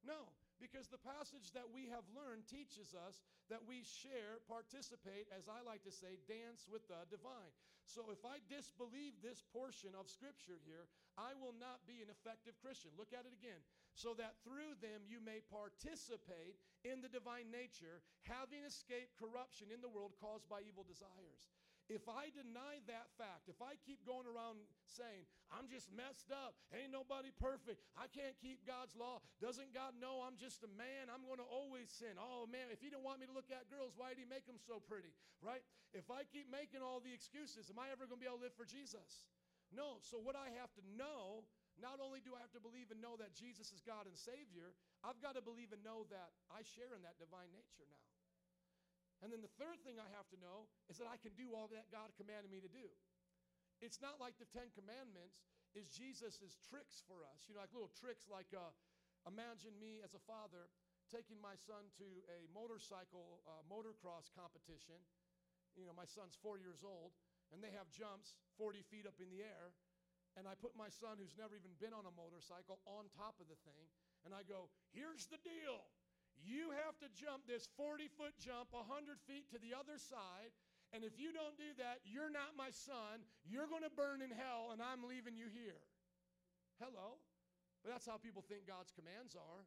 [0.00, 3.20] No, because the passage that we have learned teaches us
[3.52, 7.52] that we share, participate, as I like to say, dance with the divine.
[7.84, 10.88] So if I disbelieve this portion of Scripture here,
[11.18, 12.92] I will not be an effective Christian.
[12.96, 13.60] Look at it again.
[13.94, 16.56] So that through them you may participate
[16.86, 21.52] in the divine nature, having escaped corruption in the world caused by evil desires.
[21.90, 26.54] If I deny that fact, if I keep going around saying, I'm just messed up,
[26.70, 31.10] ain't nobody perfect, I can't keep God's law, doesn't God know I'm just a man,
[31.10, 32.14] I'm going to always sin.
[32.14, 34.46] Oh man, if He didn't want me to look at girls, why did He make
[34.46, 35.10] them so pretty,
[35.42, 35.66] right?
[35.90, 38.46] If I keep making all the excuses, am I ever going to be able to
[38.46, 39.26] live for Jesus?
[39.74, 39.98] No.
[40.02, 41.42] So what I have to know,
[41.80, 44.76] not only do I have to believe and know that Jesus is God and Savior,
[45.02, 48.08] I've got to believe and know that I share in that divine nature now.
[49.20, 51.68] And then the third thing I have to know is that I can do all
[51.76, 52.88] that God commanded me to do.
[53.84, 55.44] It's not like the Ten Commandments
[55.76, 57.44] is Jesus' tricks for us.
[57.48, 58.72] You know, like little tricks like uh,
[59.28, 60.72] imagine me as a father
[61.12, 64.96] taking my son to a motorcycle uh, motocross competition.
[65.74, 67.12] You know, my son's four years old,
[67.50, 69.74] and they have jumps 40 feet up in the air.
[70.38, 73.50] And I put my son, who's never even been on a motorcycle, on top of
[73.50, 73.86] the thing.
[74.22, 75.90] And I go, here's the deal.
[76.40, 78.86] You have to jump this 40 foot jump 100
[79.28, 80.54] feet to the other side.
[80.90, 83.22] And if you don't do that, you're not my son.
[83.46, 85.78] You're going to burn in hell, and I'm leaving you here.
[86.82, 87.20] Hello.
[87.84, 89.62] But that's how people think God's commands are.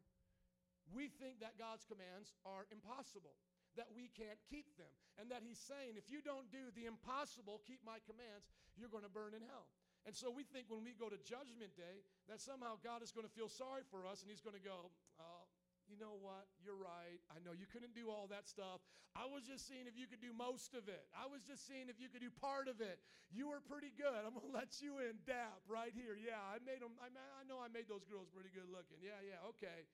[0.92, 3.40] We think that God's commands are impossible,
[3.80, 7.64] that we can't keep them, and that He's saying, if you don't do the impossible,
[7.64, 8.44] keep my commands,
[8.76, 9.64] you're going to burn in hell.
[10.04, 13.24] And so we think when we go to Judgment Day that somehow God is going
[13.24, 15.44] to feel sorry for us and He's going to go, oh,
[15.88, 16.48] you know what?
[16.60, 17.20] You're right.
[17.28, 18.80] I know you couldn't do all that stuff.
[19.12, 21.04] I was just seeing if you could do most of it.
[21.14, 22.98] I was just seeing if you could do part of it.
[23.28, 24.24] You were pretty good.
[24.24, 26.16] I'm going to let you in, Dap, right here.
[26.16, 26.96] Yeah, I made them.
[26.98, 28.98] I, I know I made those girls pretty good looking.
[29.04, 29.86] Yeah, yeah, okay.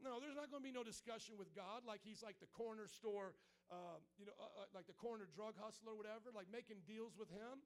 [0.00, 2.88] No, there's not going to be no discussion with God like he's like the corner
[2.88, 3.36] store,
[3.68, 7.28] uh, you know, uh, uh, like the corner drug hustler whatever, like making deals with
[7.28, 7.60] him.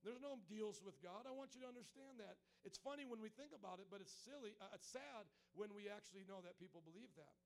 [0.00, 1.28] There's no deals with God.
[1.28, 2.40] I want you to understand that.
[2.64, 4.56] It's funny when we think about it, but it's silly.
[4.56, 7.36] Uh, it's sad when we actually know that people believe that.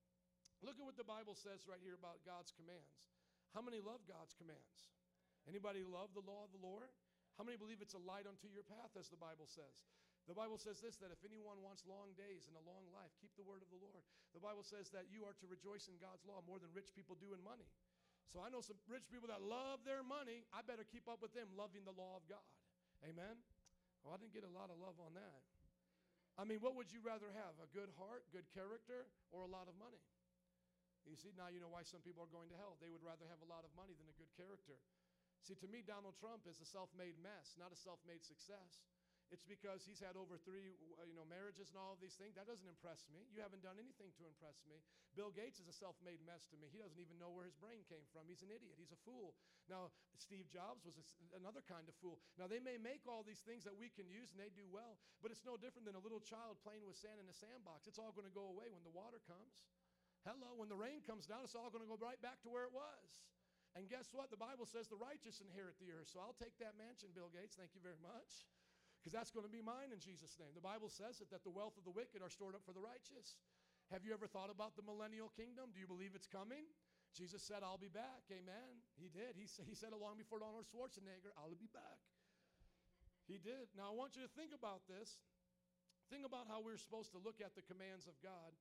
[0.63, 3.03] Look at what the Bible says right here about God's commands.
[3.51, 4.91] How many love God's commands?
[5.45, 6.87] Anybody love the law of the Lord?
[7.35, 9.83] How many believe it's a light unto your path, as the Bible says?
[10.25, 13.35] The Bible says this that if anyone wants long days and a long life, keep
[13.37, 14.01] the word of the Lord.
[14.33, 17.13] The Bible says that you are to rejoice in God's law more than rich people
[17.19, 17.69] do in money.
[18.29, 20.43] So I know some rich people that love their money.
[20.51, 22.45] I better keep up with them loving the law of God.
[23.05, 23.37] Amen?
[24.01, 25.41] Well, I didn't get a lot of love on that.
[26.35, 27.55] I mean, what would you rather have?
[27.63, 30.03] A good heart, good character, or a lot of money?
[31.07, 32.75] You see, now you know why some people are going to hell.
[32.81, 34.81] They would rather have a lot of money than a good character.
[35.45, 38.81] See, to me, Donald Trump is a self made mess, not a self made success.
[39.35, 42.39] It's because he's had over three, uh, you know, marriages and all of these things.
[42.39, 43.27] That doesn't impress me.
[43.35, 44.79] You haven't done anything to impress me.
[45.11, 46.71] Bill Gates is a self-made mess to me.
[46.71, 48.31] He doesn't even know where his brain came from.
[48.31, 48.79] He's an idiot.
[48.79, 49.35] He's a fool.
[49.67, 51.03] Now, Steve Jobs was a,
[51.35, 52.23] another kind of fool.
[52.39, 54.95] Now, they may make all these things that we can use and they do well,
[55.19, 57.91] but it's no different than a little child playing with sand in a sandbox.
[57.91, 59.67] It's all going to go away when the water comes.
[60.23, 62.63] Hello, when the rain comes down, it's all going to go right back to where
[62.63, 63.19] it was.
[63.75, 64.31] And guess what?
[64.31, 66.07] The Bible says the righteous inherit the earth.
[66.07, 67.59] So I'll take that mansion, Bill Gates.
[67.59, 68.47] Thank you very much
[69.05, 70.49] because that's going to be mine in Jesus' name.
[70.57, 72.81] The Bible says it that the wealth of the wicked are stored up for the
[72.81, 73.37] righteous.
[73.93, 75.69] Have you ever thought about the millennial kingdom?
[75.69, 76.65] Do you believe it's coming?
[77.13, 78.25] Jesus said, I'll be back.
[78.33, 78.81] Amen.
[78.97, 79.37] He did.
[79.37, 82.01] He, he said it long before Donald Schwarzenegger, I'll be back.
[83.29, 83.69] He did.
[83.77, 85.21] Now, I want you to think about this.
[86.09, 88.57] Think about how we're supposed to look at the commands of God.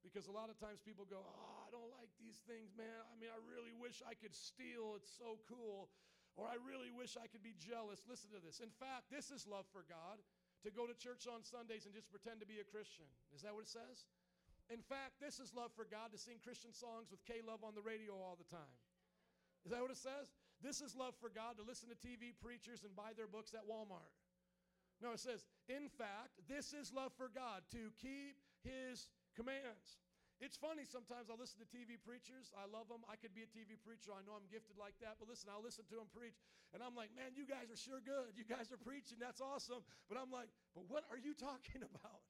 [0.00, 2.96] Because a lot of times people go, Oh, I don't like these things, man.
[3.08, 4.96] I mean, I really wish I could steal.
[4.96, 5.92] It's so cool
[6.34, 8.02] or I really wish I could be jealous.
[8.10, 8.58] Listen to this.
[8.58, 10.18] In fact, this is love for God
[10.66, 13.06] to go to church on Sundays and just pretend to be a Christian.
[13.30, 14.08] Is that what it says?
[14.72, 17.76] In fact, this is love for God to sing Christian songs with K Love on
[17.76, 18.76] the radio all the time.
[19.64, 20.32] Is that what it says?
[20.64, 23.68] This is love for God to listen to TV preachers and buy their books at
[23.68, 24.12] Walmart.
[25.02, 30.00] No, it says, in fact, this is love for God to keep his commands.
[30.44, 32.52] It's funny sometimes I'll listen to TV preachers.
[32.52, 33.00] I love them.
[33.08, 34.12] I could be a TV preacher.
[34.12, 35.16] I know I'm gifted like that.
[35.16, 36.36] But listen, I'll listen to them preach.
[36.76, 38.36] And I'm like, man, you guys are sure good.
[38.36, 39.16] You guys are preaching.
[39.16, 39.80] That's awesome.
[40.04, 42.20] But I'm like, but what are you talking about?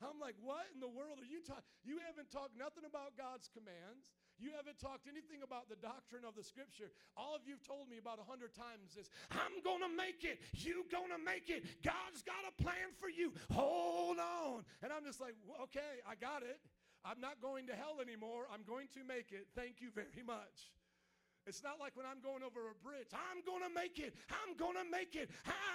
[0.00, 1.68] I'm like, what in the world are you talking?
[1.84, 4.10] You haven't talked nothing about God's commands.
[4.40, 6.90] You haven't talked anything about the doctrine of the scripture.
[7.14, 10.42] All of you've told me about a hundred times is, I'm gonna make it.
[10.58, 11.62] You gonna make it.
[11.86, 13.30] God's got a plan for you.
[13.54, 14.66] Hold on.
[14.82, 15.38] And I'm just like,
[15.70, 16.58] okay, I got it.
[17.04, 18.46] I'm not going to hell anymore.
[18.52, 19.50] I'm going to make it.
[19.54, 20.70] Thank you very much.
[21.46, 23.10] It's not like when I'm going over a bridge.
[23.10, 24.14] I'm going to make it.
[24.30, 25.26] I'm going to make it.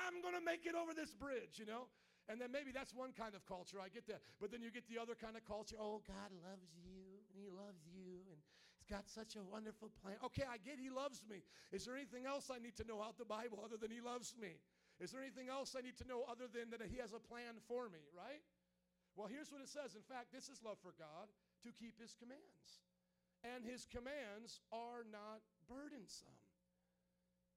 [0.08, 1.92] I'm going to make it over this bridge, you know?
[2.32, 3.80] And then maybe that's one kind of culture.
[3.80, 4.24] I get that.
[4.40, 5.76] But then you get the other kind of culture.
[5.80, 8.40] Oh, God loves you, and He loves you, and
[8.80, 10.20] He's got such a wonderful plan.
[10.32, 11.44] Okay, I get He loves me.
[11.72, 14.36] Is there anything else I need to know out the Bible other than He loves
[14.40, 14.60] me?
[15.00, 17.60] Is there anything else I need to know other than that He has a plan
[17.68, 18.44] for me, right?
[19.18, 19.98] Well, here's what it says.
[19.98, 21.26] In fact, this is love for God
[21.66, 22.86] to keep His commands.
[23.42, 26.38] And His commands are not burdensome.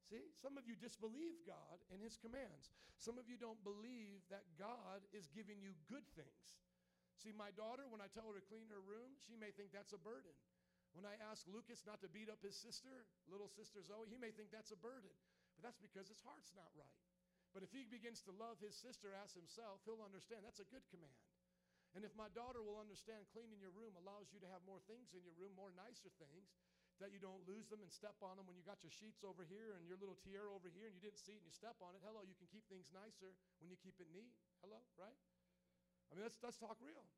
[0.09, 2.73] See, some of you disbelieve God and His commands.
[2.97, 6.49] Some of you don't believe that God is giving you good things.
[7.21, 9.93] See, my daughter, when I tell her to clean her room, she may think that's
[9.93, 10.33] a burden.
[10.97, 14.33] When I ask Lucas not to beat up his sister, little sister Zoe, he may
[14.33, 15.13] think that's a burden.
[15.55, 17.01] But that's because his heart's not right.
[17.53, 20.83] But if he begins to love his sister as himself, he'll understand that's a good
[20.89, 21.21] command.
[21.99, 25.11] And if my daughter will understand cleaning your room allows you to have more things
[25.11, 26.55] in your room, more nicer things,
[27.03, 29.43] that you don't lose them and step on them when you got your sheets over
[29.49, 31.81] here and your little tiara over here and you didn't see it and you step
[31.81, 32.05] on it.
[32.05, 34.37] Hello, you can keep things nicer when you keep it neat.
[34.61, 35.17] Hello, right?
[36.13, 37.09] I mean, let's, let's talk real.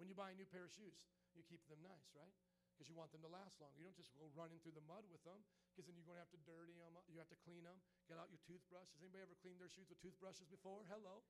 [0.00, 0.96] When you buy a new pair of shoes,
[1.36, 2.32] you keep them nice, right?
[2.74, 3.70] Because you want them to last long.
[3.78, 5.38] You don't just go running through the mud with them
[5.70, 6.96] because then you're going to have to dirty them.
[7.06, 7.78] You have to clean them.
[8.10, 8.90] Get out your toothbrush.
[8.90, 10.82] Has anybody ever cleaned their shoes with toothbrushes before?
[10.90, 11.22] Hello.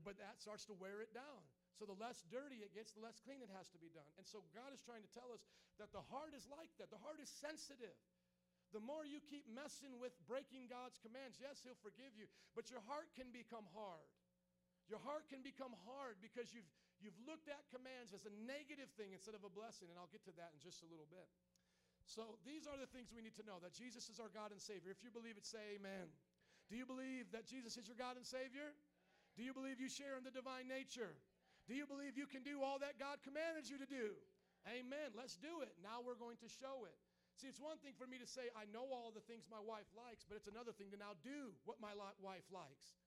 [0.00, 1.44] But that starts to wear it down.
[1.76, 4.08] So the less dirty it gets, the less clean it has to be done.
[4.16, 5.44] And so God is trying to tell us
[5.76, 6.88] that the heart is like that.
[6.88, 7.96] The heart is sensitive.
[8.72, 12.24] The more you keep messing with breaking God's commands, yes, He'll forgive you,
[12.56, 14.08] but your heart can become hard.
[14.88, 19.12] Your heart can become hard because you've, you've looked at commands as a negative thing
[19.12, 21.28] instead of a blessing, and I'll get to that in just a little bit.
[22.08, 24.58] So these are the things we need to know that Jesus is our God and
[24.58, 24.90] Savior.
[24.90, 26.10] If you believe it, say amen.
[26.66, 28.72] Do you believe that Jesus is your God and Savior?
[29.36, 31.16] Do you believe you share in the divine nature?
[31.64, 34.18] Do you believe you can do all that God commanded you to do?
[34.68, 35.14] Amen.
[35.16, 35.74] Let's do it.
[35.82, 36.94] Now we're going to show it.
[37.40, 39.88] See, it's one thing for me to say, I know all the things my wife
[39.96, 43.00] likes, but it's another thing to now do what my wife likes.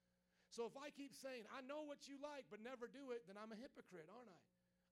[0.49, 3.37] So if I keep saying, I know what you like, but never do it, then
[3.37, 4.41] I'm a hypocrite, aren't I?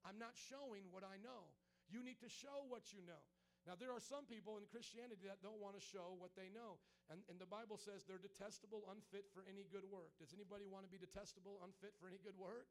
[0.06, 1.50] I'm not showing what I know.
[1.90, 3.26] You need to show what you know.
[3.64, 6.84] Now, there are some people in Christianity that don't want to show what they know.
[7.08, 10.12] And, and the Bible says they're detestable, unfit for any good work.
[10.20, 12.68] Does anybody want to be detestable, unfit for any good work?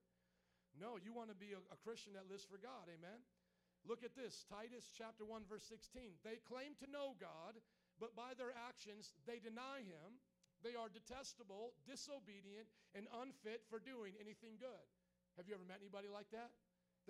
[0.77, 2.93] No, you want to be a, a Christian that lives for God.
[2.93, 3.25] Amen.
[3.89, 6.21] Look at this Titus chapter 1, verse 16.
[6.23, 7.59] They claim to know God,
[7.97, 10.21] but by their actions they deny Him.
[10.63, 14.87] They are detestable, disobedient, and unfit for doing anything good.
[15.35, 16.55] Have you ever met anybody like that?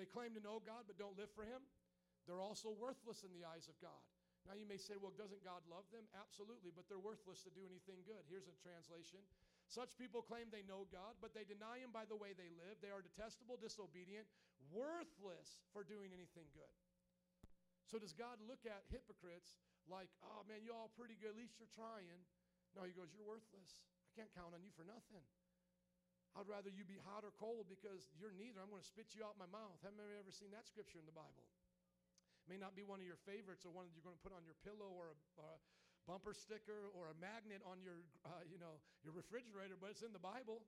[0.01, 1.61] They claim to know God, but don't live for Him.
[2.27, 4.03] They're also worthless in the eyes of God.
[4.47, 6.03] Now you may say, well, doesn't God love them?
[6.19, 8.27] Absolutely, but they're worthless to do anything good.
[8.27, 9.23] Here's a translation
[9.73, 12.77] such people claim they know God, but they deny Him by the way they live.
[12.85, 14.29] They are detestable, disobedient,
[14.69, 16.77] worthless for doing anything good.
[17.89, 19.57] So, does God look at hypocrites
[19.89, 22.21] like, oh man, you all pretty good, at least you're trying?
[22.77, 23.89] No, He goes, you're worthless.
[24.05, 25.25] I can't count on you for nothing.
[26.37, 28.61] I'd rather you be hot or cold because you're neither.
[28.61, 29.77] I'm going to spit you out my mouth.
[29.85, 31.45] Haven't you ever seen that scripture in the Bible?
[32.51, 34.43] May not be one of your favorites or one that you're going to put on
[34.43, 35.59] your pillow or a, or a
[36.07, 40.11] bumper sticker or a magnet on your, uh, you know, your refrigerator, but it's in
[40.11, 40.67] the Bible.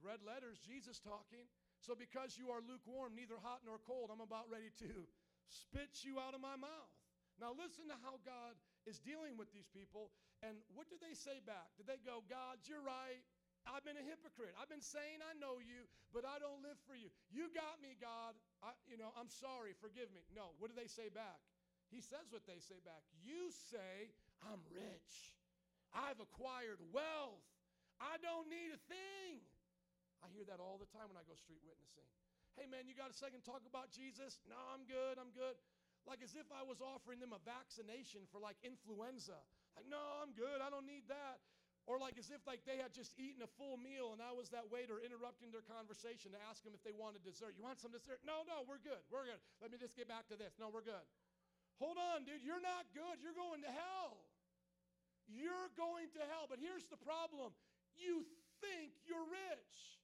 [0.00, 1.44] Red letters, Jesus talking.
[1.84, 5.04] So because you are lukewarm, neither hot nor cold, I'm about ready to
[5.48, 6.92] spit you out of my mouth.
[7.36, 8.56] Now listen to how God
[8.88, 10.12] is dealing with these people.
[10.40, 11.72] And what do they say back?
[11.76, 13.20] Did they go, God, you're right.
[13.68, 14.56] I've been a hypocrite.
[14.56, 17.12] I've been saying I know you, but I don't live for you.
[17.28, 18.36] You got me, God.
[18.64, 19.76] I, you know, I'm sorry.
[19.76, 20.24] Forgive me.
[20.32, 20.56] No.
[20.56, 21.40] What do they say back?
[21.90, 23.02] He says what they say back.
[23.20, 24.14] You say
[24.46, 25.36] I'm rich.
[25.90, 27.42] I've acquired wealth.
[27.98, 29.42] I don't need a thing.
[30.22, 32.06] I hear that all the time when I go street witnessing.
[32.56, 34.40] Hey, man, you got a second talk about Jesus?
[34.48, 35.18] No, I'm good.
[35.18, 35.58] I'm good.
[36.08, 39.36] Like as if I was offering them a vaccination for like influenza.
[39.76, 40.64] Like, no, I'm good.
[40.64, 41.44] I don't need that.
[41.88, 44.52] Or like as if like they had just eaten a full meal and I was
[44.54, 47.58] that waiter interrupting their conversation to ask them if they wanted dessert.
[47.58, 48.22] You want some dessert?
[48.22, 49.00] No, no, we're good.
[49.10, 49.40] We're good.
[49.58, 50.54] Let me just get back to this.
[50.60, 51.02] No, we're good.
[51.80, 52.44] Hold on, dude.
[52.44, 53.18] You're not good.
[53.24, 54.22] You're going to hell.
[55.26, 56.46] You're going to hell.
[56.46, 57.56] But here's the problem
[57.96, 58.22] you
[58.60, 60.00] think you're rich.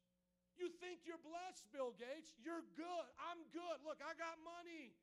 [0.57, 2.33] You think you're blessed, Bill Gates.
[2.41, 3.07] You're good.
[3.21, 3.85] I'm good.
[3.85, 4.97] Look, I got money.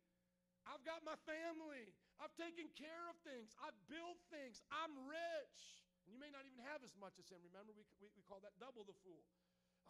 [0.66, 1.94] I've got my family.
[2.18, 3.54] I've taken care of things.
[3.62, 4.66] I've built things.
[4.74, 5.83] I'm rich.
[6.14, 7.42] You may not even have as much as him.
[7.42, 9.26] Remember, we, we, we call that double the fool.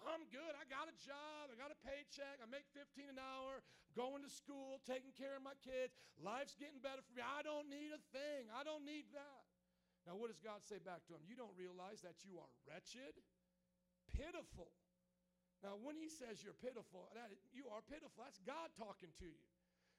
[0.08, 0.56] I'm good.
[0.56, 1.52] I got a job.
[1.52, 2.40] I got a paycheck.
[2.40, 3.60] I make 15 an hour,
[3.92, 6.00] going to school, taking care of my kids.
[6.16, 7.22] Life's getting better for me.
[7.22, 8.48] I don't need a thing.
[8.56, 9.44] I don't need that.
[10.08, 11.24] Now, what does God say back to him?
[11.28, 13.20] You don't realize that you are wretched,
[14.12, 14.72] pitiful.
[15.64, 18.20] Now, when he says you're pitiful, that you are pitiful.
[18.20, 19.44] That's God talking to you.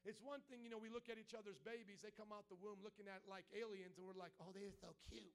[0.04, 2.60] It's one thing, you know, we look at each other's babies, they come out the
[2.60, 5.32] womb looking at like aliens, and we're like, oh, they're so cute.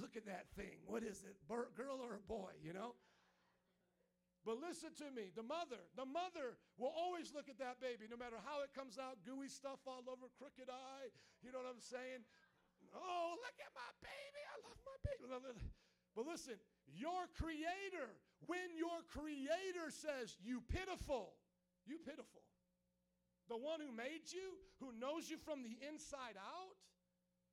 [0.00, 0.80] Look at that thing.
[0.88, 2.96] What is it, girl or a boy, you know?
[4.42, 8.18] But listen to me, the mother, the mother will always look at that baby, no
[8.18, 11.14] matter how it comes out, gooey stuff all over, crooked eye,
[11.46, 12.26] you know what I'm saying?
[12.90, 14.42] Oh, look at my baby.
[14.50, 15.30] I love my baby.
[16.18, 16.58] But listen,
[16.90, 18.18] your creator,
[18.50, 21.38] when your creator says, you pitiful,
[21.86, 22.42] you pitiful.
[23.46, 26.76] The one who made you, who knows you from the inside out,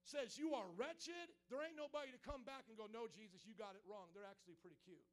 [0.10, 1.30] says you are wretched.
[1.54, 4.10] There ain't nobody to come back and go, no, Jesus, you got it wrong.
[4.12, 5.06] They're actually pretty cute.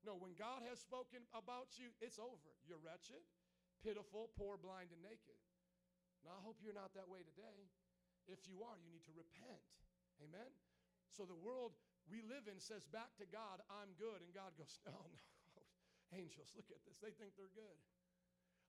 [0.00, 2.52] No, when God has spoken about you, it's over.
[2.64, 3.20] You're wretched,
[3.84, 5.36] pitiful, poor, blind, and naked.
[6.24, 7.68] Now, I hope you're not that way today.
[8.24, 9.64] If you are, you need to repent.
[10.24, 10.48] Amen?
[11.12, 11.76] So the world
[12.08, 14.20] we live in says back to God, I'm good.
[14.24, 14.96] And God goes, No,
[15.56, 15.64] no.
[16.20, 17.00] Angels, look at this.
[17.00, 17.76] They think they're good.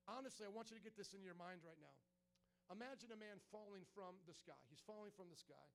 [0.08, 1.96] Honestly, I want you to get this in your mind right now.
[2.74, 4.58] Imagine a man falling from the sky.
[4.70, 5.70] He's falling from the sky.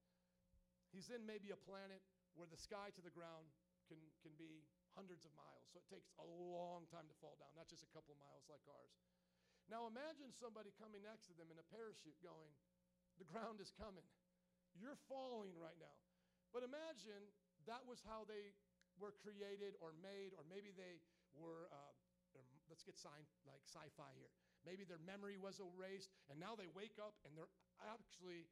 [0.90, 2.02] He's in maybe a planet
[2.34, 3.46] where the sky to the ground
[3.86, 4.66] can, can be
[4.98, 5.70] hundreds of miles.
[5.70, 8.42] So it takes a long time to fall down, not just a couple of miles
[8.50, 8.90] like ours.
[9.70, 12.50] Now imagine somebody coming next to them in a parachute going,
[13.22, 14.06] The ground is coming.
[14.74, 15.98] You're falling right now.
[16.50, 17.22] But imagine
[17.70, 18.50] that was how they
[18.98, 20.98] were created or made, or maybe they
[21.38, 21.94] were, uh,
[22.66, 24.34] let's get sign, like sci fi here.
[24.68, 28.48] Maybe their memory was erased, and now they wake up and they're actually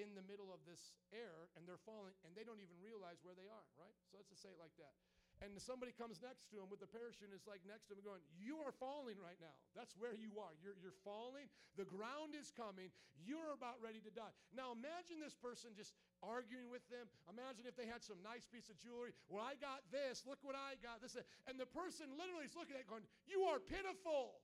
[0.00, 3.36] in the middle of this air and they're falling and they don't even realize where
[3.36, 3.92] they are, right?
[4.08, 4.96] So let's just say it like that
[5.42, 8.06] and somebody comes next to him with the parachute and is like next to him
[8.06, 9.52] going, You are falling right now.
[9.74, 10.54] That's where you are.
[10.62, 11.50] You're, you're falling.
[11.74, 12.94] The ground is coming.
[13.18, 14.30] You're about ready to die.
[14.54, 17.10] Now imagine this person just arguing with them.
[17.26, 19.10] Imagine if they had some nice piece of jewelry.
[19.26, 20.22] Well, I got this.
[20.22, 21.02] Look what I got.
[21.02, 21.18] This.
[21.50, 24.38] And the person literally is looking at it going, You are pitiful.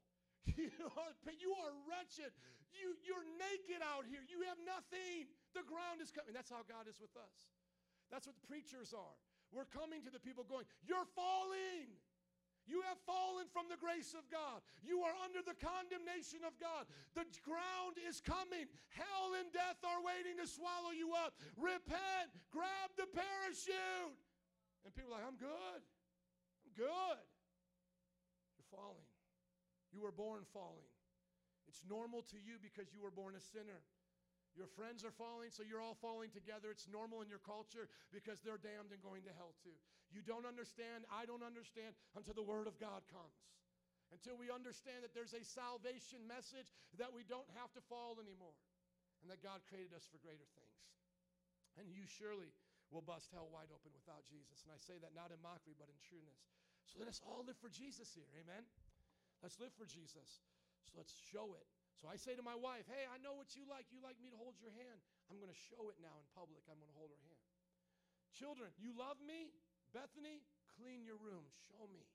[1.38, 2.32] You are, wretched.
[2.74, 4.20] You, you're naked out here.
[4.26, 5.28] You have nothing.
[5.54, 6.34] The ground is coming.
[6.34, 7.48] That's how God is with us.
[8.12, 9.16] That's what the preachers are.
[9.52, 11.88] We're coming to the people going, You're falling.
[12.68, 14.60] You have fallen from the grace of God.
[14.84, 16.84] You are under the condemnation of God.
[17.16, 18.68] The ground is coming.
[18.92, 21.32] Hell and death are waiting to swallow you up.
[21.56, 22.28] Repent.
[22.52, 24.20] Grab the parachute.
[24.84, 25.80] And people are like, I'm good.
[25.80, 27.24] I'm good.
[28.60, 29.07] You're falling.
[29.92, 30.88] You were born falling.
[31.68, 33.84] It's normal to you because you were born a sinner.
[34.56, 36.72] Your friends are falling, so you're all falling together.
[36.72, 39.76] It's normal in your culture because they're damned and going to hell too.
[40.08, 43.38] You don't understand, I don't understand until the Word of God comes.
[44.08, 48.56] Until we understand that there's a salvation message that we don't have to fall anymore
[49.20, 50.80] and that God created us for greater things.
[51.76, 52.48] And you surely
[52.88, 54.64] will bust hell wide open without Jesus.
[54.64, 56.40] And I say that not in mockery, but in trueness.
[56.88, 58.32] So let us all live for Jesus here.
[58.32, 58.64] Amen.
[59.42, 60.42] Let's live for Jesus.
[60.86, 61.66] So let's show it
[61.98, 63.90] so I say to my wife, Hey, I know what you like.
[63.90, 65.02] You like me to hold your hand.
[65.26, 66.62] I'm going to show it now in public.
[66.70, 67.42] I'm going to hold her hand.
[68.30, 69.50] Children, you love me?
[69.90, 70.46] Bethany,
[70.78, 71.42] clean your room.
[71.66, 72.06] Show me.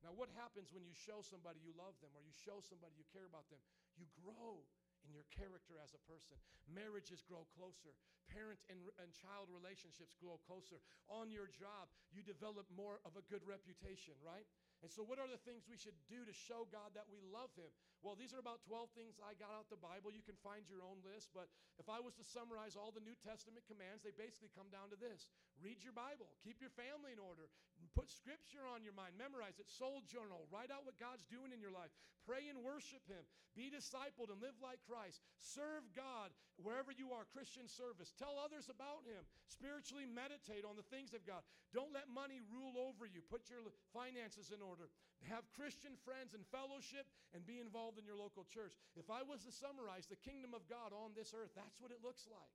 [0.00, 3.04] Now, what happens when you show somebody you love them or you show somebody you
[3.12, 3.60] care about them?
[4.00, 4.64] You grow
[5.04, 6.40] in your character as a person.
[6.64, 7.92] Marriages grow closer.
[8.32, 10.80] Parent and, and child relationships grow closer.
[11.12, 14.48] On your job, you develop more of a good reputation, right?
[14.82, 17.52] And so, what are the things we should do to show God that we love
[17.56, 17.68] Him?
[18.00, 20.08] Well, these are about 12 things I got out the Bible.
[20.08, 23.16] You can find your own list, but if I was to summarize all the New
[23.20, 25.28] Testament commands, they basically come down to this.
[25.60, 27.52] Read your Bible, keep your family in order,
[27.92, 31.60] put scripture on your mind, memorize it, soul journal, write out what God's doing in
[31.60, 31.92] your life,
[32.24, 33.20] pray and worship Him,
[33.52, 38.68] be discipled and live like Christ, serve God wherever you are, Christian service, tell others
[38.70, 41.42] about Him, spiritually meditate on the things of God.
[41.74, 44.92] Don't let money rule over you, put your finances in order,
[45.26, 48.76] have Christian friends and fellowship, and be involved in your local church.
[48.94, 52.02] If I was to summarize the kingdom of God on this earth, that's what it
[52.04, 52.54] looks like.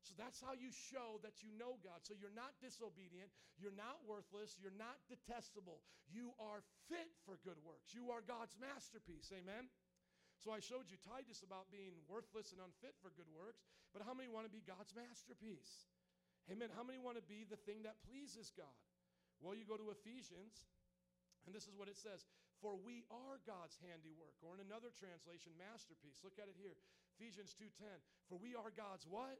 [0.00, 2.00] So that's how you show that you know God.
[2.08, 3.28] So you're not disobedient,
[3.60, 5.84] you're not worthless, you're not detestable.
[6.08, 7.92] You are fit for good works.
[7.92, 9.28] You are God's masterpiece.
[9.28, 9.68] Amen.
[10.40, 14.16] So I showed you Titus about being worthless and unfit for good works, but how
[14.16, 15.84] many want to be God's masterpiece?
[16.48, 16.72] Amen.
[16.72, 18.72] How many want to be the thing that pleases God?
[19.44, 20.64] Well, you go to Ephesians
[21.46, 22.24] And this is what it says
[22.60, 26.20] For we are God's handiwork, or in another translation, masterpiece.
[26.20, 26.76] Look at it here
[27.20, 28.00] Ephesians 2:10.
[28.28, 29.36] For we are God's what?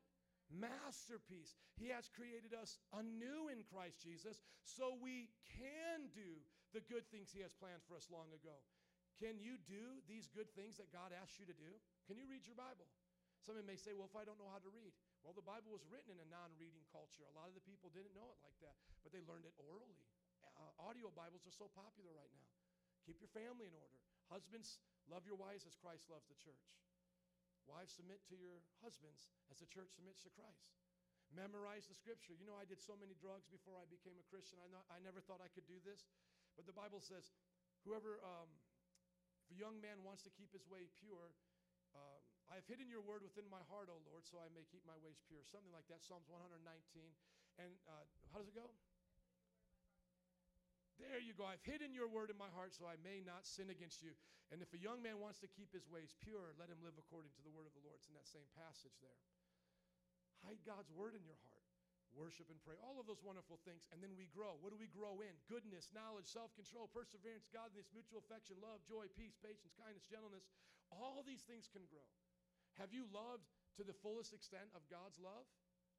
[0.53, 1.57] Masterpiece.
[1.77, 6.43] He has created us anew in Christ Jesus so we can do
[6.73, 8.57] the good things He has planned for us long ago.
[9.17, 11.73] Can you do these good things that God asked you to do?
[12.09, 12.89] Can you read your Bible?
[13.41, 14.93] Somebody may say, Well, if I don't know how to read,
[15.25, 17.25] well, the Bible was written in a non reading culture.
[17.25, 20.05] A lot of the people didn't know it like that, but they learned it orally.
[20.45, 22.60] Uh, audio Bibles are so popular right now.
[23.05, 23.98] Keep your family in order.
[24.28, 24.78] Husbands,
[25.09, 26.66] love your wives as Christ loves the church.
[27.66, 30.70] Wives, submit to your husbands as the church submits to Christ.
[31.31, 32.35] Memorize the scripture.
[32.35, 34.59] You know, I did so many drugs before I became a Christian.
[34.59, 36.10] I, not, I never thought I could do this.
[36.59, 37.31] But the Bible says,
[37.86, 38.51] whoever, um,
[39.47, 41.31] if a young man wants to keep his way pure,
[41.94, 44.82] um, I have hidden your word within my heart, O Lord, so I may keep
[44.82, 45.47] my ways pure.
[45.47, 46.59] Something like that, Psalms 119.
[47.62, 48.74] And uh, how does it go?
[51.01, 51.48] There you go.
[51.48, 54.12] I've hidden your word in my heart so I may not sin against you.
[54.52, 57.32] And if a young man wants to keep his ways pure, let him live according
[57.39, 57.97] to the word of the Lord.
[57.97, 59.20] It's in that same passage there.
[60.44, 61.64] Hide God's word in your heart.
[62.10, 62.74] Worship and pray.
[62.82, 63.86] All of those wonderful things.
[63.94, 64.59] And then we grow.
[64.59, 65.31] What do we grow in?
[65.47, 70.51] Goodness, knowledge, self control, perseverance, godliness, mutual affection, love, joy, peace, patience, kindness, gentleness.
[70.90, 72.10] All these things can grow.
[72.82, 73.47] Have you loved
[73.78, 75.47] to the fullest extent of God's love?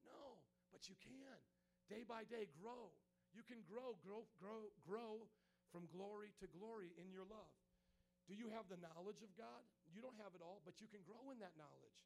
[0.04, 0.44] No,
[0.76, 1.40] but you can.
[1.88, 2.92] Day by day, grow.
[3.32, 5.28] You can grow, grow, grow, grow
[5.72, 7.56] from glory to glory in your love.
[8.28, 9.64] Do you have the knowledge of God?
[9.92, 12.00] You don't have it all, but you can grow in that knowledge.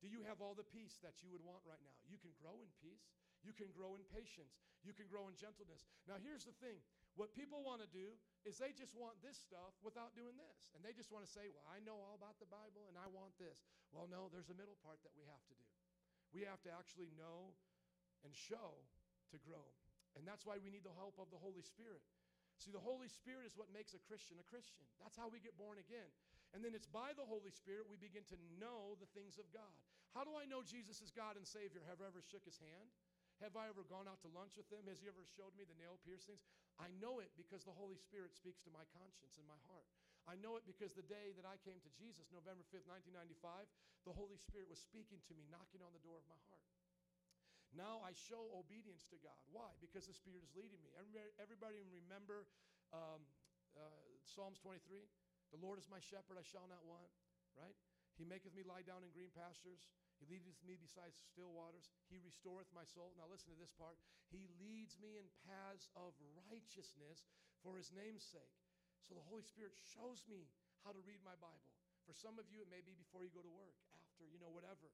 [0.00, 1.96] Do you have all the peace that you would want right now?
[2.08, 3.12] You can grow in peace.
[3.44, 4.60] You can grow in patience.
[4.84, 5.84] You can grow in gentleness.
[6.08, 6.80] Now, here's the thing
[7.16, 8.16] what people want to do
[8.48, 10.72] is they just want this stuff without doing this.
[10.72, 13.08] And they just want to say, well, I know all about the Bible and I
[13.12, 13.60] want this.
[13.92, 15.68] Well, no, there's a middle part that we have to do.
[16.32, 17.52] We have to actually know
[18.24, 18.80] and show
[19.34, 19.68] to grow.
[20.18, 22.02] And that's why we need the help of the Holy Spirit.
[22.58, 24.84] See, the Holy Spirit is what makes a Christian a Christian.
[25.00, 26.10] That's how we get born again.
[26.52, 29.72] And then it's by the Holy Spirit we begin to know the things of God.
[30.12, 31.80] How do I know Jesus is God and Savior?
[31.86, 32.90] Have I ever shook his hand?
[33.40, 34.84] Have I ever gone out to lunch with him?
[34.90, 36.44] Has he ever showed me the nail piercings?
[36.76, 39.88] I know it because the Holy Spirit speaks to my conscience and my heart.
[40.28, 43.64] I know it because the day that I came to Jesus, November 5th, 1995,
[44.04, 46.68] the Holy Spirit was speaking to me, knocking on the door of my heart.
[47.70, 49.38] Now I show obedience to God.
[49.54, 49.70] Why?
[49.78, 50.90] Because the Spirit is leading me.
[51.38, 52.50] Everybody, remember
[52.90, 53.22] um,
[53.78, 55.06] uh, Psalms 23?
[55.54, 57.10] The Lord is my shepherd, I shall not want,
[57.58, 57.74] right?
[58.18, 59.86] He maketh me lie down in green pastures.
[60.20, 61.88] He leadeth me beside still waters.
[62.12, 63.16] He restoreth my soul.
[63.16, 63.96] Now listen to this part.
[64.28, 66.12] He leads me in paths of
[66.52, 67.24] righteousness
[67.64, 68.54] for his name's sake.
[69.08, 70.46] So the Holy Spirit shows me
[70.84, 71.72] how to read my Bible.
[72.04, 74.52] For some of you, it may be before you go to work, after, you know,
[74.52, 74.92] whatever.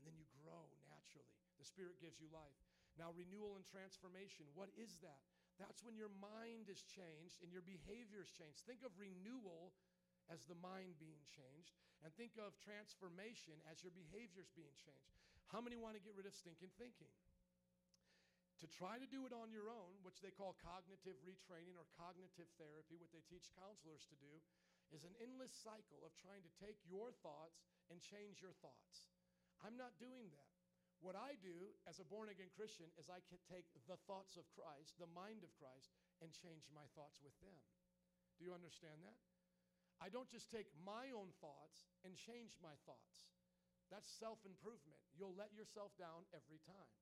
[0.00, 1.43] And then you grow naturally.
[1.64, 2.60] The Spirit gives you life.
[3.00, 5.24] Now, renewal and transformation, what is that?
[5.56, 8.68] That's when your mind is changed and your behavior is changed.
[8.68, 9.72] Think of renewal
[10.28, 15.16] as the mind being changed, and think of transformation as your behaviors being changed.
[15.52, 17.12] How many want to get rid of stinking thinking?
[18.60, 22.48] To try to do it on your own, which they call cognitive retraining or cognitive
[22.56, 24.32] therapy, what they teach counselors to do,
[24.96, 29.12] is an endless cycle of trying to take your thoughts and change your thoughts.
[29.60, 30.53] I'm not doing that.
[31.04, 34.48] What I do as a born again Christian is I can take the thoughts of
[34.56, 35.92] Christ, the mind of Christ,
[36.24, 37.60] and change my thoughts with them.
[38.40, 39.20] Do you understand that?
[40.00, 43.28] I don't just take my own thoughts and change my thoughts.
[43.92, 44.96] That's self improvement.
[45.12, 46.96] You'll let yourself down every time.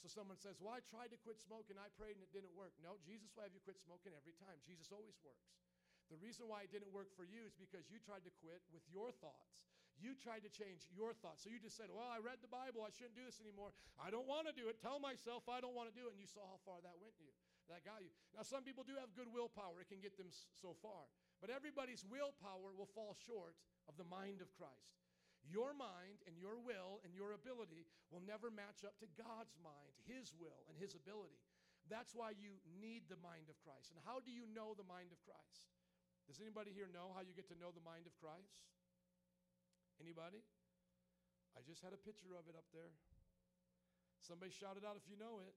[0.00, 2.72] So someone says, Well, I tried to quit smoking, I prayed and it didn't work.
[2.80, 4.56] No, Jesus will have you quit smoking every time.
[4.64, 5.52] Jesus always works.
[6.08, 8.84] The reason why it didn't work for you is because you tried to quit with
[8.88, 9.68] your thoughts.
[9.98, 11.46] You tried to change your thoughts.
[11.46, 12.82] So you just said, Well, I read the Bible.
[12.82, 13.70] I shouldn't do this anymore.
[13.94, 14.82] I don't want to do it.
[14.82, 16.12] Tell myself I don't want to do it.
[16.14, 17.30] And you saw how far that went you.
[17.72, 18.12] That got you.
[18.36, 21.08] Now, some people do have good willpower, it can get them so far.
[21.40, 23.56] But everybody's willpower will fall short
[23.88, 25.00] of the mind of Christ.
[25.44, 29.92] Your mind and your will and your ability will never match up to God's mind,
[30.08, 31.40] His will, and His ability.
[31.92, 33.92] That's why you need the mind of Christ.
[33.92, 35.68] And how do you know the mind of Christ?
[36.24, 38.64] Does anybody here know how you get to know the mind of Christ?
[40.04, 40.44] Anybody?
[41.56, 42.92] I just had a picture of it up there.
[44.20, 45.56] Somebody shout it out if you know it.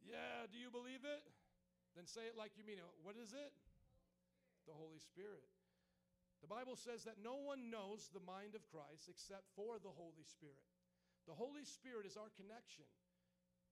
[0.00, 1.20] Yeah, do you believe it?
[1.92, 2.88] Then say it like you mean it.
[3.04, 3.52] What is it?
[4.64, 5.44] The Holy Spirit.
[6.40, 10.24] The Bible says that no one knows the mind of Christ except for the Holy
[10.24, 10.64] Spirit.
[11.28, 12.88] The Holy Spirit is our connection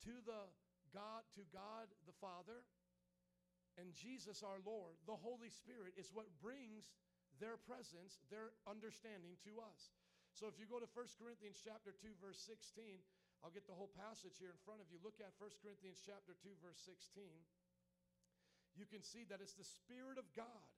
[0.04, 0.52] to the
[0.92, 2.60] God to God the Father
[3.80, 6.90] and Jesus our Lord, the Holy Spirit, is what brings
[7.38, 9.94] their presence, their understanding to us.
[10.34, 13.02] So if you go to 1 Corinthians chapter 2 verse 16,
[13.42, 14.98] I'll get the whole passage here in front of you.
[15.02, 17.26] Look at 1 Corinthians chapter 2 verse 16.
[18.78, 20.70] you can see that it's the Spirit of God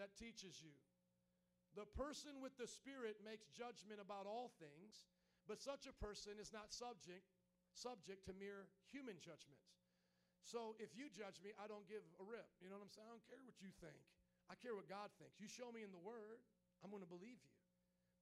[0.00, 0.72] that teaches you.
[1.76, 5.04] The person with the Spirit makes judgment about all things,
[5.44, 7.28] but such a person is not subject
[7.76, 9.76] subject to mere human judgments.
[10.40, 12.48] So if you judge me, I don't give a rip.
[12.64, 13.04] You know what I'm saying?
[13.04, 14.00] I don't care what you think.
[14.46, 15.38] I care what God thinks.
[15.42, 16.42] You show me in the Word,
[16.82, 17.56] I'm going to believe you.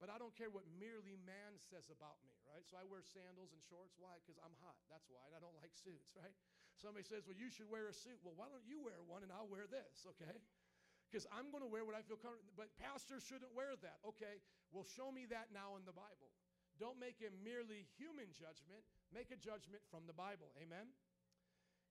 [0.03, 2.67] But I don't care what merely man says about me, right?
[2.67, 3.95] So I wear sandals and shorts.
[3.95, 4.19] Why?
[4.19, 4.75] Because I'm hot.
[4.91, 5.23] That's why.
[5.31, 6.35] And I don't like suits, right?
[6.75, 8.19] Somebody says, well, you should wear a suit.
[8.27, 10.35] Well, why don't you wear one and I'll wear this, okay?
[11.07, 12.51] Because I'm going to wear what I feel comfortable.
[12.59, 14.03] But pastors shouldn't wear that.
[14.03, 14.43] Okay,
[14.75, 16.35] well, show me that now in the Bible.
[16.83, 18.83] Don't make a merely human judgment.
[19.15, 20.51] Make a judgment from the Bible.
[20.59, 20.91] Amen?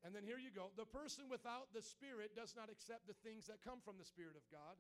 [0.04, 0.76] And then here you go.
[0.76, 4.36] The person without the Spirit does not accept the things that come from the Spirit
[4.36, 4.76] of God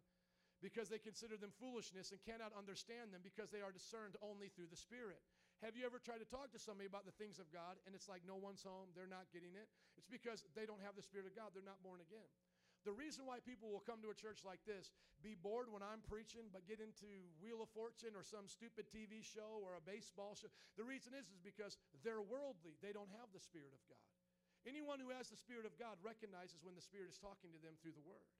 [0.59, 4.67] because they consider them foolishness and cannot understand them because they are discerned only through
[4.67, 5.23] the Spirit.
[5.63, 8.11] Have you ever tried to talk to somebody about the things of God and it's
[8.11, 9.71] like no one's home, they're not getting it?
[9.95, 12.27] It's because they don't have the Spirit of God, they're not born again.
[12.83, 14.91] The reason why people will come to a church like this,
[15.23, 17.07] be bored when I'm preaching, but get into
[17.39, 21.31] Wheel of Fortune or some stupid TV show or a baseball show, the reason is,
[21.31, 22.75] is because they're worldly.
[22.83, 24.12] They don't have the Spirit of God.
[24.63, 27.75] Anyone who has the Spirit of God recognizes when the Spirit is talking to them
[27.83, 28.31] through the Word.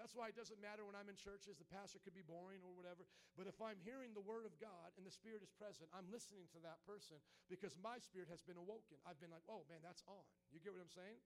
[0.00, 2.72] That's why it doesn't matter when I'm in churches, the pastor could be boring or
[2.72, 3.04] whatever.
[3.36, 6.48] But if I'm hearing the Word of God and the Spirit is present, I'm listening
[6.56, 7.20] to that person
[7.52, 8.96] because my spirit has been awoken.
[9.04, 10.24] I've been like, oh man, that's on.
[10.48, 11.20] You get what I'm saying?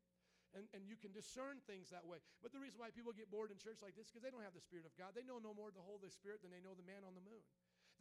[0.55, 2.23] And, and you can discern things that way.
[2.43, 4.47] But the reason why people get bored in church like this is because they don't
[4.47, 5.15] have the Spirit of God.
[5.15, 7.43] They know no more the Holy Spirit than they know the man on the moon.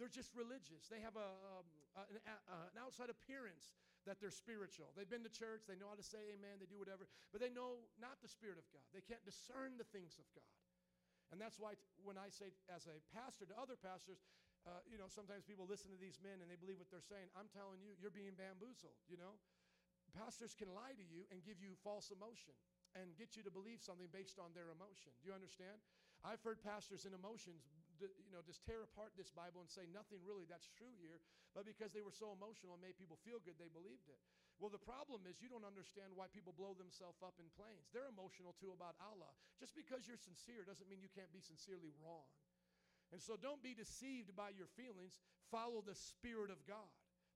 [0.02, 0.92] They're just religious.
[0.92, 4.94] They have a, um, an, a, an outside appearance that they're spiritual.
[4.94, 7.50] They've been to church, they know how to say amen, they do whatever, but they
[7.50, 8.86] know not the Spirit of God.
[8.94, 10.54] They can't discern the things of God.
[11.34, 11.74] And that's why
[12.06, 14.22] when I say, as a pastor to other pastors,
[14.66, 17.30] uh, you know, sometimes people listen to these men and they believe what they're saying.
[17.34, 19.38] I'm telling you, you're being bamboozled, you know?
[20.14, 22.54] Pastors can lie to you and give you false emotion
[22.96, 25.12] and get you to believe something based on their emotion.
[25.20, 25.76] Do you understand?
[26.24, 27.68] I've heard pastors in emotions,
[28.02, 31.22] you know, just tear apart this Bible and say nothing really that's true here,
[31.56, 34.20] but because they were so emotional and made people feel good, they believed it.
[34.60, 37.92] Well, the problem is you don't understand why people blow themselves up in planes.
[37.92, 39.32] They're emotional too about Allah.
[39.60, 42.28] Just because you're sincere doesn't mean you can't be sincerely wrong.
[43.12, 45.20] And so don't be deceived by your feelings.
[45.52, 46.88] Follow the Spirit of God.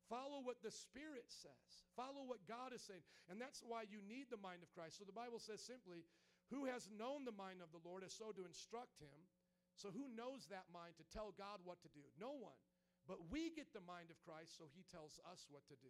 [0.07, 1.85] Follow what the Spirit says.
[1.93, 3.05] Follow what God is saying.
[3.29, 4.97] And that's why you need the mind of Christ.
[4.97, 6.01] So the Bible says simply,
[6.49, 9.19] Who has known the mind of the Lord as so to instruct him?
[9.79, 12.03] So who knows that mind to tell God what to do?
[12.19, 12.59] No one.
[13.07, 15.89] But we get the mind of Christ, so he tells us what to do.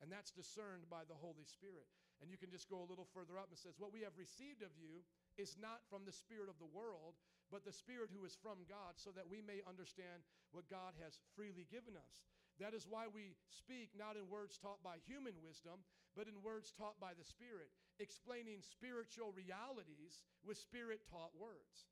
[0.00, 1.84] And that's discerned by the Holy Spirit.
[2.24, 4.64] And you can just go a little further up and says, What we have received
[4.64, 5.04] of you
[5.36, 7.20] is not from the spirit of the world,
[7.52, 10.24] but the spirit who is from God, so that we may understand
[10.56, 12.24] what God has freely given us.
[12.56, 15.84] That is why we speak not in words taught by human wisdom,
[16.16, 17.68] but in words taught by the Spirit,
[18.00, 21.84] explaining spiritual realities with spirit taught words.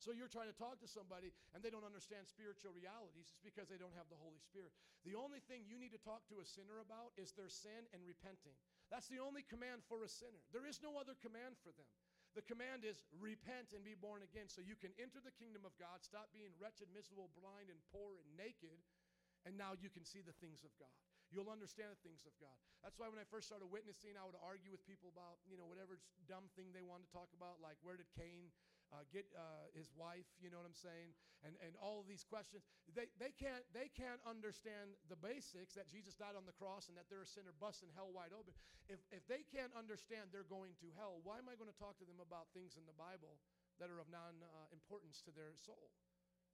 [0.00, 3.28] So you're trying to talk to somebody and they don't understand spiritual realities.
[3.28, 4.72] It's because they don't have the Holy Spirit.
[5.04, 8.00] The only thing you need to talk to a sinner about is their sin and
[8.08, 8.56] repenting.
[8.88, 10.40] That's the only command for a sinner.
[10.56, 11.86] There is no other command for them.
[12.32, 15.74] The command is repent and be born again so you can enter the kingdom of
[15.76, 18.78] God, stop being wretched, miserable, blind, and poor and naked,
[19.44, 20.94] and now you can see the things of God.
[21.34, 22.54] You'll understand the things of God.
[22.82, 25.66] That's why when I first started witnessing, I would argue with people about, you know,
[25.66, 28.50] whatever dumb thing they wanted to talk about, like where did Cain
[28.90, 31.14] uh, get uh, his wife, you know what I'm saying?
[31.46, 32.66] And, and all of these questions.
[32.92, 36.98] They, they, can't, they can't understand the basics that Jesus died on the cross and
[36.98, 38.52] that they're a sinner busting hell wide open.
[38.90, 41.96] If, if they can't understand they're going to hell, why am I going to talk
[42.02, 43.40] to them about things in the Bible
[43.78, 45.94] that are of non uh, importance to their soul?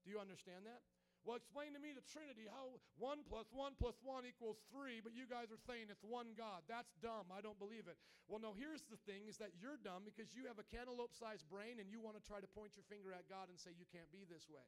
[0.05, 0.85] Do you understand that?
[1.27, 5.11] Well, explain to me the Trinity, how 1 plus 1 plus 1 equals 3, but
[5.11, 6.63] you guys are saying it's one God.
[6.71, 7.35] That's dumb.
[7.35, 7.99] I don't believe it.
[8.31, 11.51] Well, no, here's the thing is that you're dumb because you have a cantaloupe sized
[11.51, 13.91] brain and you want to try to point your finger at God and say you
[13.91, 14.63] can't be this way.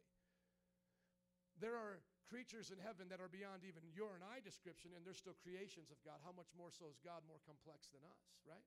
[1.63, 5.15] There are creatures in heaven that are beyond even your and I description, and they're
[5.15, 6.19] still creations of God.
[6.27, 8.67] How much more so is God more complex than us, right?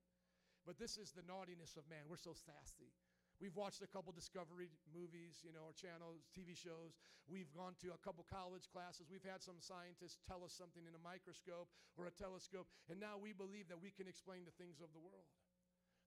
[0.63, 2.07] But this is the naughtiness of man.
[2.07, 2.95] We're so sassy.
[3.41, 6.93] We've watched a couple Discovery movies, you know, or channels, TV shows.
[7.25, 9.09] We've gone to a couple college classes.
[9.09, 11.65] We've had some scientists tell us something in a microscope
[11.97, 15.01] or a telescope, and now we believe that we can explain the things of the
[15.01, 15.25] world.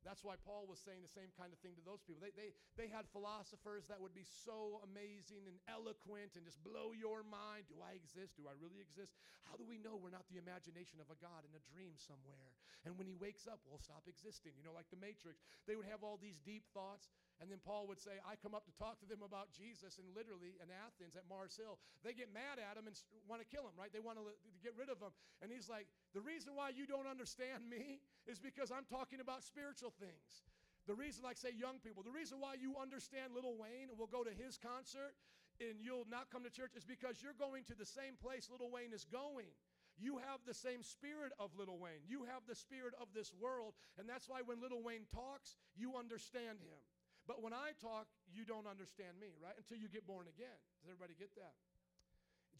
[0.04, 2.20] That's why Paul was saying the same kind of thing to those people.
[2.20, 6.92] They, they, they had philosophers that would be so amazing and eloquent and just blow
[6.92, 7.72] your mind.
[7.72, 8.36] Do I exist?
[8.36, 9.16] Do I really exist?
[9.48, 12.52] How do we know we're not the imagination of a God in a dream somewhere?
[12.84, 14.52] And when he wakes up, we'll stop existing.
[14.60, 15.40] You know, like the Matrix.
[15.64, 17.08] They would have all these deep thoughts.
[17.42, 19.98] And then Paul would say, I come up to talk to them about Jesus.
[19.98, 22.94] And literally in Athens at Mars Hill, they get mad at him and
[23.26, 23.90] want to kill him, right?
[23.90, 24.24] They want to
[24.62, 25.10] get rid of him.
[25.42, 27.98] And he's like, The reason why you don't understand me
[28.30, 30.46] is because I'm talking about spiritual things.
[30.86, 34.10] The reason, like say young people, the reason why you understand Lil Wayne and will
[34.10, 35.16] go to his concert
[35.60, 38.70] and you'll not come to church is because you're going to the same place Lil
[38.70, 39.48] Wayne is going.
[39.96, 42.02] You have the same spirit of Lil Wayne.
[42.06, 43.74] You have the spirit of this world.
[43.98, 46.82] And that's why when Lil Wayne talks, you understand him.
[47.24, 49.56] But when I talk, you don't understand me, right?
[49.56, 50.60] Until you get born again.
[50.80, 51.56] Does everybody get that?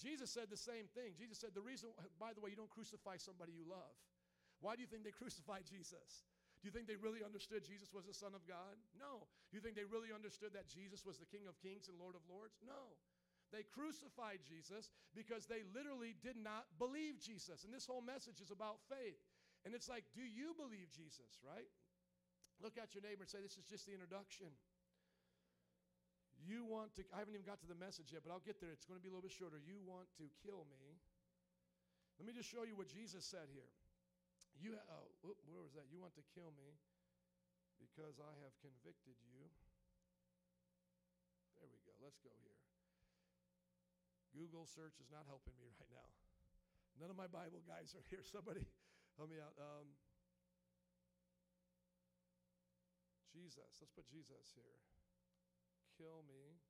[0.01, 1.15] Jesus said the same thing.
[1.15, 3.95] Jesus said, The reason, by the way, you don't crucify somebody you love.
[4.65, 6.25] Why do you think they crucified Jesus?
[6.65, 8.81] Do you think they really understood Jesus was the Son of God?
[8.97, 9.29] No.
[9.53, 12.17] Do you think they really understood that Jesus was the King of Kings and Lord
[12.17, 12.57] of Lords?
[12.65, 12.97] No.
[13.53, 17.69] They crucified Jesus because they literally did not believe Jesus.
[17.69, 19.21] And this whole message is about faith.
[19.69, 21.69] And it's like, do you believe Jesus, right?
[22.63, 24.51] Look at your neighbor and say, This is just the introduction.
[26.45, 28.69] You want to, I haven't even got to the message yet, but I'll get there.
[28.69, 29.57] It's going to be a little bit shorter.
[29.57, 31.01] You want to kill me.
[32.21, 33.71] Let me just show you what Jesus said here.
[34.61, 35.09] You, oh,
[35.51, 35.89] where was that?
[35.91, 36.79] You want to kill me
[37.81, 39.51] because I have convicted you.
[41.59, 41.97] There we go.
[41.99, 42.61] Let's go here.
[44.35, 46.11] Google search is not helping me right now.
[47.03, 48.23] None of my Bible guys are here.
[48.23, 48.63] Somebody
[49.19, 49.55] help me out.
[49.59, 49.91] Um,
[53.35, 53.83] Jesus.
[53.83, 54.79] Let's put Jesus here.
[55.99, 56.63] Kill me,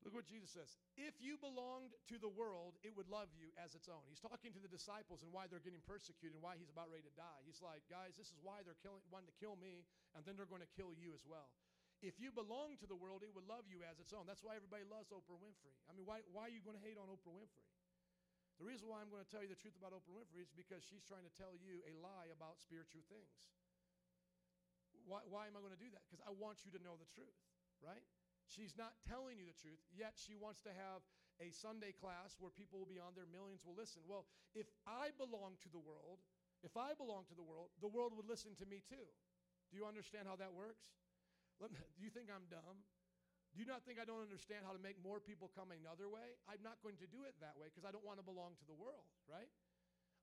[0.00, 0.80] Look what Jesus says.
[0.96, 4.00] If you belonged to the world, it would love you as its own.
[4.08, 7.04] He's talking to the disciples and why they're getting persecuted and why he's about ready
[7.04, 7.40] to die.
[7.44, 9.84] He's like, guys, this is why they're killing, wanting to kill me,
[10.16, 11.52] and then they're going to kill you as well.
[12.00, 14.24] If you belong to the world, it would love you as its own.
[14.24, 15.76] That's why everybody loves Oprah Winfrey.
[15.84, 17.68] I mean, why, why are you going to hate on Oprah Winfrey?
[18.56, 20.80] The reason why I'm going to tell you the truth about Oprah Winfrey is because
[20.80, 23.36] she's trying to tell you a lie about spiritual things.
[25.04, 26.04] Why, why am I going to do that?
[26.08, 27.36] Because I want you to know the truth,
[27.84, 28.04] right?
[28.50, 31.06] She's not telling you the truth, yet she wants to have
[31.38, 34.02] a Sunday class where people will be on there, millions will listen.
[34.04, 34.26] Well,
[34.58, 36.18] if I belong to the world,
[36.66, 39.06] if I belong to the world, the world would listen to me too.
[39.70, 40.82] Do you understand how that works?
[41.62, 42.82] do you think I'm dumb?
[43.54, 46.38] Do you not think I don't understand how to make more people come another way?
[46.46, 48.66] I'm not going to do it that way because I don't want to belong to
[48.66, 49.50] the world, right?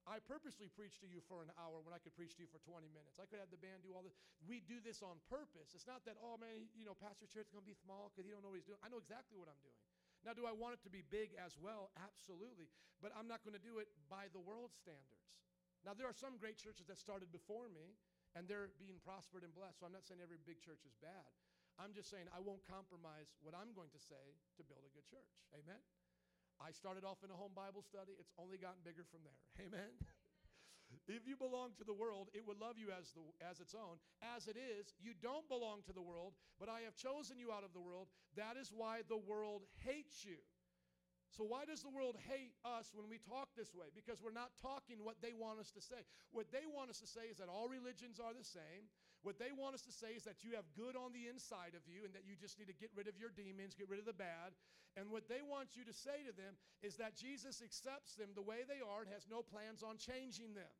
[0.07, 2.63] I purposely preach to you for an hour when I could preach to you for
[2.63, 3.19] 20 minutes.
[3.19, 4.15] I could have the band do all this.
[4.47, 5.75] We do this on purpose.
[5.75, 8.23] It's not that, oh man, you know, Pastor Church is going to be small because
[8.23, 8.79] he don't know what he's doing.
[8.79, 9.75] I know exactly what I'm doing.
[10.23, 11.93] Now, do I want it to be big as well?
[11.99, 12.71] Absolutely.
[13.03, 15.27] But I'm not going to do it by the world standards.
[15.85, 17.93] Now, there are some great churches that started before me,
[18.33, 19.83] and they're being prospered and blessed.
[19.83, 21.29] So I'm not saying every big church is bad.
[21.77, 25.05] I'm just saying I won't compromise what I'm going to say to build a good
[25.05, 25.29] church.
[25.53, 25.77] Amen?
[26.57, 28.17] I started off in a home Bible study.
[28.17, 29.39] It's only gotten bigger from there.
[29.65, 29.93] Amen?
[31.07, 33.99] if you belong to the world, it would love you as, the, as its own.
[34.23, 37.63] As it is, you don't belong to the world, but I have chosen you out
[37.63, 38.07] of the world.
[38.35, 40.39] That is why the world hates you.
[41.35, 43.91] So, why does the world hate us when we talk this way?
[43.91, 46.07] Because we're not talking what they want us to say.
[46.31, 48.87] What they want us to say is that all religions are the same.
[49.25, 51.83] What they want us to say is that you have good on the inside of
[51.89, 54.07] you and that you just need to get rid of your demons, get rid of
[54.07, 54.53] the bad.
[54.95, 58.45] And what they want you to say to them is that Jesus accepts them the
[58.45, 60.73] way they are and has no plans on changing them.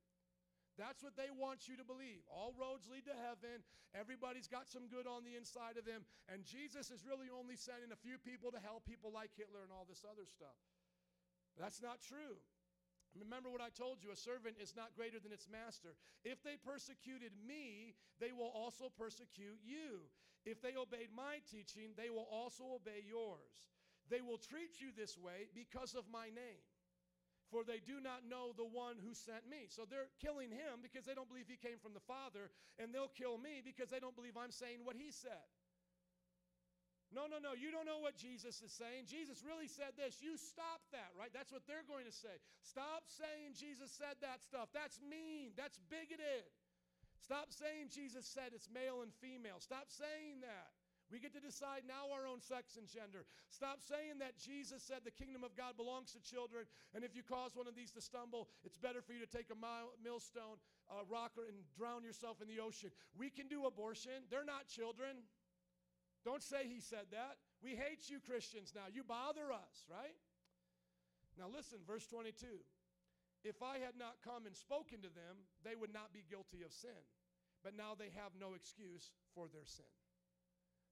[0.77, 2.21] That's what they want you to believe.
[2.29, 3.65] All roads lead to heaven.
[3.97, 6.05] Everybody's got some good on the inside of them.
[6.29, 9.73] And Jesus is really only sending a few people to hell, people like Hitler and
[9.73, 10.53] all this other stuff.
[11.57, 12.37] But that's not true.
[13.19, 15.95] Remember what I told you a servant is not greater than its master.
[16.23, 20.05] If they persecuted me, they will also persecute you.
[20.45, 23.73] If they obeyed my teaching, they will also obey yours.
[24.09, 26.63] They will treat you this way because of my name
[27.49, 29.71] for they do not know the one who sent me.
[29.71, 33.11] So they're killing him because they don't believe he came from the Father, and they'll
[33.11, 35.47] kill me because they don't believe I'm saying what he said.
[37.17, 39.09] No, no, no, you don't know what Jesus is saying.
[39.09, 40.21] Jesus really said this.
[40.21, 41.33] You stop that, right?
[41.33, 42.37] That's what they're going to say.
[42.61, 44.69] Stop saying Jesus said that stuff.
[44.69, 45.57] That's mean.
[45.57, 46.45] That's bigoted.
[47.17, 49.57] Stop saying Jesus said it's male and female.
[49.57, 50.77] Stop saying that.
[51.09, 53.23] We get to decide now our own sex and gender.
[53.47, 57.23] Stop saying that Jesus said the kingdom of God belongs to children, and if you
[57.23, 59.57] cause one of these to stumble, it's better for you to take a
[60.03, 60.59] millstone,
[60.91, 62.91] uh, a rocker, and drown yourself in the ocean.
[63.15, 64.27] We can do abortion.
[64.27, 65.23] They're not children.
[66.27, 67.39] Don't say he said that.
[67.63, 68.91] We hate you Christians now.
[68.91, 70.19] You bother us, right?
[71.39, 72.35] Now listen, verse 22.
[73.47, 76.75] If I had not come and spoken to them, they would not be guilty of
[76.75, 76.99] sin.
[77.63, 79.87] But now they have no excuse for their sin.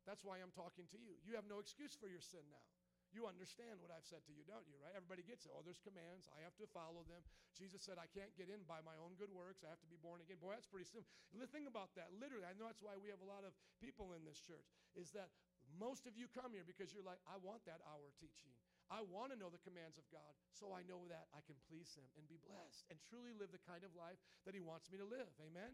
[0.08, 1.20] That's why I'm talking to you.
[1.28, 2.68] You have no excuse for your sin now.
[3.16, 4.92] You understand what I've said to you, don't you, right?
[4.92, 5.56] Everybody gets it.
[5.56, 6.28] Oh, there's commands.
[6.36, 7.24] I have to follow them.
[7.56, 9.64] Jesus said, I can't get in by my own good works.
[9.64, 10.36] I have to be born again.
[10.44, 11.08] Boy, that's pretty simple.
[11.32, 14.12] The thing about that, literally, I know that's why we have a lot of people
[14.12, 14.68] in this church,
[15.00, 15.32] is that
[15.80, 18.52] most of you come here because you're like, I want that hour teaching.
[18.92, 21.90] I want to know the commands of God so I know that I can please
[21.98, 25.02] Him and be blessed and truly live the kind of life that He wants me
[25.02, 25.32] to live.
[25.42, 25.74] Amen?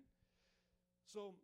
[1.04, 1.36] So,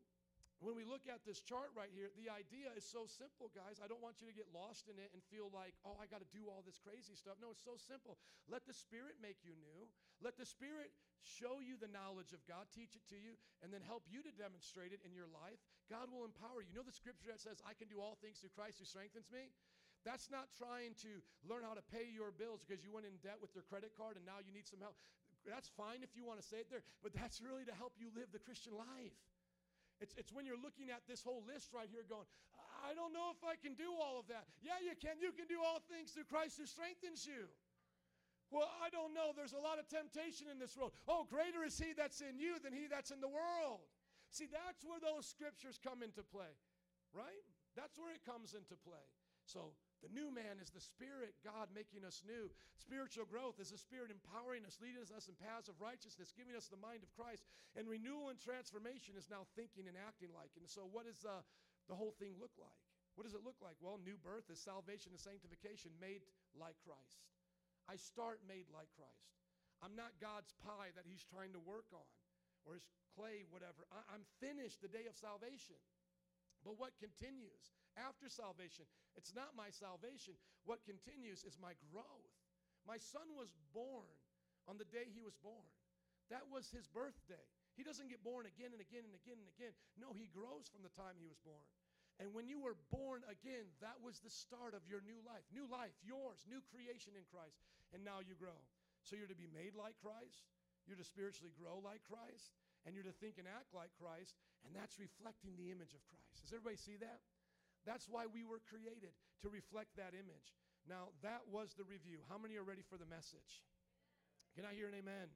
[0.58, 3.78] when we look at this chart right here, the idea is so simple, guys.
[3.78, 6.26] I don't want you to get lost in it and feel like, oh, I got
[6.26, 7.38] to do all this crazy stuff.
[7.38, 8.18] No, it's so simple.
[8.50, 9.86] Let the Spirit make you new.
[10.18, 10.90] Let the Spirit
[11.22, 14.34] show you the knowledge of God, teach it to you, and then help you to
[14.34, 15.62] demonstrate it in your life.
[15.94, 16.74] God will empower you.
[16.74, 19.30] You know the scripture that says, I can do all things through Christ who strengthens
[19.30, 19.54] me?
[20.02, 23.38] That's not trying to learn how to pay your bills because you went in debt
[23.44, 24.98] with your credit card and now you need some help.
[25.46, 28.10] That's fine if you want to say it there, but that's really to help you
[28.12, 29.16] live the Christian life.
[30.00, 32.30] It's, it's when you're looking at this whole list right here going,
[32.86, 34.46] I don't know if I can do all of that.
[34.62, 35.18] Yeah, you can.
[35.18, 37.50] You can do all things through Christ who strengthens you.
[38.54, 39.36] Well, I don't know.
[39.36, 40.94] There's a lot of temptation in this world.
[41.10, 43.84] Oh, greater is he that's in you than he that's in the world.
[44.32, 46.52] See, that's where those scriptures come into play,
[47.12, 47.44] right?
[47.76, 49.04] That's where it comes into play.
[49.44, 49.76] So,
[50.06, 52.54] the new man is the Spirit, God making us new.
[52.78, 56.70] Spiritual growth is the Spirit empowering us, leading us in paths of righteousness, giving us
[56.70, 57.42] the mind of Christ.
[57.74, 60.54] And renewal and transformation is now thinking and acting like.
[60.54, 61.42] And so, what does uh,
[61.90, 62.78] the whole thing look like?
[63.18, 63.74] What does it look like?
[63.82, 66.22] Well, new birth is salvation and sanctification made
[66.54, 67.26] like Christ.
[67.90, 69.34] I start made like Christ.
[69.82, 72.06] I'm not God's pie that He's trying to work on
[72.70, 72.86] or His
[73.18, 73.90] clay, whatever.
[73.90, 75.82] I- I'm finished the day of salvation.
[76.62, 78.86] But what continues after salvation?
[79.18, 80.38] It's not my salvation.
[80.64, 82.34] What continues is my growth.
[82.86, 84.08] My son was born
[84.70, 85.68] on the day he was born.
[86.30, 87.42] That was his birthday.
[87.76, 89.74] He doesn't get born again and again and again and again.
[89.96, 91.66] No, he grows from the time he was born.
[92.18, 95.46] And when you were born again, that was the start of your new life.
[95.54, 97.62] New life, yours, new creation in Christ.
[97.94, 98.58] And now you grow.
[99.06, 100.50] So you're to be made like Christ.
[100.90, 102.58] You're to spiritually grow like Christ
[102.88, 106.40] and you're to think and act like Christ, and that's reflecting the image of Christ.
[106.40, 107.20] Does everybody see that?
[107.88, 110.52] That's why we were created to reflect that image.
[110.84, 112.20] Now, that was the review.
[112.28, 113.64] How many are ready for the message?
[114.60, 115.32] Can I hear an amen?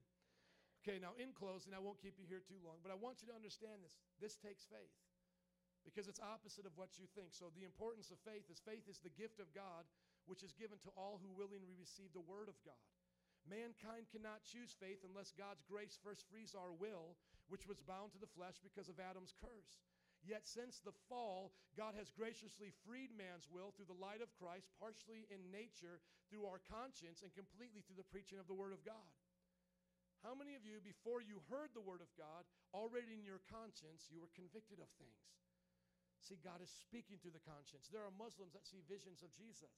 [0.84, 3.30] Okay, now in closing, I won't keep you here too long, but I want you
[3.32, 3.96] to understand this.
[4.20, 4.92] This takes faith
[5.88, 7.32] because it's opposite of what you think.
[7.32, 9.86] So, the importance of faith is faith is the gift of God,
[10.26, 12.82] which is given to all who willingly receive the word of God.
[13.46, 17.18] Mankind cannot choose faith unless God's grace first frees our will,
[17.50, 19.82] which was bound to the flesh because of Adam's curse.
[20.22, 24.70] Yet, since the fall, God has graciously freed man's will through the light of Christ,
[24.78, 25.98] partially in nature
[26.30, 29.10] through our conscience, and completely through the preaching of the Word of God.
[30.22, 32.46] How many of you, before you heard the Word of God,
[32.78, 35.26] already in your conscience, you were convicted of things?
[36.22, 37.90] See, God is speaking through the conscience.
[37.90, 39.74] There are Muslims that see visions of Jesus.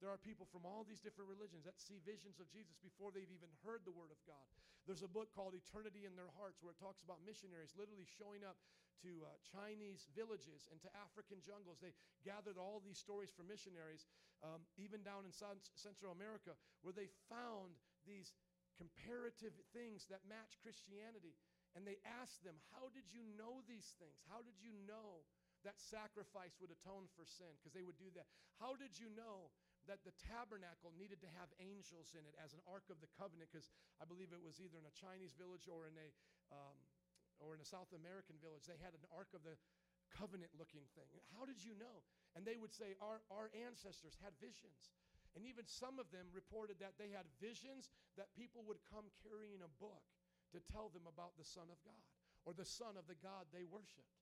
[0.00, 3.28] There are people from all these different religions that see visions of Jesus before they've
[3.28, 4.48] even heard the Word of God.
[4.84, 8.44] There's a book called Eternity in Their Hearts where it talks about missionaries literally showing
[8.44, 8.60] up
[9.00, 11.80] to uh, Chinese villages and to African jungles.
[11.80, 14.04] They gathered all these stories from missionaries,
[14.44, 16.52] um, even down in Central America,
[16.84, 18.36] where they found these
[18.76, 21.32] comparative things that match Christianity.
[21.74, 24.22] And they asked them, How did you know these things?
[24.30, 25.26] How did you know
[25.66, 27.50] that sacrifice would atone for sin?
[27.58, 28.28] Because they would do that.
[28.62, 29.50] How did you know
[29.86, 33.52] that the tabernacle needed to have angels in it as an ark of the covenant?
[33.52, 33.68] Because
[34.00, 36.08] I believe it was either in a Chinese village or in a
[36.52, 36.76] um,
[37.42, 38.64] or in a South American village.
[38.64, 39.58] They had an ark of the
[40.14, 41.10] covenant looking thing.
[41.34, 42.06] How did you know?
[42.38, 44.94] And they would say, Our, our ancestors had visions.
[45.34, 49.66] And even some of them reported that they had visions that people would come carrying
[49.66, 50.06] a book
[50.54, 52.06] to tell them about the Son of God
[52.46, 54.14] or the Son of the God they worshiped.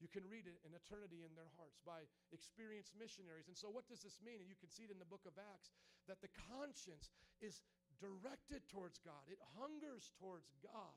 [0.00, 3.52] You can read it in eternity in their hearts by experienced missionaries.
[3.52, 4.40] And so, what does this mean?
[4.40, 5.76] And you can see it in the book of Acts
[6.08, 7.12] that the conscience
[7.44, 7.60] is
[8.00, 10.96] directed towards God, it hungers towards God.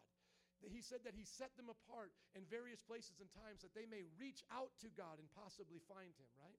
[0.64, 4.08] He said that He set them apart in various places and times that they may
[4.16, 6.56] reach out to God and possibly find Him, right?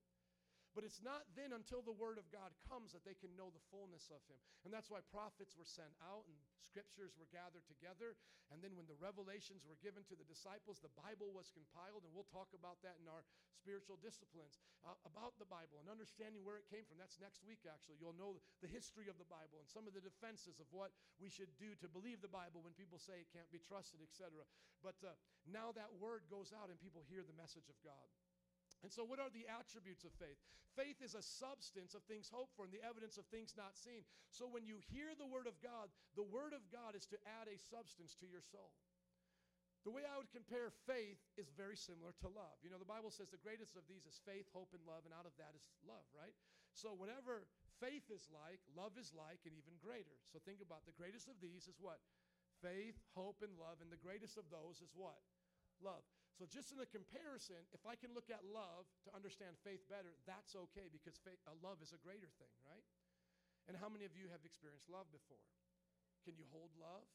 [0.75, 3.63] But it's not then until the word of God comes that they can know the
[3.71, 4.43] fullness of him.
[4.67, 8.19] And that's why prophets were sent out and scriptures were gathered together.
[8.51, 12.03] And then when the revelations were given to the disciples, the Bible was compiled.
[12.03, 13.23] And we'll talk about that in our
[13.55, 16.99] spiritual disciplines uh, about the Bible and understanding where it came from.
[16.99, 18.03] That's next week, actually.
[18.03, 20.91] You'll know the history of the Bible and some of the defenses of what
[21.23, 24.43] we should do to believe the Bible when people say it can't be trusted, etc.
[24.83, 25.15] But uh,
[25.47, 28.11] now that word goes out and people hear the message of God.
[28.85, 30.37] And so, what are the attributes of faith?
[30.77, 34.05] Faith is a substance of things hoped for and the evidence of things not seen.
[34.29, 35.89] So, when you hear the Word of God,
[36.21, 38.77] the Word of God is to add a substance to your soul.
[39.89, 42.61] The way I would compare faith is very similar to love.
[42.61, 45.17] You know, the Bible says the greatest of these is faith, hope, and love, and
[45.17, 46.37] out of that is love, right?
[46.77, 47.49] So, whatever
[47.81, 50.21] faith is like, love is like, and even greater.
[50.29, 52.05] So, think about the greatest of these is what?
[52.61, 55.25] Faith, hope, and love, and the greatest of those is what?
[55.83, 56.05] love.
[56.35, 60.19] So, just in a comparison, if I can look at love to understand faith better,
[60.27, 62.83] that's okay because faith, uh, love is a greater thing, right?
[63.71, 65.47] And how many of you have experienced love before?
[66.27, 67.07] Can you hold love?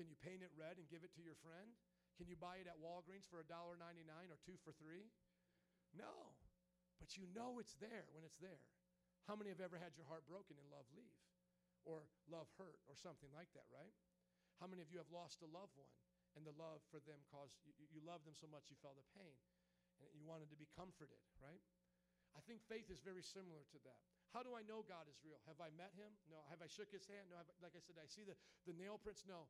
[0.00, 1.76] Can you paint it red and give it to your friend?
[2.16, 3.78] Can you buy it at Walgreens for $1.99
[4.32, 5.12] or two for three?
[5.92, 6.34] No.
[6.98, 8.64] But you know it's there when it's there.
[9.28, 11.14] How many have ever had your heart broken and love leave?
[11.84, 13.92] Or love hurt or something like that, right?
[14.56, 15.92] How many of you have lost a loved one
[16.34, 19.06] and the love for them caused you, you loved them so much you felt the
[19.14, 19.38] pain
[20.02, 21.62] and you wanted to be comforted, right?
[22.34, 24.02] I think faith is very similar to that.
[24.34, 25.38] How do I know God is real?
[25.46, 26.10] Have I met him?
[26.26, 26.42] No.
[26.50, 27.30] Have I shook his hand?
[27.30, 27.38] No.
[27.62, 28.34] Like I said, I see the,
[28.66, 29.22] the nail prints?
[29.22, 29.46] No.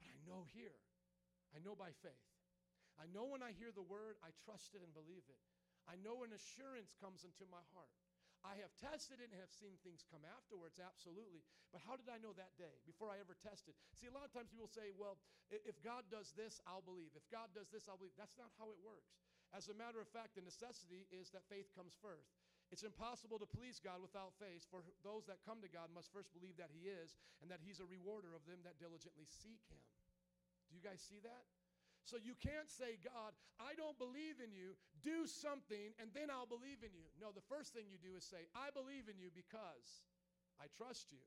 [0.00, 0.80] But I know here.
[1.52, 2.24] I know by faith.
[2.96, 5.40] I know when I hear the word, I trust it and believe it.
[5.84, 7.92] I know an assurance comes into my heart.
[8.42, 11.46] I have tested and have seen things come afterwards, absolutely.
[11.70, 13.78] But how did I know that day before I ever tested?
[13.94, 17.14] See, a lot of times people say, well, if God does this, I'll believe.
[17.14, 18.18] If God does this, I'll believe.
[18.18, 19.14] That's not how it works.
[19.54, 22.34] As a matter of fact, the necessity is that faith comes first.
[22.72, 26.32] It's impossible to please God without faith, for those that come to God must first
[26.32, 27.14] believe that He is
[27.44, 29.84] and that He's a rewarder of them that diligently seek Him.
[30.66, 31.44] Do you guys see that?
[32.02, 34.74] So you can't say, God, I don't believe in you.
[35.06, 37.06] Do something and then I'll believe in you.
[37.22, 40.02] No, the first thing you do is say, I believe in you because
[40.58, 41.22] I trust you.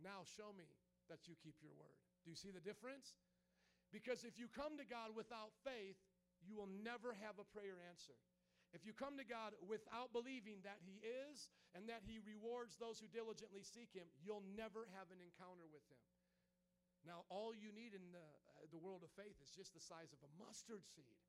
[0.00, 0.68] Now show me
[1.08, 1.96] that you keep your word.
[2.24, 3.16] Do you see the difference?
[3.90, 5.98] Because if you come to God without faith,
[6.44, 8.20] you will never have a prayer answered.
[8.70, 13.02] If you come to God without believing that He is and that He rewards those
[13.02, 15.98] who diligently seek Him, you'll never have an encounter with Him.
[17.08, 18.26] Now, all you need in the,
[18.60, 21.20] uh, the world of faith is just the size of a mustard seed.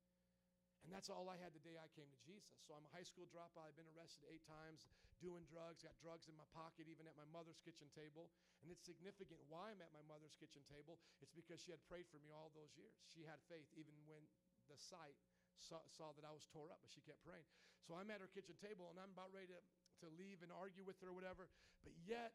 [0.82, 2.58] And that's all I had the day I came to Jesus.
[2.66, 3.70] So I'm a high school dropout.
[3.70, 4.90] I've been arrested eight times
[5.22, 8.34] doing drugs, got drugs in my pocket, even at my mother's kitchen table.
[8.60, 10.98] And it's significant why I'm at my mother's kitchen table.
[11.22, 12.98] It's because she had prayed for me all those years.
[13.06, 14.26] She had faith even when
[14.66, 15.14] the sight
[15.54, 17.46] saw, saw that I was tore up, but she kept praying.
[17.86, 19.62] So I'm at her kitchen table and I'm about ready to,
[20.02, 21.46] to leave and argue with her or whatever.
[21.86, 22.34] But yet,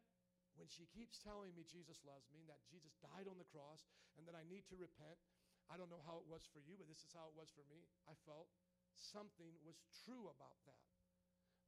[0.58, 3.86] when she keeps telling me Jesus loves me and that Jesus died on the cross
[4.18, 5.22] and that I need to repent,
[5.70, 7.64] I don't know how it was for you, but this is how it was for
[7.70, 7.86] me.
[8.10, 8.50] I felt
[8.98, 10.86] something was true about that.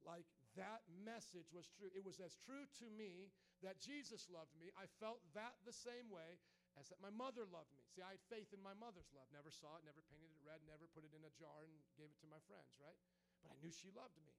[0.02, 0.26] Like
[0.56, 1.92] that message was true.
[1.92, 3.30] It was as true to me
[3.60, 4.72] that Jesus loved me.
[4.72, 6.40] I felt that the same way
[6.78, 7.84] as that my mother loved me.
[7.92, 9.28] See, I had faith in my mother's love.
[9.34, 12.08] Never saw it, never painted it red, never put it in a jar and gave
[12.08, 12.96] it to my friends, right?
[13.44, 14.32] But I knew she loved me.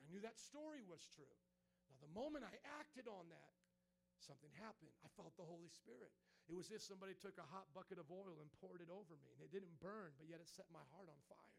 [0.00, 1.36] I knew that story was true.
[1.92, 3.52] Now, the moment I acted on that,
[4.22, 4.92] something happened.
[5.04, 6.12] I felt the Holy Spirit.
[6.46, 9.18] It was as if somebody took a hot bucket of oil and poured it over
[9.18, 9.34] me.
[9.34, 11.56] And it didn't burn, but yet it set my heart on fire.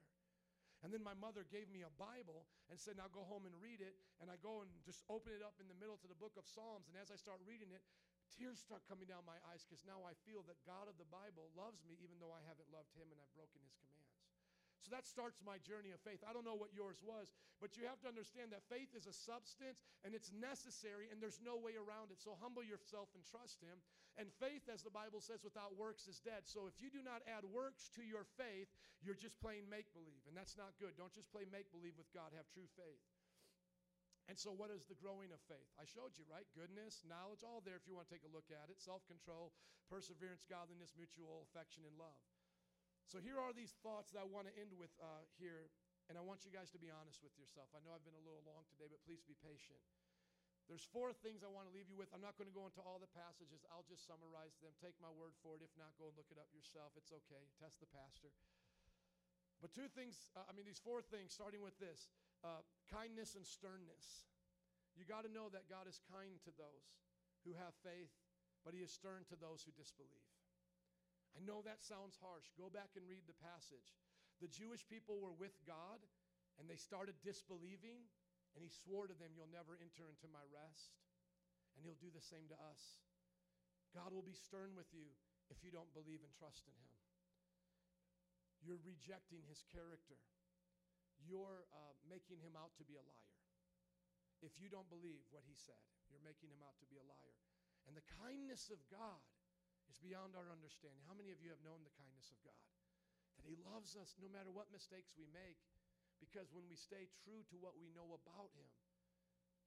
[0.85, 3.81] And then my mother gave me a Bible and said, Now go home and read
[3.81, 3.97] it.
[4.21, 6.45] And I go and just open it up in the middle to the book of
[6.45, 6.85] Psalms.
[6.85, 7.81] And as I start reading it,
[8.29, 11.49] tears start coming down my eyes because now I feel that God of the Bible
[11.57, 14.26] loves me even though I haven't loved him and I've broken his commands.
[14.85, 16.21] So that starts my journey of faith.
[16.23, 19.15] I don't know what yours was, but you have to understand that faith is a
[19.15, 22.21] substance and it's necessary and there's no way around it.
[22.21, 23.81] So humble yourself and trust Him.
[24.17, 26.45] And faith, as the Bible says, without works is dead.
[26.45, 28.69] So if you do not add works to your faith,
[29.01, 30.25] you're just playing make believe.
[30.29, 30.97] And that's not good.
[30.97, 33.01] Don't just play make believe with God, have true faith.
[34.27, 35.71] And so, what is the growing of faith?
[35.79, 36.43] I showed you, right?
[36.51, 38.83] Goodness, knowledge, all there if you want to take a look at it.
[38.83, 39.55] Self control,
[39.87, 42.19] perseverance, godliness, mutual affection, and love.
[43.07, 45.71] So here are these thoughts that I want to end with uh, here,
[46.11, 47.71] and I want you guys to be honest with yourself.
[47.71, 49.79] I know I've been a little long today, but please be patient.
[50.67, 52.11] There's four things I want to leave you with.
[52.11, 53.63] I'm not going to go into all the passages.
[53.71, 54.75] I'll just summarize them.
[54.83, 55.63] Take my word for it.
[55.63, 56.91] If not, go and look it up yourself.
[56.99, 57.47] It's okay.
[57.55, 58.35] Test the pastor.
[59.63, 62.11] But two things, uh, I mean, these four things, starting with this
[62.43, 62.59] uh,
[62.91, 64.27] kindness and sternness.
[64.99, 66.99] You got to know that God is kind to those
[67.47, 68.11] who have faith,
[68.67, 70.26] but He is stern to those who disbelieve.
[71.37, 72.49] I know that sounds harsh.
[72.57, 73.93] Go back and read the passage.
[74.41, 76.01] The Jewish people were with God
[76.57, 78.09] and they started disbelieving,
[78.57, 80.97] And he swore to them, You'll never enter into my rest.
[81.77, 83.05] And he'll do the same to us.
[83.93, 85.13] God will be stern with you
[85.53, 86.93] if you don't believe and trust in him.
[88.65, 90.17] You're rejecting his character.
[91.21, 93.37] You're uh, making him out to be a liar.
[94.41, 95.77] If you don't believe what he said,
[96.09, 97.37] you're making him out to be a liar.
[97.85, 99.21] And the kindness of God
[99.87, 101.03] is beyond our understanding.
[101.07, 102.63] How many of you have known the kindness of God?
[103.39, 105.59] That he loves us no matter what mistakes we make,
[106.19, 108.67] because when we stay true to what we know about him,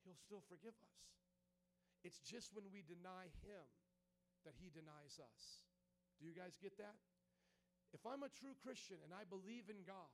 [0.03, 0.99] he'll still forgive us.
[2.03, 3.65] It's just when we deny him
[4.49, 5.65] that he denies us.
[6.17, 6.97] Do you guys get that?
[7.93, 10.13] If I'm a true Christian and I believe in God,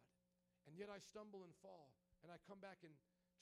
[0.66, 1.94] and yet I stumble and fall,
[2.26, 2.90] and I come back and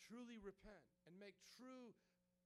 [0.05, 1.97] truly repent and make true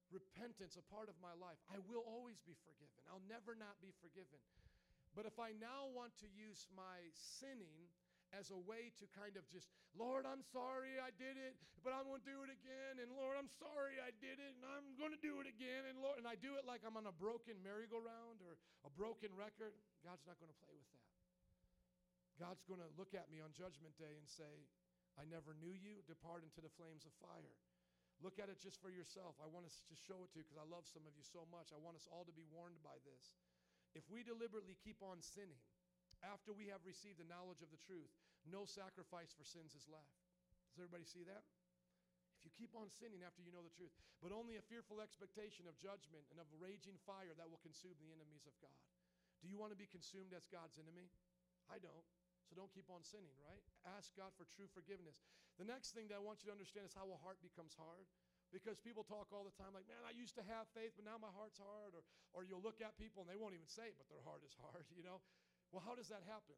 [0.09, 3.01] repentance a part of my life, I will always be forgiven.
[3.09, 4.41] I'll never not be forgiven.
[5.17, 7.89] But if I now want to use my sinning
[8.37, 12.05] as a way to kind of just, Lord, I'm sorry I did it, but I'm
[12.05, 13.01] going to do it again.
[13.01, 15.89] And Lord, I'm sorry I did it, and I'm going to do it again.
[15.89, 19.33] And Lord, and I do it like I'm on a broken merry-go-round or a broken
[19.33, 19.73] record.
[20.05, 21.09] God's not going to play with that.
[22.37, 24.69] God's going to look at me on Judgment Day and say,
[25.19, 26.05] I never knew you.
[26.07, 27.57] Depart into the flames of fire.
[28.19, 29.39] Look at it just for yourself.
[29.39, 31.47] I want us to show it to you because I love some of you so
[31.55, 31.71] much.
[31.71, 33.31] I want us all to be warned by this.
[33.95, 35.63] If we deliberately keep on sinning
[36.27, 38.11] after we have received the knowledge of the truth,
[38.43, 40.19] no sacrifice for sins is left.
[40.75, 41.47] Does everybody see that?
[42.39, 45.67] If you keep on sinning after you know the truth, but only a fearful expectation
[45.67, 48.79] of judgment and of raging fire that will consume the enemies of God.
[49.43, 51.11] Do you want to be consumed as God's enemy?
[51.71, 52.07] I don't.
[52.49, 53.61] So don't keep on sinning, right?
[53.85, 55.21] Ask God for true forgiveness.
[55.61, 58.09] The next thing that I want you to understand is how a heart becomes hard.
[58.49, 61.21] Because people talk all the time like, man, I used to have faith, but now
[61.21, 61.93] my heart's hard.
[61.93, 62.01] Or,
[62.33, 64.57] or you'll look at people and they won't even say it, but their heart is
[64.57, 65.21] hard, you know?
[65.69, 66.57] Well, how does that happen?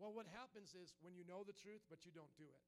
[0.00, 2.64] Well, what happens is when you know the truth, but you don't do it.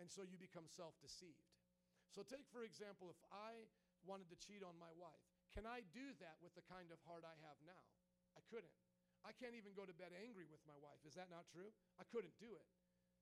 [0.00, 1.44] And so you become self deceived.
[2.08, 3.68] So, take for example, if I
[4.08, 5.22] wanted to cheat on my wife,
[5.52, 7.84] can I do that with the kind of heart I have now?
[8.34, 8.74] I couldn't.
[9.24, 11.00] I can't even go to bed angry with my wife.
[11.04, 11.70] Is that not true?
[12.00, 12.68] I couldn't do it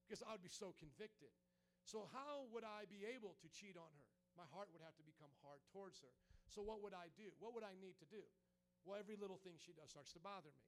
[0.07, 1.35] because I would be so convicted.
[1.83, 4.09] So, how would I be able to cheat on her?
[4.37, 6.15] My heart would have to become hard towards her.
[6.47, 7.33] So, what would I do?
[7.43, 8.23] What would I need to do?
[8.87, 10.67] Well, every little thing she does starts to bother me.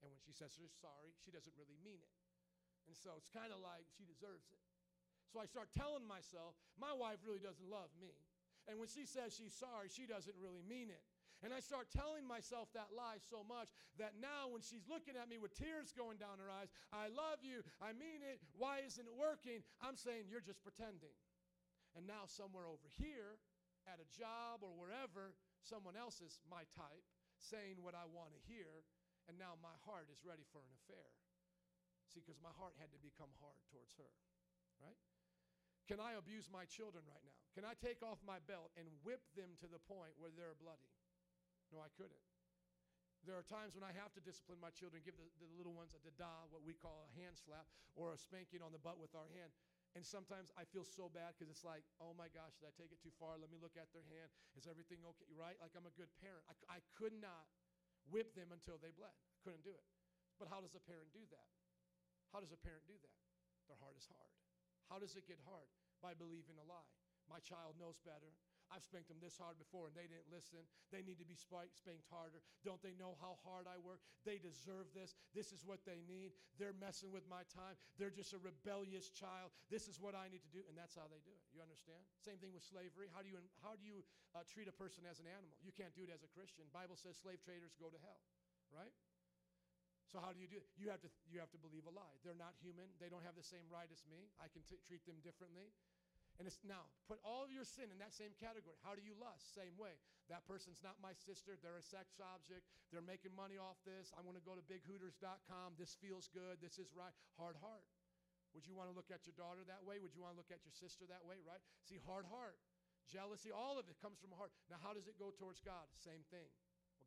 [0.00, 2.16] And when she says she's sorry, she doesn't really mean it.
[2.88, 4.62] And so it's kind of like she deserves it.
[5.28, 8.10] So I start telling myself, my wife really doesn't love me.
[8.66, 11.04] And when she says she's sorry, she doesn't really mean it.
[11.40, 15.24] And I start telling myself that lie so much that now when she's looking at
[15.24, 19.08] me with tears going down her eyes, I love you, I mean it, why isn't
[19.08, 19.64] it working?
[19.80, 21.16] I'm saying, you're just pretending.
[21.96, 23.40] And now, somewhere over here,
[23.88, 25.34] at a job or wherever,
[25.64, 27.02] someone else is my type,
[27.40, 28.84] saying what I want to hear,
[29.26, 31.08] and now my heart is ready for an affair.
[32.12, 34.12] See, because my heart had to become hard towards her,
[34.78, 34.98] right?
[35.90, 37.38] Can I abuse my children right now?
[37.54, 40.86] Can I take off my belt and whip them to the point where they're bloody?
[41.70, 42.18] No, I couldn't.
[43.22, 45.92] There are times when I have to discipline my children, give the, the little ones
[45.92, 49.12] a dada, what we call a hand slap, or a spanking on the butt with
[49.12, 49.52] our hand.
[49.92, 52.94] And sometimes I feel so bad because it's like, oh my gosh, did I take
[52.94, 53.36] it too far?
[53.36, 54.30] Let me look at their hand.
[54.54, 55.28] Is everything okay?
[55.34, 55.58] Right?
[55.58, 56.46] Like I'm a good parent.
[56.46, 57.50] I, I could not
[58.08, 59.12] whip them until they bled.
[59.12, 59.86] I couldn't do it.
[60.38, 61.48] But how does a parent do that?
[62.30, 63.16] How does a parent do that?
[63.66, 64.30] Their heart is hard.
[64.88, 65.68] How does it get hard?
[66.00, 66.94] By believing a lie.
[67.28, 68.32] My child knows better.
[68.70, 70.62] I've spanked them this hard before and they didn't listen.
[70.94, 72.38] They need to be spanked harder.
[72.62, 73.98] Don't they know how hard I work?
[74.22, 75.18] They deserve this.
[75.34, 76.34] This is what they need.
[76.56, 77.74] They're messing with my time.
[77.98, 79.50] They're just a rebellious child.
[79.68, 80.62] This is what I need to do.
[80.70, 81.42] And that's how they do it.
[81.50, 82.00] You understand?
[82.22, 83.10] Same thing with slavery.
[83.10, 85.58] How do you, how do you uh, treat a person as an animal?
[85.60, 86.70] You can't do it as a Christian.
[86.70, 88.22] Bible says slave traders go to hell,
[88.70, 88.94] right?
[90.10, 90.66] So how do you do it?
[90.74, 92.18] You have to you have to believe a lie.
[92.26, 92.90] They're not human.
[92.98, 94.26] They don't have the same right as me.
[94.42, 95.70] I can t- treat them differently.
[96.40, 98.80] And it's now put all of your sin in that same category.
[98.80, 99.52] How do you lust?
[99.52, 100.00] Same way.
[100.32, 101.60] That person's not my sister.
[101.60, 102.64] They're a sex object.
[102.88, 104.08] They're making money off this.
[104.16, 105.76] I want to go to bighooters.com.
[105.76, 106.56] This feels good.
[106.64, 107.12] This is right.
[107.36, 107.84] Hard heart.
[108.56, 110.00] Would you want to look at your daughter that way?
[110.00, 111.38] Would you want to look at your sister that way?
[111.44, 111.60] Right?
[111.84, 112.58] See, hard heart,
[113.06, 114.50] jealousy, all of it comes from a heart.
[114.66, 115.86] Now, how does it go towards God?
[115.94, 116.50] Same thing.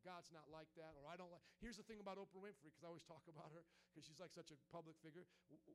[0.04, 1.40] God's not like that, or I don't like.
[1.58, 4.30] Here's the thing about Oprah Winfrey, because I always talk about her, because she's like
[4.36, 5.24] such a public figure.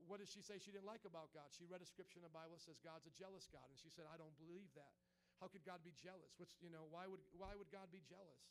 [0.05, 1.49] what does she say she didn't like about God?
[1.49, 3.89] She read a scripture in the Bible that says God's a jealous God, and she
[3.89, 4.93] said, I don't believe that.
[5.41, 6.37] How could God be jealous?
[6.37, 8.43] What's, you know, why would, why would God be jealous?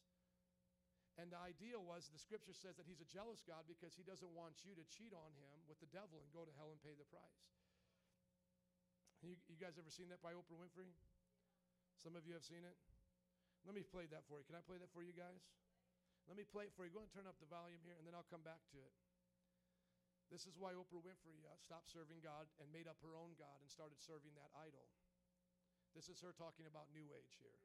[1.19, 4.31] And the idea was the scripture says that he's a jealous God because he doesn't
[4.39, 6.95] want you to cheat on him with the devil and go to hell and pay
[6.95, 7.43] the price.
[9.19, 10.95] You, you guys ever seen that by Oprah Winfrey?
[11.99, 12.79] Some of you have seen it?
[13.67, 14.47] Let me play that for you.
[14.47, 15.43] Can I play that for you guys?
[16.29, 16.93] Let me play it for you.
[16.93, 18.93] Go and turn up the volume here, and then I'll come back to it.
[20.29, 23.65] This is why Oprah Winfrey uh, stopped serving God and made up her own God
[23.65, 24.85] and started serving that idol.
[25.97, 27.57] This is her talking about New Age here.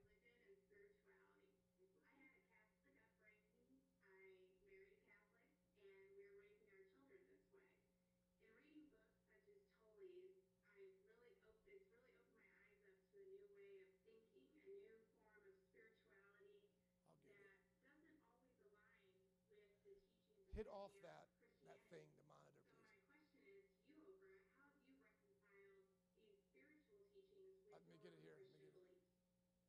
[20.64, 21.27] Hit off that
[21.68, 22.64] that thing, the monitor,
[23.27, 23.68] So please.
[23.68, 24.95] my question is to you, Oprah, how do you
[25.60, 28.88] reconcile these spiritual teachings with Let me get it here, let me get it.
[28.88, 29.03] beliefs?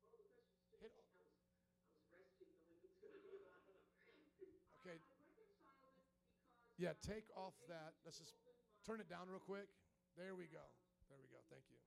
[0.07, 1.35] Well, the question's just, Hit I was,
[2.07, 3.75] I was resting
[4.07, 4.79] knowing it's gonna be loud.
[4.79, 4.95] Okay.
[5.03, 6.31] I, I reconciled it because.
[6.77, 7.95] Yeah, take off that.
[8.05, 8.35] Let's just
[8.87, 9.67] turn it down real quick.
[10.15, 10.63] There we go.
[11.09, 11.43] There we go.
[11.49, 11.77] Thank you.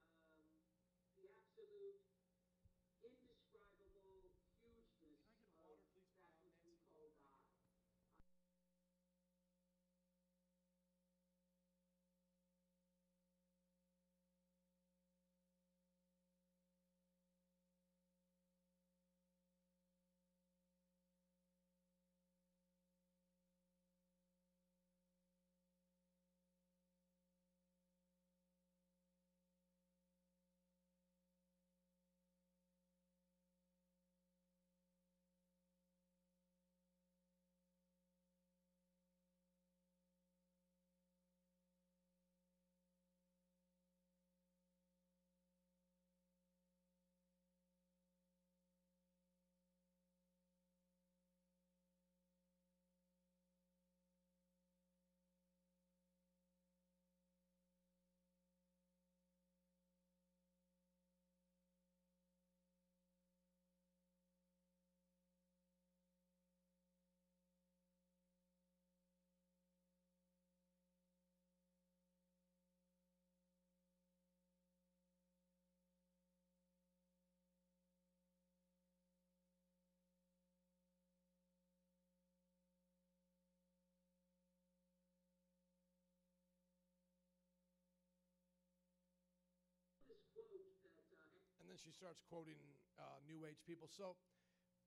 [91.79, 92.59] She starts quoting
[92.99, 93.87] uh, New Age people.
[93.87, 94.19] So,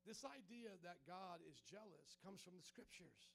[0.03, 3.29] this idea that God is jealous comes from the scriptures.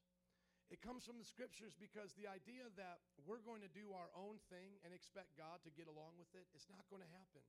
[0.66, 4.42] It comes from the scriptures because the idea that we're going to do our own
[4.50, 7.44] thing and expect God to get along with it—it's not going to happen.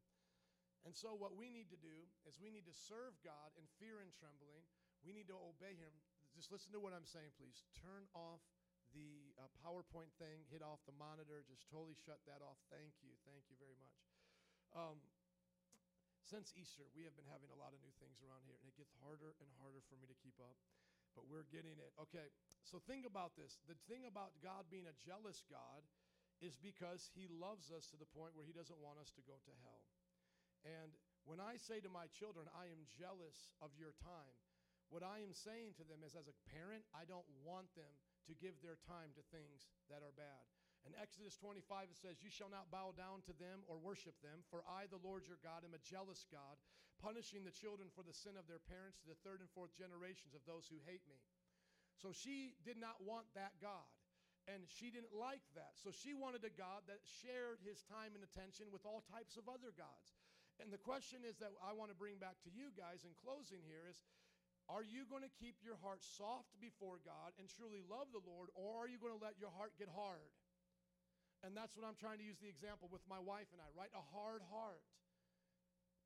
[0.86, 4.00] And so, what we need to do is we need to serve God in fear
[4.00, 4.64] and trembling.
[5.02, 5.92] We need to obey Him.
[6.38, 7.66] Just listen to what I'm saying, please.
[7.74, 8.46] Turn off
[8.94, 12.62] the uh, PowerPoint thing, hit off the monitor, just totally shut that off.
[12.72, 13.18] Thank you.
[13.28, 13.98] Thank you very much.
[14.78, 15.02] Um,
[16.28, 18.76] since Easter, we have been having a lot of new things around here, and it
[18.76, 20.60] gets harder and harder for me to keep up,
[21.16, 21.96] but we're getting it.
[21.96, 22.28] Okay,
[22.68, 23.64] so think about this.
[23.72, 25.88] The thing about God being a jealous God
[26.44, 29.40] is because He loves us to the point where He doesn't want us to go
[29.40, 29.88] to hell.
[30.68, 30.92] And
[31.24, 34.36] when I say to my children, I am jealous of your time,
[34.92, 37.92] what I am saying to them is, as a parent, I don't want them
[38.28, 40.44] to give their time to things that are bad.
[40.88, 44.48] In Exodus 25, it says, You shall not bow down to them or worship them,
[44.48, 46.56] for I, the Lord your God, am a jealous God,
[47.04, 50.32] punishing the children for the sin of their parents to the third and fourth generations
[50.32, 51.20] of those who hate me.
[52.00, 53.92] So she did not want that God.
[54.48, 55.76] And she didn't like that.
[55.76, 59.52] So she wanted a God that shared his time and attention with all types of
[59.52, 60.16] other gods.
[60.64, 63.60] And the question is that I want to bring back to you guys in closing
[63.68, 64.00] here is
[64.72, 68.52] are you going to keep your heart soft before God and truly love the Lord,
[68.52, 70.28] or are you going to let your heart get hard?
[71.46, 73.94] And that's what I'm trying to use the example with my wife and I, right?
[73.94, 74.82] A hard heart.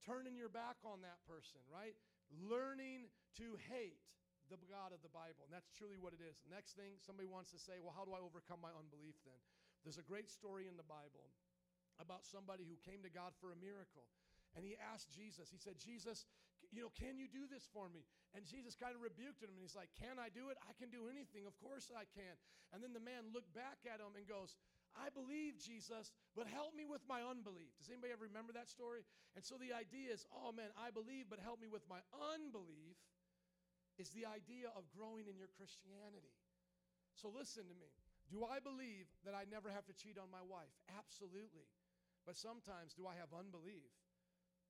[0.03, 1.93] Turning your back on that person, right?
[2.33, 4.01] Learning to hate
[4.49, 5.47] the God of the Bible.
[5.47, 6.43] And that's truly what it is.
[6.49, 9.39] Next thing, somebody wants to say, well, how do I overcome my unbelief then?
[9.87, 11.31] There's a great story in the Bible
[12.01, 14.09] about somebody who came to God for a miracle.
[14.57, 16.27] And he asked Jesus, he said, Jesus,
[16.75, 18.03] you know, can you do this for me?
[18.35, 20.59] And Jesus kind of rebuked him and he's like, Can I do it?
[20.63, 21.43] I can do anything.
[21.43, 22.35] Of course I can.
[22.71, 24.55] And then the man looked back at him and goes,
[24.95, 27.72] I believe, Jesus, but help me with my unbelief.
[27.80, 29.07] Does anybody ever remember that story?
[29.35, 32.99] And so the idea is, oh man, I believe, but help me with my unbelief,
[33.99, 36.35] is the idea of growing in your Christianity.
[37.15, 37.91] So listen to me.
[38.31, 40.72] Do I believe that I never have to cheat on my wife?
[40.95, 41.68] Absolutely.
[42.23, 43.91] But sometimes do I have unbelief?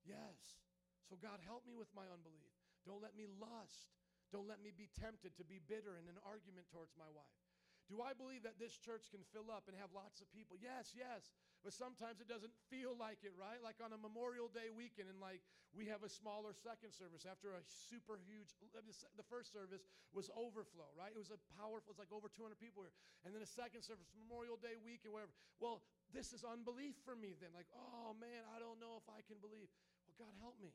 [0.01, 0.65] Yes.
[1.05, 2.53] So God, help me with my unbelief.
[2.85, 3.93] Don't let me lust.
[4.33, 7.50] Don't let me be tempted to be bitter in an argument towards my wife.
[7.89, 10.55] Do I believe that this church can fill up and have lots of people?
[10.59, 11.33] Yes, yes.
[11.61, 13.61] But sometimes it doesn't feel like it, right?
[13.61, 15.45] Like on a Memorial Day weekend, and like
[15.77, 18.49] we have a smaller second service after a super huge.
[18.73, 21.13] The first service was overflow, right?
[21.13, 21.93] It was a powerful.
[21.93, 25.31] It's like over 200 people here, and then a second service, Memorial Day weekend, whatever.
[25.61, 27.37] Well, this is unbelief for me.
[27.37, 29.69] Then, like, oh man, I don't know if I can believe.
[30.09, 30.73] Well, God, help me.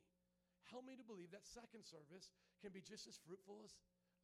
[0.70, 2.30] Help me to believe that second service
[2.62, 3.74] can be just as fruitful as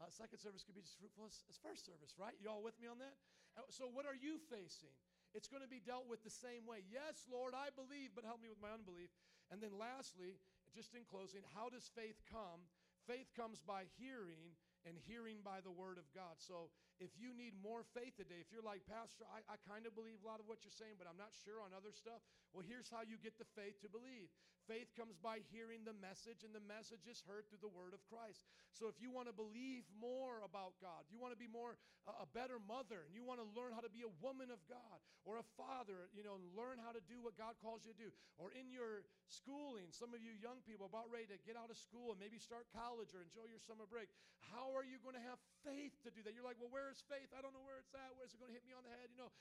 [0.03, 2.35] uh, second service could be just fruitful as, as first service, right?
[2.43, 3.15] You all with me on that?
[3.55, 4.91] Uh, So, what are you facing?
[5.33, 6.83] It's going to be dealt with the same way.
[6.91, 9.09] Yes, Lord, I believe, but help me with my unbelief.
[9.49, 10.43] And then, lastly,
[10.75, 12.69] just in closing, how does faith come?
[13.07, 16.43] Faith comes by hearing, and hearing by the word of God.
[16.43, 19.97] So if you need more faith today, if you're like, Pastor, I, I kind of
[19.97, 22.21] believe a lot of what you're saying, but I'm not sure on other stuff,
[22.53, 24.29] well, here's how you get the faith to believe.
[24.71, 28.03] Faith comes by hearing the message, and the message is heard through the word of
[28.07, 28.47] Christ.
[28.71, 31.75] So if you want to believe more about God, you want to be more
[32.07, 34.63] uh, a better mother, and you want to learn how to be a woman of
[34.71, 38.01] God or a father, you know, learn how to do what God calls you to
[38.07, 38.11] do.
[38.39, 41.79] Or in your schooling, some of you young people about ready to get out of
[41.79, 44.11] school and maybe start college or enjoy your summer break.
[44.51, 46.35] How are you going to have faith to do that?
[46.35, 47.31] You're like, well, where is faith?
[47.37, 48.17] I don't know where it's at.
[48.17, 49.13] Where's it going to hit me on the head?
[49.13, 49.33] You know,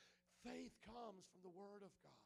[0.44, 2.22] faith comes from the Word of God.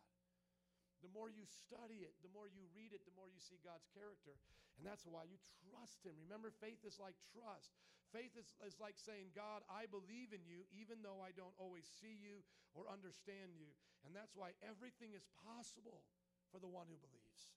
[1.04, 3.86] The more you study it, the more you read it, the more you see God's
[3.92, 4.34] character.
[4.80, 5.36] And that's why you
[5.68, 6.16] trust Him.
[6.24, 7.76] Remember, faith is like trust.
[8.10, 11.84] Faith is, is like saying, God, I believe in you, even though I don't always
[11.84, 12.40] see you
[12.72, 13.68] or understand you.
[14.06, 16.06] And that's why everything is possible
[16.48, 17.52] for the one who believes.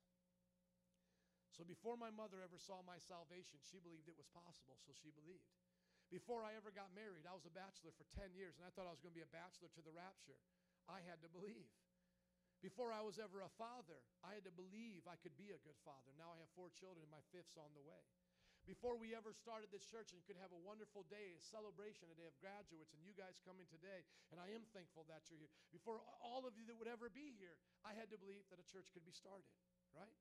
[1.54, 5.12] So before my mother ever saw my salvation, she believed it was possible, so she
[5.12, 5.44] believed.
[6.10, 8.90] Before I ever got married, I was a bachelor for 10 years, and I thought
[8.90, 10.42] I was going to be a bachelor to the rapture.
[10.90, 11.70] I had to believe.
[12.66, 15.78] Before I was ever a father, I had to believe I could be a good
[15.86, 16.12] father.
[16.18, 18.04] Now I have four children, and my fifth's on the way.
[18.68, 22.18] Before we ever started this church and could have a wonderful day, a celebration, a
[22.20, 24.04] day of graduates, and you guys coming today,
[24.34, 25.54] and I am thankful that you're here.
[25.72, 27.56] Before all of you that would ever be here,
[27.88, 29.48] I had to believe that a church could be started,
[29.96, 30.12] right?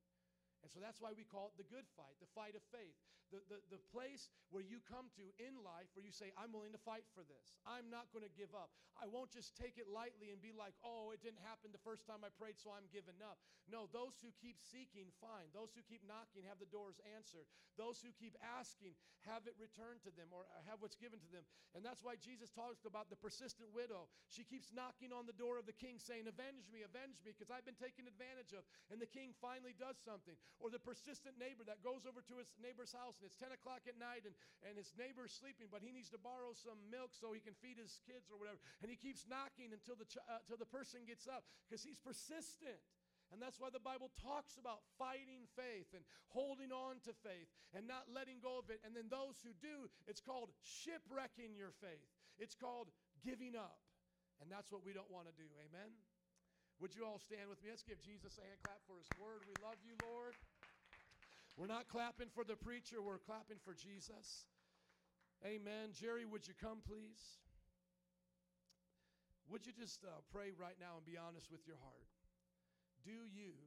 [0.69, 2.93] And so that's why we call it the good fight, the fight of faith.
[3.33, 6.73] The, the, the place where you come to in life where you say, I'm willing
[6.73, 7.53] to fight for this.
[7.69, 8.73] I'm not going to give up.
[8.97, 12.09] I won't just take it lightly and be like, oh, it didn't happen the first
[12.09, 13.37] time I prayed, so I'm giving up.
[13.69, 15.53] No, those who keep seeking find.
[15.53, 17.45] Those who keep knocking have the doors answered.
[17.77, 18.97] Those who keep asking
[19.29, 21.45] have it returned to them or have what's given to them.
[21.77, 24.09] And that's why Jesus talks about the persistent widow.
[24.33, 27.53] She keeps knocking on the door of the king saying, Avenge me, avenge me, because
[27.53, 28.65] I've been taken advantage of.
[28.89, 30.35] And the king finally does something.
[30.59, 33.87] Or the persistent neighbor that goes over to his neighbor's house and it's 10 o'clock
[33.87, 34.35] at night and,
[34.67, 37.79] and his neighbor's sleeping, but he needs to borrow some milk so he can feed
[37.79, 38.59] his kids or whatever.
[38.83, 42.03] And he keeps knocking until the, ch- uh, until the person gets up because he's
[42.03, 42.83] persistent.
[43.31, 46.01] And that's why the Bible talks about fighting faith and
[46.33, 48.81] holding on to faith and not letting go of it.
[48.83, 52.09] And then those who do, it's called shipwrecking your faith.
[52.41, 52.89] It's called
[53.21, 53.85] giving up.
[54.41, 55.47] And that's what we don't want to do.
[55.61, 55.93] Amen?
[56.79, 57.75] Would you all stand with me?
[57.75, 59.43] Let's give Jesus a hand clap for his word.
[59.51, 60.39] We love you, Lord.
[61.59, 64.47] We're not clapping for the preacher, we're clapping for Jesus.
[65.43, 65.91] Amen.
[65.91, 67.43] Jerry, would you come, please?
[69.51, 72.07] Would you just uh, pray right now and be honest with your heart?
[73.03, 73.59] Do you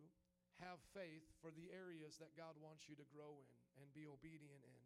[0.63, 3.51] have faith for the areas that God wants you to grow in
[3.83, 4.83] and be obedient in?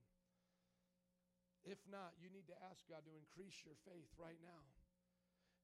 [1.66, 4.66] If not, you need to ask God to increase your faith right now.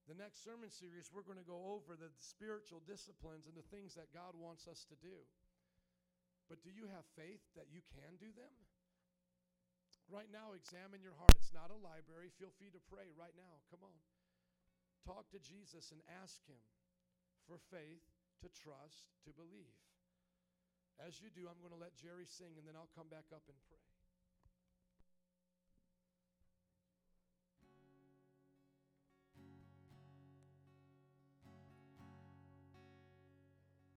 [0.10, 3.94] The next sermon series, we're going to go over the spiritual disciplines and the things
[3.94, 5.26] that God wants us to do.
[6.50, 8.52] But do you have faith that you can do them?
[10.10, 11.32] Right now, examine your heart.
[11.40, 12.34] It's not a library.
[12.36, 13.64] Feel free to pray right now.
[13.72, 14.00] Come on.
[15.08, 16.60] Talk to Jesus and ask Him
[17.48, 18.04] for faith
[18.44, 19.78] to trust, to believe.
[21.00, 23.46] As you do, I'm going to let Jerry sing and then I'll come back up
[23.48, 23.81] and pray.